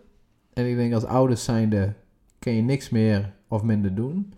En 0.53 0.69
ik 0.69 0.75
denk 0.75 0.93
als 0.93 1.05
ouders 1.05 1.43
zijnde 1.43 1.93
kun 2.39 2.53
je 2.53 2.61
niks 2.61 2.89
meer 2.89 3.33
of 3.47 3.63
minder 3.63 3.95
doen. 3.95 4.33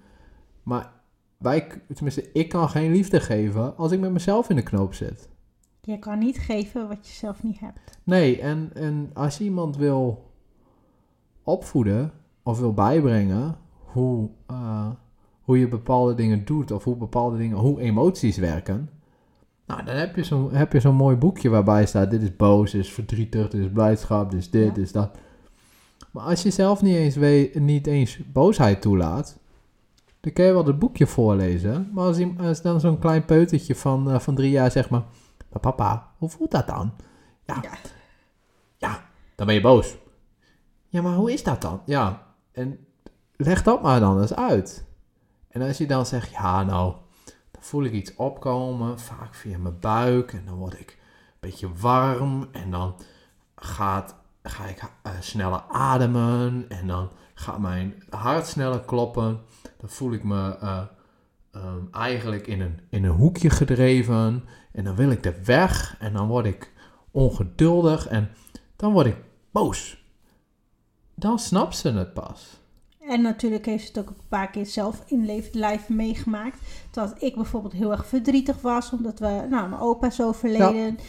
Maar 0.64 0.92
wij, 1.40 1.68
tenminste, 1.94 2.32
ik 2.34 2.50
kan 2.50 2.70
geen 2.70 2.92
liefde 2.92 3.20
geven 3.20 3.78
als 3.78 3.92
ik 3.92 4.00
met 4.00 4.12
mezelf 4.12 4.50
in 4.50 4.56
de 4.56 4.64
knoop 4.64 4.94
zit. 4.94 5.30
Je 5.82 6.00
kan 6.00 6.20
niet 6.20 6.38
geven 6.38 6.88
wat 6.88 7.08
je 7.08 7.14
zelf 7.14 7.44
niet 7.44 7.60
hebt. 7.60 8.00
Nee, 8.04 8.42
en, 8.42 8.70
en 8.74 9.10
als 9.14 9.38
je 9.38 9.44
iemand 9.44 9.78
wil 9.78 10.32
opvoeden 11.44 12.12
of 12.44 12.60
wil 12.60 12.74
bijbrengen 12.74 13.58
hoe, 13.74 14.30
eh, 14.48 14.90
hoe 15.42 15.60
je 15.60 15.68
bepaalde 15.68 16.14
dingen 16.14 16.46
doet 16.46 16.72
of 16.72 16.84
hoe 16.84 16.96
bepaalde 16.96 17.38
dingen, 17.38 17.58
hoe 17.58 17.82
emoties 17.82 18.38
werken. 18.38 18.90
Nou, 19.66 19.84
dan 19.84 19.96
heb 19.96 20.16
je 20.16 20.24
zo'n 20.24 20.54
heb 20.54 20.74
je 20.74 20.80
zo'n 20.80 20.96
mooi 20.96 21.16
boekje 21.16 21.50
waarbij 21.50 21.86
staat: 21.86 22.12
dit 22.12 22.22
is 22.22 22.36
boos, 22.36 22.72
dit 22.72 22.82
is 22.84 22.92
verdrietig, 22.92 23.50
dit 23.50 23.62
is 23.62 23.72
blijdschap, 23.72 24.32
dit 24.32 24.40
is 24.40 24.50
dit, 24.50 24.66
Ja. 24.68 24.74
dit 24.74 24.84
is 24.84 24.92
dat. 24.92 25.18
Maar 26.12 26.24
als 26.24 26.44
je 26.44 26.50
zelf 26.52 26.82
niet 26.82 26.96
eens, 26.96 27.16
weet, 27.16 27.60
niet 27.60 27.88
eens 27.88 28.20
boosheid 28.32 28.82
toelaat, 28.82 29.40
dan 30.20 30.34
kun 30.34 30.46
je 30.46 30.54
wel 30.54 30.66
het 30.66 30.80
boekje 30.80 31.08
voorlezen. 31.08 31.90
Maar 31.94 32.06
als, 32.38 32.62
dan 32.62 32.80
zo'n 32.80 33.00
klein 33.00 33.26
peutertje 33.26 33.76
van, 33.76 34.12
eh, 34.12 34.20
van 34.20 34.36
drie 34.36 34.52
jaar 34.52 34.72
zegt 34.72 34.90
maar, 34.90 35.04
maar 35.50 35.60
papa, 35.60 36.12
hoe 36.18 36.30
voelt 36.30 36.52
dat 36.52 36.68
dan? 36.68 36.94
Ja. 37.46 37.60
Ja. 37.62 37.72
ja, 38.78 39.10
dan 39.36 39.46
ben 39.46 39.56
je 39.56 39.62
boos. 39.62 39.98
Ja, 40.88 41.02
maar 41.02 41.16
hoe 41.16 41.34
is 41.34 41.44
dat 41.44 41.62
dan? 41.62 41.82
Ja, 41.86 42.28
en 42.52 42.88
leg 43.36 43.64
dat 43.64 43.82
maar 43.82 44.00
dan 44.00 44.22
eens 44.22 44.36
uit. 44.36 44.86
En 45.50 45.62
als 45.62 45.78
je 45.78 45.88
dan 45.88 46.06
zegt, 46.06 46.32
ja 46.32 46.64
nou, 46.64 46.94
dan 47.52 47.62
voel 47.64 47.84
ik 47.84 47.92
iets 47.92 48.16
opkomen, 48.16 49.00
vaak 49.00 49.36
via 49.36 49.58
mijn 49.58 49.80
buik. 49.80 50.34
En 50.34 50.46
dan 50.46 50.56
word 50.56 50.80
ik 50.80 50.98
een 51.00 51.38
beetje 51.40 51.74
warm. 51.74 52.48
En 52.52 52.72
dan 52.72 52.96
gaat, 53.56 54.16
ga 54.44 54.66
ik 54.66 54.82
eh, 55.04 55.12
sneller 55.20 55.64
ademen. 55.70 56.66
En 56.70 56.88
dan 56.88 57.10
gaat 57.40 57.60
mijn 57.60 58.04
hart 58.10 58.48
sneller 58.48 58.80
kloppen. 58.80 59.40
Dan 59.78 59.90
voel 59.90 60.14
ik 60.14 60.24
me 60.24 60.58
eh, 60.62 60.82
ehm, 61.52 61.84
eigenlijk 61.92 62.48
in 62.48 62.62
een, 62.62 62.80
in 62.90 63.04
een 63.04 63.16
hoekje 63.16 63.50
gedreven. 63.50 64.44
En 64.72 64.84
dan 64.84 64.96
wil 64.96 65.12
ik 65.12 65.26
er 65.26 65.36
weg. 65.46 65.96
En 66.00 66.14
dan 66.14 66.28
word 66.28 66.46
ik 66.46 66.72
ongeduldig. 67.12 68.08
En 68.08 68.30
dan 68.76 68.92
word 68.92 69.06
ik 69.06 69.18
boos. 69.52 70.04
Dan 71.16 71.40
snapt 71.40 71.76
ze 71.76 71.92
het 71.92 72.14
pas. 72.14 72.58
En 73.00 73.22
natuurlijk 73.22 73.66
heeft 73.66 73.82
ze 73.84 73.88
het 73.88 74.00
ook 74.00 74.10
een 74.10 74.28
paar 74.30 74.50
keer 74.50 74.66
zelf 74.66 75.04
in 75.06 75.42
lijf 75.52 75.90
meegemaakt. 75.90 76.58
Dat 76.92 77.24
ik 77.24 77.36
bijvoorbeeld 77.36 77.74
heel 77.74 77.92
erg 77.92 78.06
verdrietig 78.06 78.62
was, 78.62 78.92
omdat 78.92 79.20
we, 79.20 79.46
nou, 79.50 79.70
mijn 79.70 79.82
opa 79.82 80.08
is 80.08 80.22
overleden. 80.22 81.00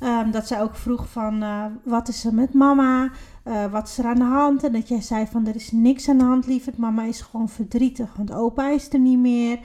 Ehm, 0.00 0.30
dat 0.30 0.46
zij 0.46 0.62
ook 0.62 0.74
vroeg 0.74 1.08
van, 1.08 1.42
eh, 1.42 1.64
wat 1.84 2.08
is 2.08 2.24
er 2.24 2.34
met 2.34 2.54
mama? 2.54 3.10
Eh, 3.42 3.66
wat 3.66 3.88
is 3.88 3.98
er 3.98 4.04
aan 4.04 4.18
de 4.18 4.24
hand? 4.24 4.64
En 4.64 4.72
dat 4.72 4.88
jij 4.88 5.00
zei 5.00 5.26
van, 5.26 5.46
er 5.46 5.54
is 5.54 5.72
niks 5.72 6.08
aan 6.08 6.18
de 6.18 6.24
hand, 6.24 6.46
lieverd. 6.46 6.76
Mama 6.76 7.02
is 7.02 7.20
gewoon 7.20 7.48
verdrietig, 7.48 8.14
want 8.16 8.32
opa 8.32 8.68
is 8.68 8.92
er 8.92 8.98
niet 8.98 9.18
meer. 9.18 9.58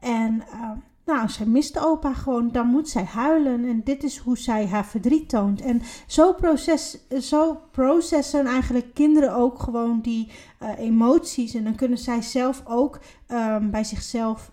En 0.00 0.42
ehm, 0.52 0.76
nou, 1.04 1.28
zij 1.28 1.46
mist 1.46 1.78
opa 1.78 2.12
gewoon, 2.12 2.50
dan 2.52 2.66
moet 2.66 2.88
zij 2.88 3.04
huilen. 3.04 3.64
En 3.64 3.80
dit 3.84 4.04
is 4.04 4.18
hoe 4.18 4.38
zij 4.38 4.66
haar 4.66 4.86
verdriet 4.86 5.28
toont. 5.28 5.60
En 5.60 5.82
zo, 6.06 6.32
proces, 6.32 6.98
zo 7.20 7.60
processen 7.70 8.46
eigenlijk 8.46 8.94
kinderen 8.94 9.34
ook 9.34 9.58
gewoon 9.58 10.00
die 10.00 10.30
eh, 10.58 10.78
emoties. 10.78 11.54
En 11.54 11.64
dan 11.64 11.74
kunnen 11.74 11.98
zij 11.98 12.22
zelf 12.22 12.62
ook 12.64 13.00
ehm, 13.26 13.70
bij 13.70 13.84
zichzelf 13.84 14.52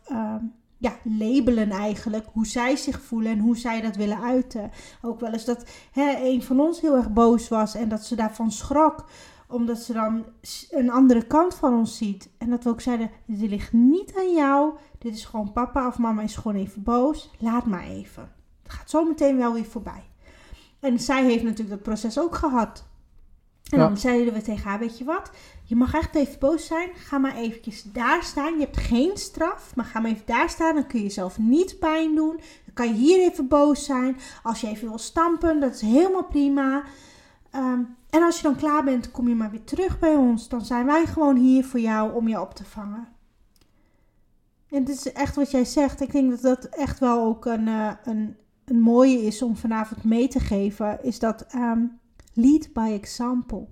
ja, 0.81 0.93
labelen 1.03 1.69
eigenlijk. 1.71 2.25
Hoe 2.31 2.47
zij 2.47 2.75
zich 2.75 3.01
voelen 3.01 3.31
en 3.31 3.39
hoe 3.39 3.57
zij 3.57 3.81
dat 3.81 3.95
willen 3.95 4.21
uiten. 4.21 4.71
Ook 5.01 5.19
wel 5.19 5.31
eens 5.31 5.45
dat 5.45 5.65
hè, 5.91 6.15
een 6.23 6.43
van 6.43 6.59
ons 6.59 6.81
heel 6.81 6.95
erg 6.95 7.13
boos 7.13 7.47
was 7.47 7.75
en 7.75 7.89
dat 7.89 8.05
ze 8.05 8.15
daarvan 8.15 8.51
schrok. 8.51 9.05
Omdat 9.47 9.77
ze 9.79 9.93
dan 9.93 10.25
een 10.69 10.91
andere 10.91 11.27
kant 11.27 11.55
van 11.55 11.73
ons 11.73 11.97
ziet. 11.97 12.29
En 12.37 12.49
dat 12.49 12.63
we 12.63 12.69
ook 12.69 12.81
zeiden, 12.81 13.09
dit 13.25 13.49
ligt 13.49 13.73
niet 13.73 14.13
aan 14.17 14.33
jou. 14.33 14.73
Dit 14.99 15.13
is 15.13 15.25
gewoon 15.25 15.51
papa 15.51 15.87
of 15.87 15.97
mama 15.97 16.21
is 16.21 16.35
gewoon 16.35 16.57
even 16.57 16.83
boos. 16.83 17.31
Laat 17.39 17.65
maar 17.65 17.83
even. 17.83 18.31
Het 18.63 18.71
gaat 18.71 18.89
zo 18.89 19.05
meteen 19.05 19.37
wel 19.37 19.53
weer 19.53 19.65
voorbij. 19.65 20.03
En 20.79 20.99
zij 20.99 21.23
heeft 21.23 21.43
natuurlijk 21.43 21.69
dat 21.69 21.81
proces 21.83 22.19
ook 22.19 22.35
gehad. 22.35 22.89
En 23.69 23.79
Ja. 23.79 23.87
dan 23.87 23.97
zeiden 23.97 24.33
we 24.33 24.41
tegen 24.41 24.69
haar, 24.69 24.79
weet 24.79 24.97
je 24.97 25.03
wat? 25.03 25.31
Je 25.71 25.77
mag 25.77 25.93
echt 25.93 26.15
even 26.15 26.39
boos 26.39 26.65
zijn. 26.65 26.89
Ga 26.95 27.17
maar 27.17 27.35
eventjes 27.35 27.83
daar 27.83 28.23
staan. 28.23 28.53
Je 28.53 28.59
hebt 28.59 28.77
geen 28.77 29.17
straf, 29.17 29.75
maar 29.75 29.85
ga 29.85 29.99
maar 29.99 30.11
even 30.11 30.25
daar 30.25 30.49
staan. 30.49 30.75
Dan 30.75 30.87
kun 30.87 30.99
je 30.99 31.05
jezelf 31.05 31.37
niet 31.37 31.79
pijn 31.79 32.15
doen. 32.15 32.35
Dan 32.65 32.73
kan 32.73 32.87
je 32.87 32.93
hier 32.93 33.19
even 33.19 33.47
boos 33.47 33.85
zijn. 33.85 34.17
Als 34.43 34.61
je 34.61 34.67
even 34.67 34.87
wil 34.87 34.97
stampen, 34.97 35.59
dat 35.59 35.73
is 35.73 35.81
helemaal 35.81 36.23
prima. 36.23 36.83
Ehm, 37.51 37.79
en 38.09 38.21
als 38.21 38.37
je 38.37 38.43
dan 38.43 38.55
klaar 38.55 38.83
bent, 38.83 39.11
kom 39.11 39.27
je 39.27 39.35
maar 39.35 39.51
weer 39.51 39.63
terug 39.63 39.99
bij 39.99 40.15
ons. 40.15 40.49
Dan 40.49 40.65
zijn 40.65 40.85
wij 40.85 41.05
gewoon 41.05 41.35
hier 41.35 41.65
voor 41.65 41.79
jou 41.79 42.13
om 42.13 42.27
je 42.27 42.41
op 42.41 42.53
te 42.53 42.65
vangen. 42.65 43.07
En 44.69 44.83
dit 44.83 44.95
is 44.95 45.11
echt 45.11 45.35
wat 45.35 45.51
jij 45.51 45.65
zegt. 45.65 46.01
Ik 46.01 46.11
denk 46.11 46.29
dat 46.29 46.41
dat 46.41 46.65
echt 46.65 46.99
wel 46.99 47.23
ook 47.25 47.45
een, 47.45 47.67
eh, 47.67 47.91
een, 48.03 48.37
een 48.65 48.79
mooie 48.79 49.21
is 49.25 49.41
om 49.41 49.55
vanavond 49.55 50.03
mee 50.03 50.27
te 50.27 50.39
geven. 50.39 51.03
Is 51.03 51.19
dat 51.19 51.41
ehm, 51.41 51.85
lead 52.33 52.73
by 52.73 52.97
example. 53.01 53.67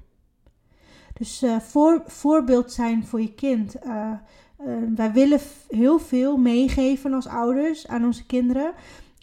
Dus 1.20 1.42
eh, 1.42 1.60
voor, 1.60 2.02
voorbeeld 2.06 2.72
zijn 2.72 3.06
voor 3.06 3.22
je 3.22 3.34
kind. 3.34 3.76
Eh, 3.76 4.12
eh, 4.58 4.68
wij 4.96 5.12
willen 5.12 5.40
heel 5.68 6.00
veel 6.00 6.38
meegeven 6.38 7.14
als 7.14 7.28
ouders 7.28 7.88
aan 7.88 8.06
onze 8.06 8.26
kinderen. 8.26 8.74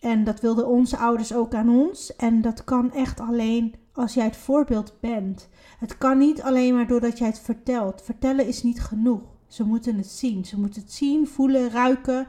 En 0.01 0.25
dat 0.25 0.41
wilden 0.41 0.67
onze 0.67 0.97
ouders 0.97 1.35
ook 1.35 1.55
aan 1.55 1.69
ons. 1.69 2.17
En 2.17 2.41
dat 2.43 2.65
kan 2.65 2.93
echt 2.93 3.21
alleen 3.21 3.75
als 3.93 4.15
jij 4.15 4.25
het 4.25 4.37
voorbeeld 4.37 4.95
bent. 5.01 5.49
Het 5.79 5.99
kan 5.99 6.19
niet 6.19 6.43
alleen 6.43 6.75
maar 6.75 6.87
doordat 6.87 7.19
jij 7.19 7.29
het 7.29 7.41
vertelt. 7.41 8.03
Vertellen 8.03 8.47
is 8.47 8.63
niet 8.63 8.83
genoeg. 8.83 9.23
Ze 9.47 9.65
moeten 9.65 9.97
het 9.97 10.11
zien. 10.11 10.45
Ze 10.45 10.59
moeten 10.59 10.83
het 10.83 10.93
zien, 10.93 11.27
voelen, 11.27 11.71
ruiken. 11.71 12.27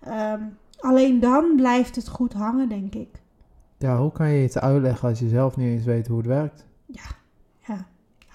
Ehm, 0.00 0.42
alleen 0.78 1.20
dan 1.20 1.52
blijft 1.56 1.96
het 1.96 2.08
goed 2.08 2.32
hangen, 2.32 2.68
denk 2.68 2.94
ik. 2.94 3.22
Ja, 3.78 3.98
hoe 3.98 4.12
kan 4.12 4.28
je 4.28 4.42
het 4.42 4.60
uitleggen 4.60 5.08
als 5.08 5.18
je 5.18 5.28
zelf 5.28 5.56
niet 5.56 5.66
eens 5.66 5.84
weet 5.84 6.06
hoe 6.06 6.16
het 6.18 6.26
werkt? 6.26 6.66
Ja, 6.86 7.04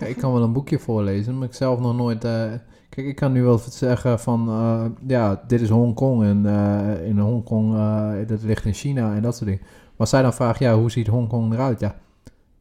ik 0.07 0.17
kan 0.17 0.33
wel 0.33 0.43
een 0.43 0.53
boekje 0.53 0.79
voorlezen, 0.79 1.37
maar 1.37 1.47
ik 1.47 1.53
zelf 1.53 1.79
nog 1.79 1.95
nooit... 1.95 2.23
eh, 2.23 2.51
kijk, 2.89 3.07
ik 3.07 3.15
kan 3.15 3.31
nu 3.31 3.43
wel 3.43 3.57
zeggen 3.57 4.19
van... 4.19 4.49
eh, 4.49 4.85
ja, 5.07 5.43
dit 5.47 5.61
is 5.61 5.69
Hongkong 5.69 6.23
en 6.23 6.45
eh, 6.45 7.07
in 7.07 7.19
Hongkong, 7.19 7.75
dat 8.27 8.43
ligt 8.43 8.65
in 8.65 8.73
China 8.73 9.15
en 9.15 9.21
dat 9.21 9.35
soort 9.35 9.49
dingen. 9.49 9.65
Maar 9.97 10.07
zij 10.07 10.21
dan 10.21 10.33
vraagt, 10.33 10.59
ja, 10.59 10.75
hoe 10.77 10.91
ziet 10.91 11.07
Hongkong 11.07 11.53
eruit? 11.53 11.79
Ja, 11.79 11.95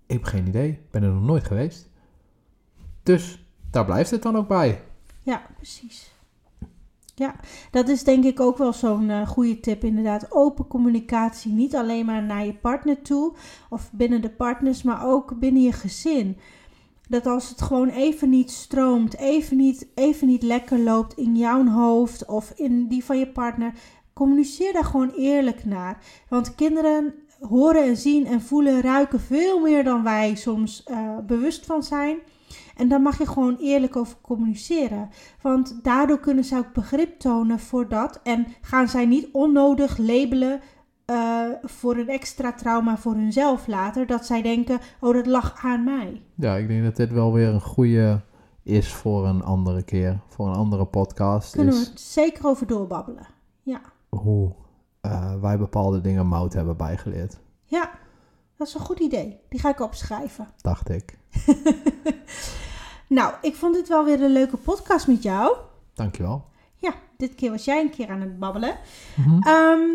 ik 0.06 0.12
heb 0.16 0.24
geen 0.24 0.46
idee. 0.46 0.78
Ben 0.90 1.02
er 1.02 1.12
nog 1.12 1.22
nooit 1.22 1.44
geweest. 1.44 1.90
Dus 3.02 3.44
daar 3.70 3.84
blijft 3.84 4.10
het 4.10 4.22
dan 4.22 4.36
ook 4.36 4.48
bij. 4.48 4.82
Ja, 5.22 5.42
precies. 5.56 6.14
Ja, 7.14 7.34
dat 7.70 7.88
is 7.88 8.04
denk 8.04 8.24
ik 8.24 8.40
ook 8.40 8.58
wel 8.58 8.72
zo'n 8.72 9.26
goede 9.26 9.60
tip 9.60 9.84
inderdaad. 9.84 10.26
Open 10.30 10.66
communicatie, 10.66 11.52
niet 11.52 11.76
alleen 11.76 12.06
maar 12.06 12.22
naar 12.22 12.44
je 12.44 12.54
partner 12.54 13.02
toe 13.02 13.34
of 13.70 13.90
binnen 13.92 14.22
de 14.22 14.30
partners, 14.30 14.82
maar 14.82 15.06
ook 15.06 15.38
binnen 15.38 15.62
je 15.62 15.72
gezin. 15.72 16.36
Dat 17.10 17.26
als 17.26 17.48
het 17.48 17.62
gewoon 17.62 17.88
even 17.88 18.28
niet 18.30 18.50
stroomt, 18.50 19.16
even 19.16 19.56
niet, 19.56 19.86
even 19.94 20.26
niet 20.26 20.42
lekker 20.42 20.78
loopt 20.78 21.16
in 21.16 21.36
jouw 21.36 21.66
hoofd 21.66 22.26
of 22.26 22.52
in 22.56 22.86
die 22.88 23.04
van 23.04 23.18
je 23.18 23.28
partner, 23.28 23.72
communiceer 24.12 24.72
daar 24.72 24.84
gewoon 24.84 25.10
eerlijk 25.16 25.64
naar. 25.64 25.98
Want 26.28 26.54
kinderen 26.54 27.14
horen 27.40 27.84
en 27.84 27.96
zien 27.96 28.26
en 28.26 28.40
voelen 28.40 28.74
en 28.74 28.80
ruiken 28.80 29.20
veel 29.20 29.60
meer 29.60 29.84
dan 29.84 30.02
wij 30.02 30.34
soms 30.34 30.82
eh, 30.84 31.18
bewust 31.26 31.66
van 31.66 31.82
zijn. 31.82 32.18
En 32.76 32.88
daar 32.88 33.00
mag 33.00 33.18
je 33.18 33.26
gewoon 33.26 33.56
eerlijk 33.56 33.96
over 33.96 34.16
communiceren. 34.20 35.10
Want 35.42 35.78
daardoor 35.82 36.20
kunnen 36.20 36.44
zij 36.44 36.58
ook 36.58 36.72
begrip 36.72 37.18
tonen 37.18 37.58
voor 37.58 37.88
dat. 37.88 38.20
En 38.22 38.46
gaan 38.60 38.88
zij 38.88 39.06
niet 39.06 39.28
onnodig 39.32 39.98
labelen 39.98 40.60
eh, 41.10 41.44
voor 41.62 41.96
een 41.96 42.08
extra 42.08 42.52
trauma 42.52 42.96
voor 42.96 43.12
hunzelf 43.12 43.66
later. 43.66 44.06
Dat 44.06 44.26
zij 44.26 44.42
denken, 44.42 44.80
oh 45.00 45.14
dat 45.14 45.26
lag 45.26 45.64
aan 45.64 45.84
mij. 45.84 46.22
Ja, 46.34 46.56
ik 46.56 46.68
denk 46.68 46.82
dat 46.84 46.96
dit 46.96 47.12
wel 47.12 47.32
weer 47.32 47.48
een 47.48 47.60
goede 47.60 48.20
is 48.62 48.92
voor 48.92 49.26
een 49.26 49.42
andere 49.42 49.82
keer. 49.82 50.20
Voor 50.26 50.48
een 50.48 50.54
andere 50.54 50.84
podcast. 50.84 51.52
Kunnen 51.52 51.74
we 51.74 51.80
het 51.80 52.00
zeker 52.00 52.46
over 52.46 52.66
doorbabbelen. 52.66 53.26
Ja, 53.62 53.80
hoe 54.08 54.52
eh, 55.00 55.40
wij 55.40 55.58
bepaalde 55.58 56.00
dingen 56.00 56.26
mout 56.26 56.52
hebben 56.52 56.76
bijgeleerd. 56.76 57.38
ja, 57.64 57.90
dat 58.56 58.68
is 58.68 58.74
een 58.74 58.80
goed 58.80 58.98
idee. 58.98 59.40
Die 59.48 59.60
ga 59.60 59.68
ik 59.68 59.80
opschrijven. 59.80 60.48
Dacht 60.62 60.88
ik. 60.88 61.18
Nou, 63.06 63.34
ik 63.42 63.54
vond 63.54 63.74
dit 63.74 63.88
wel 63.88 64.04
weer 64.04 64.22
een 64.22 64.32
leuke 64.32 64.56
podcast 64.56 65.06
met 65.06 65.22
jou. 65.22 65.56
Dankjewel. 65.94 66.44
Ja, 66.76 66.94
dit 67.16 67.34
keer 67.34 67.50
was 67.50 67.64
jij 67.64 67.80
een 67.80 67.90
keer 67.90 68.08
aan 68.08 68.20
het 68.20 68.38
babbelen. 68.38 68.76
Mhm. 69.16 69.42
Ehm, 69.42 69.88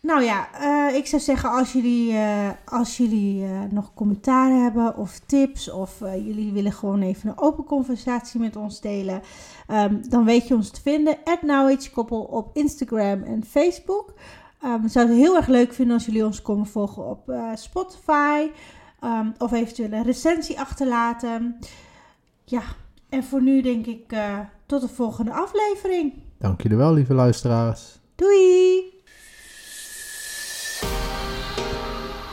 nou 0.00 0.22
ja, 0.22 0.48
eh, 0.52 0.96
ik 0.96 1.06
zou 1.06 1.22
zeggen 1.22 1.50
als 1.50 1.72
jullie, 1.72 2.12
eh, 2.12 2.48
als 2.64 2.96
jullie 2.96 3.44
eh, 3.44 3.60
nog 3.70 3.94
commentaar 3.94 4.50
hebben 4.50 4.96
of 4.96 5.18
tips 5.26 5.70
of 5.70 5.98
jullie 6.00 6.52
willen 6.52 6.72
gewoon 6.72 7.02
even 7.02 7.30
een 7.30 7.38
open 7.38 7.64
conversatie 7.64 8.40
met 8.40 8.56
ons 8.56 8.80
delen, 8.80 9.22
ehm, 9.66 9.96
dan 10.08 10.24
weet 10.24 10.48
je 10.48 10.54
ons 10.54 10.70
te 10.70 10.80
vinden. 10.80 11.16
At 11.24 11.90
Koppel 11.92 12.20
op 12.20 12.56
Instagram 12.56 13.22
en 13.22 13.44
Facebook. 13.44 14.14
Ehm, 14.62 14.82
we 14.82 14.88
zouden 14.88 15.16
het 15.16 15.24
heel 15.24 15.36
erg 15.36 15.46
leuk 15.46 15.72
vinden 15.72 15.94
als 15.94 16.06
jullie 16.06 16.24
ons 16.24 16.42
komen 16.42 16.66
volgen 16.66 17.06
op 17.06 17.32
Spotify 17.54 18.50
ehm, 19.00 19.30
of 19.38 19.52
eventueel 19.52 19.92
een 19.92 20.04
recensie 20.04 20.60
achterlaten. 20.60 21.58
Ja, 22.44 22.62
en 23.08 23.24
voor 23.24 23.42
nu 23.42 23.60
denk 23.60 23.86
ik 23.86 24.16
tot 24.66 24.80
de 24.80 24.88
volgende 24.88 25.32
aflevering. 25.32 26.12
Dank 26.38 26.62
jullie 26.62 26.76
wel, 26.76 26.92
lieve 26.92 27.14
luisteraars. 27.14 28.00
Doei! 28.14 28.97